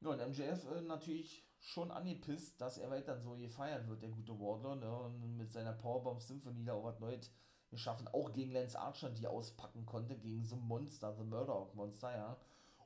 ja, 0.00 0.10
und 0.10 0.18
MJF 0.18 0.64
äh, 0.70 0.80
natürlich 0.82 1.46
schon 1.58 1.90
angepisst, 1.90 2.60
dass 2.60 2.78
er 2.78 2.90
weiter 2.90 3.18
so 3.18 3.36
gefeiert 3.36 3.86
wird, 3.88 4.02
der 4.02 4.10
gute 4.10 4.38
Wardlow, 4.38 4.74
ne? 4.76 4.98
Und 4.98 5.36
mit 5.36 5.52
seiner 5.52 5.72
Powerbomb 5.72 6.20
Symphony 6.20 6.64
da 6.64 6.74
auch 6.74 6.84
was 6.84 7.00
Neues 7.00 7.30
geschaffen, 7.70 8.08
auch 8.08 8.32
gegen 8.32 8.52
Lance 8.52 8.78
Archer, 8.78 9.10
die 9.10 9.26
auspacken 9.26 9.84
konnte, 9.84 10.16
gegen 10.16 10.44
so 10.44 10.56
ein 10.56 10.66
Monster, 10.66 11.14
The 11.14 11.24
Murder 11.24 11.68
Monster, 11.74 12.14
ja. 12.16 12.36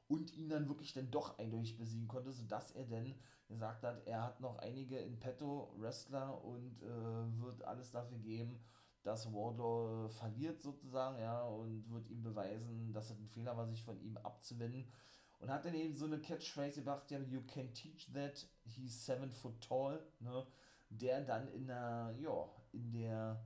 Und 0.09 0.33
ihn 0.33 0.49
dann 0.49 0.68
wirklich 0.68 0.92
dann 0.92 1.11
doch 1.11 1.38
eindeutig 1.38 1.77
besiegen 1.79 2.09
konnte, 2.09 2.33
sodass 2.33 2.73
er 2.73 2.85
dann 2.85 3.14
gesagt 3.49 3.85
hat, 3.85 4.07
er 4.07 4.23
hat 4.23 4.40
noch 4.40 4.59
einige 4.59 4.99
in 4.99 5.20
petto 5.20 5.73
Wrestler 5.77 6.42
und 6.44 6.83
äh, 6.83 7.40
wird 7.42 7.62
alles 7.64 7.90
dafür 7.90 8.18
geben, 8.18 8.61
dass 9.03 9.33
Wardlow 9.33 10.09
verliert 10.09 10.61
sozusagen, 10.61 11.19
ja, 11.19 11.43
und 11.43 11.89
wird 11.91 12.09
ihm 12.09 12.23
beweisen, 12.23 12.93
dass 12.93 13.11
es 13.11 13.19
ein 13.19 13.29
Fehler 13.29 13.57
war, 13.57 13.67
sich 13.67 13.83
von 13.83 14.01
ihm 14.01 14.17
abzuwenden. 14.19 14.91
Und 15.39 15.51
hat 15.51 15.65
dann 15.65 15.75
eben 15.75 15.97
so 15.97 16.05
eine 16.05 16.21
Catchphrase 16.21 16.81
gebracht, 16.81 17.11
ja, 17.11 17.19
you 17.19 17.43
can 17.47 17.73
teach 17.73 18.13
that, 18.13 18.47
he's 18.65 19.07
seven 19.07 19.31
foot 19.31 19.59
tall, 19.63 20.07
ne, 20.19 20.47
der 20.91 21.23
dann 21.23 21.49
in 21.49 21.67
der, 21.67 22.15
ja, 22.19 22.49
in 22.73 22.93
der 22.93 23.43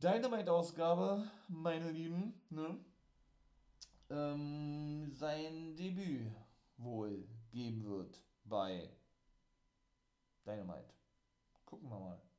Dynamite-Ausgabe, 0.00 1.24
meine 1.48 1.90
Lieben, 1.90 2.40
ne, 2.50 2.78
ähm, 4.10 5.10
sein 5.12 5.74
Debüt 5.74 6.30
wohl 6.76 7.26
geben 7.50 7.84
wird 7.84 8.22
bei 8.44 8.88
Dynamite. 10.44 10.94
Gucken 11.64 11.88
wir 11.88 11.98
mal. 11.98 12.31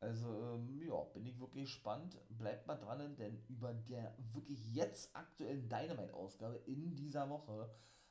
Also, 0.00 0.28
ähm, 0.54 0.80
ja, 0.82 1.02
bin 1.12 1.26
ich 1.26 1.38
wirklich 1.38 1.64
gespannt. 1.64 2.16
Bleibt 2.30 2.66
mal 2.66 2.76
dran, 2.76 3.16
denn 3.16 3.42
über 3.48 3.74
der 3.74 4.16
wirklich 4.32 4.74
jetzt 4.74 5.14
aktuellen 5.14 5.68
Dynamite-Ausgabe 5.68 6.56
in 6.66 6.96
dieser 6.96 7.28
Woche 7.28 7.70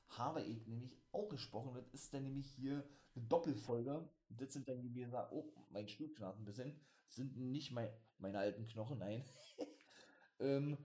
habe 0.10 0.44
ich 0.44 0.68
nämlich 0.68 0.96
auch 1.12 1.30
gesprochen. 1.30 1.74
Das 1.74 1.88
ist 1.88 2.14
dann 2.14 2.24
nämlich 2.24 2.48
hier 2.48 2.84
eine 3.16 3.26
Doppelfolge. 3.26 4.08
Das 4.30 4.54
sind 4.54 4.70
dann, 4.70 4.84
wie 4.84 5.02
gesagt, 5.02 5.32
oh, 5.34 5.52
mein 5.72 5.88
Stuhl 5.88 6.12
ein 6.20 6.46
bisschen. 6.46 6.80
Das 7.08 7.16
sind 7.16 7.36
nicht 7.38 7.72
mein, 7.72 7.90
meine 8.20 8.38
alten 8.38 8.68
Knochen, 8.68 9.00
nein. 9.00 9.24
ähm, 10.40 10.78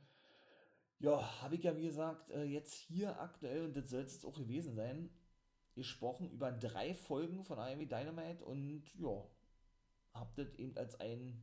ja, 1.01 1.43
habe 1.43 1.57
ich 1.57 1.65
ja, 1.65 1.77
wie 1.77 1.83
gesagt, 1.83 2.31
äh, 2.31 2.45
jetzt 2.45 2.73
hier 2.73 3.21
aktuell, 3.21 3.67
und 3.67 3.77
das 3.77 3.91
soll 3.91 4.03
es 4.03 4.15
jetzt 4.15 4.25
auch 4.25 4.39
gewesen 4.39 4.75
sein, 4.75 5.11
gesprochen 5.75 6.31
über 6.31 6.51
drei 6.51 6.95
Folgen 6.95 7.45
von 7.45 7.59
IMW 7.59 7.85
Dynamite 7.85 8.45
und 8.45 8.85
ja, 8.95 9.23
habe 10.15 10.31
das 10.37 10.55
eben 10.55 10.77
als 10.77 10.99
ein, 11.01 11.43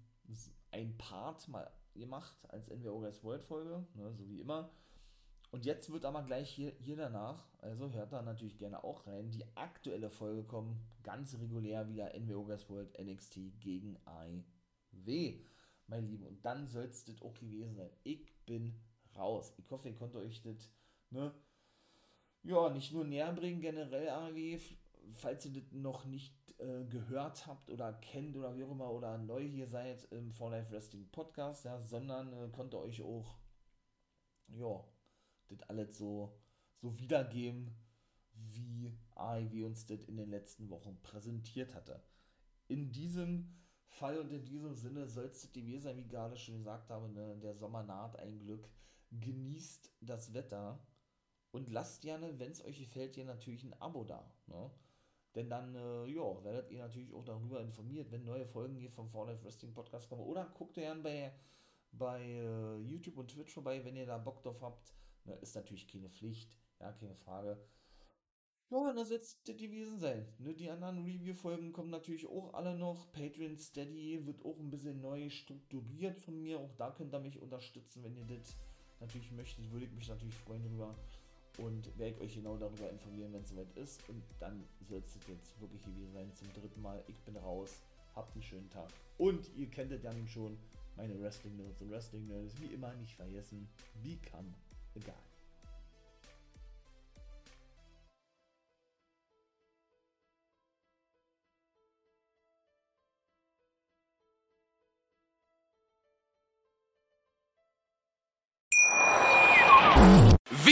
ein 0.71 0.97
Part 0.97 1.47
mal 1.47 1.69
gemacht, 1.93 2.37
als 2.49 2.69
NWO 2.69 2.99
Guys 2.99 3.23
World 3.23 3.43
Folge, 3.43 3.85
ne, 3.95 4.13
so 4.13 4.27
wie 4.29 4.39
immer. 4.39 4.71
Und 5.51 5.65
jetzt 5.65 5.91
wird 5.91 6.05
aber 6.05 6.23
gleich 6.23 6.49
hier, 6.49 6.71
hier 6.79 6.95
danach, 6.95 7.45
also 7.59 7.91
hört 7.91 8.13
da 8.13 8.21
natürlich 8.21 8.57
gerne 8.57 8.83
auch 8.85 9.05
rein, 9.05 9.31
die 9.31 9.45
aktuelle 9.55 10.09
Folge 10.09 10.43
kommen, 10.43 10.79
ganz 11.03 11.37
regulär 11.37 11.89
wieder 11.89 12.17
NWO 12.17 12.45
Guys 12.45 12.69
World 12.69 12.97
NXT 12.97 13.59
gegen 13.59 13.97
AIW, 14.05 15.41
mein 15.87 16.07
Lieben. 16.07 16.25
Und 16.25 16.45
dann 16.45 16.69
soll 16.69 16.85
es 16.85 17.03
das 17.03 17.21
auch 17.21 17.33
gewesen 17.33 17.75
sein. 17.75 17.89
Ich 18.03 18.33
bin 18.45 18.79
raus. 19.17 19.53
Ich 19.57 19.69
hoffe, 19.69 19.89
ihr 19.89 19.95
könnt 19.95 20.15
euch 20.15 20.41
das, 20.41 20.71
ne, 21.09 21.33
ja, 22.43 22.69
nicht 22.69 22.93
nur 22.93 23.03
näher 23.03 23.33
bringen, 23.33 23.59
generell 23.59 24.09
AIW, 24.09 24.59
falls 25.13 25.45
ihr 25.45 25.53
das 25.53 25.71
noch 25.71 26.05
nicht 26.05 26.59
äh, 26.59 26.85
gehört 26.85 27.47
habt 27.47 27.69
oder 27.69 27.93
kennt 27.93 28.35
oder 28.35 28.55
wie 28.55 28.63
auch 28.63 28.71
immer 28.71 28.91
oder 28.91 29.17
neu 29.17 29.43
hier 29.43 29.67
seid 29.67 30.03
im 30.11 30.31
For 30.31 30.51
Life 30.51 30.71
Wrestling 30.71 31.09
Podcast, 31.11 31.65
ja, 31.65 31.81
sondern 31.81 32.33
äh, 32.33 32.49
konnte 32.49 32.79
euch 32.79 33.01
auch, 33.01 33.37
ja, 34.47 34.83
das 35.49 35.61
alles 35.69 35.97
so 35.97 36.37
so 36.81 36.97
wiedergeben, 36.97 37.75
wie 38.33 38.97
AEW 39.15 39.65
uns 39.65 39.85
das 39.85 40.03
in 40.05 40.17
den 40.17 40.29
letzten 40.29 40.69
Wochen 40.69 40.99
präsentiert 41.03 41.75
hatte. 41.75 42.03
In 42.67 42.91
diesem 42.91 43.53
Fall 43.85 44.17
und 44.19 44.31
in 44.31 44.45
diesem 44.45 44.73
Sinne 44.73 45.07
soll 45.07 45.25
es 45.25 45.51
gewesen 45.51 45.83
sein, 45.83 45.97
wie 45.97 46.07
gerade 46.07 46.37
schon 46.37 46.57
gesagt 46.57 46.89
habe, 46.89 47.09
ne? 47.09 47.37
der 47.41 47.55
Sommer 47.55 47.83
naht 47.83 48.17
ein 48.17 48.39
Glück. 48.39 48.67
Genießt 49.11 49.91
das 50.01 50.33
Wetter 50.33 50.79
und 51.51 51.69
lasst 51.69 52.01
gerne, 52.01 52.39
wenn 52.39 52.51
es 52.51 52.63
euch 52.63 52.79
gefällt, 52.79 53.15
hier 53.15 53.25
natürlich 53.25 53.63
ein 53.63 53.79
Abo 53.81 54.05
da. 54.05 54.33
Ne? 54.47 54.71
Denn 55.35 55.49
dann, 55.49 55.75
äh, 55.75 56.05
ja, 56.07 56.43
werdet 56.43 56.71
ihr 56.71 56.79
natürlich 56.79 57.13
auch 57.13 57.23
darüber 57.23 57.61
informiert, 57.61 58.11
wenn 58.11 58.25
neue 58.25 58.45
Folgen 58.45 58.75
hier 58.75 58.91
vom 58.91 59.09
For 59.09 59.25
Life 59.27 59.43
Wrestling 59.45 59.73
Podcast 59.73 60.09
kommen. 60.09 60.23
Oder 60.23 60.45
guckt 60.57 60.75
ihr 60.77 60.83
gerne 60.83 61.01
bei, 61.01 61.33
bei 61.93 62.43
uh, 62.43 62.79
YouTube 62.79 63.17
und 63.17 63.31
Twitch 63.31 63.53
vorbei, 63.53 63.83
wenn 63.85 63.95
ihr 63.95 64.05
da 64.05 64.17
Bock 64.17 64.41
drauf 64.41 64.61
habt. 64.61 64.93
Ne, 65.23 65.35
ist 65.35 65.55
natürlich 65.55 65.87
keine 65.87 66.09
Pflicht, 66.09 66.57
ja, 66.79 66.91
keine 66.91 67.15
Frage. 67.15 67.57
Ja, 68.71 68.93
das 68.93 69.09
wird 69.09 69.23
es 69.23 69.43
gewesen 69.43 69.99
sein. 69.99 70.25
Ne, 70.37 70.53
die 70.53 70.69
anderen 70.69 71.03
Review-Folgen 71.03 71.71
kommen 71.71 71.91
natürlich 71.91 72.27
auch 72.27 72.53
alle 72.53 72.75
noch. 72.77 73.11
Patreon 73.11 73.57
Steady 73.57 74.25
wird 74.25 74.43
auch 74.43 74.57
ein 74.59 74.69
bisschen 74.69 75.01
neu 75.01 75.29
strukturiert 75.29 76.19
von 76.19 76.41
mir. 76.41 76.59
Auch 76.59 76.73
da 76.77 76.91
könnt 76.91 77.13
ihr 77.13 77.19
mich 77.19 77.41
unterstützen, 77.41 78.03
wenn 78.03 78.17
ihr 78.17 78.25
das 78.25 78.55
natürlich 78.99 79.31
möchtet. 79.31 79.71
Würde 79.71 79.85
ich 79.85 79.91
mich 79.91 80.07
natürlich 80.07 80.35
freuen 80.35 80.63
darüber. 80.63 80.95
Und 81.57 81.97
werde 81.97 82.21
euch 82.21 82.35
genau 82.35 82.57
darüber 82.57 82.89
informieren, 82.89 83.33
wenn 83.33 83.41
es 83.41 83.49
soweit 83.49 83.75
ist. 83.75 84.07
Und 84.09 84.23
dann 84.39 84.63
soll 84.87 84.99
es 84.99 85.15
jetzt 85.27 85.59
wirklich 85.59 85.83
gewesen 85.83 86.13
sein 86.13 86.31
zum 86.33 86.51
dritten 86.53 86.81
Mal. 86.81 87.03
Ich 87.07 87.19
bin 87.21 87.35
raus. 87.35 87.81
Habt 88.15 88.33
einen 88.33 88.43
schönen 88.43 88.69
Tag. 88.69 88.89
Und 89.17 89.49
ihr 89.55 89.69
kennt 89.69 89.91
es 89.91 90.03
ja 90.03 90.13
nun 90.13 90.27
schon. 90.27 90.57
Meine 90.95 91.19
Wrestling 91.21 91.55
Notes 91.57 91.81
und 91.81 91.91
Wrestling 91.91 92.27
Nerds. 92.27 92.53
Wie 92.59 92.73
immer 92.73 92.93
nicht 92.95 93.15
vergessen. 93.15 93.67
Become 94.03 94.53
a 94.95 94.99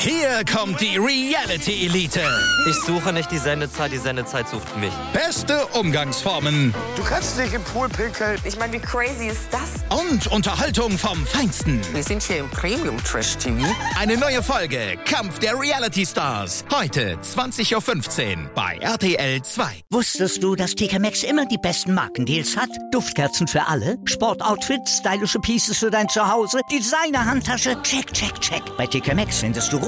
Hier 0.00 0.44
kommt 0.44 0.80
die 0.80 0.96
Reality 0.96 1.86
Elite. 1.86 2.20
Ich 2.68 2.76
suche 2.76 3.12
nicht 3.12 3.32
die 3.32 3.38
Sendezeit, 3.38 3.90
die 3.90 3.98
Sendezeit 3.98 4.48
sucht 4.48 4.76
mich. 4.76 4.92
Beste 5.12 5.66
Umgangsformen. 5.72 6.72
Du 6.94 7.02
kannst 7.02 7.36
nicht 7.36 7.52
im 7.52 7.64
Pool 7.64 7.88
pinkeln. 7.88 8.38
Ich 8.44 8.56
meine, 8.56 8.74
wie 8.74 8.78
crazy 8.78 9.26
ist 9.26 9.48
das? 9.50 9.82
Und 9.98 10.28
Unterhaltung 10.28 10.96
vom 10.96 11.26
Feinsten. 11.26 11.80
Wir 11.92 12.04
sind 12.04 12.22
hier 12.22 12.38
im 12.38 12.48
Premium 12.50 12.96
Trash 13.02 13.38
TV. 13.38 13.66
Eine 13.98 14.16
neue 14.16 14.40
Folge 14.40 14.96
Kampf 15.04 15.40
der 15.40 15.58
Reality 15.58 16.06
Stars. 16.06 16.64
Heute 16.72 17.16
20.15 17.16 18.36
Uhr 18.44 18.50
bei 18.54 18.78
RTL 18.80 19.42
2. 19.42 19.64
Wusstest 19.90 20.42
du, 20.44 20.54
dass 20.54 20.76
TK 20.76 21.00
Maxx 21.00 21.24
immer 21.24 21.44
die 21.46 21.58
besten 21.58 21.94
Markendeals 21.94 22.56
hat? 22.56 22.70
Duftkerzen 22.92 23.48
für 23.48 23.66
alle, 23.66 23.96
Sportoutfits, 24.04 24.98
stylische 24.98 25.40
Pieces 25.40 25.78
für 25.78 25.90
dein 25.90 26.08
Zuhause, 26.08 26.60
Designer-Handtasche, 26.70 27.82
check, 27.82 28.12
check, 28.12 28.40
check. 28.40 28.62
Bei 28.76 28.86
TK 28.86 29.14
Maxx 29.14 29.38
findest 29.38 29.72
du 29.72 29.87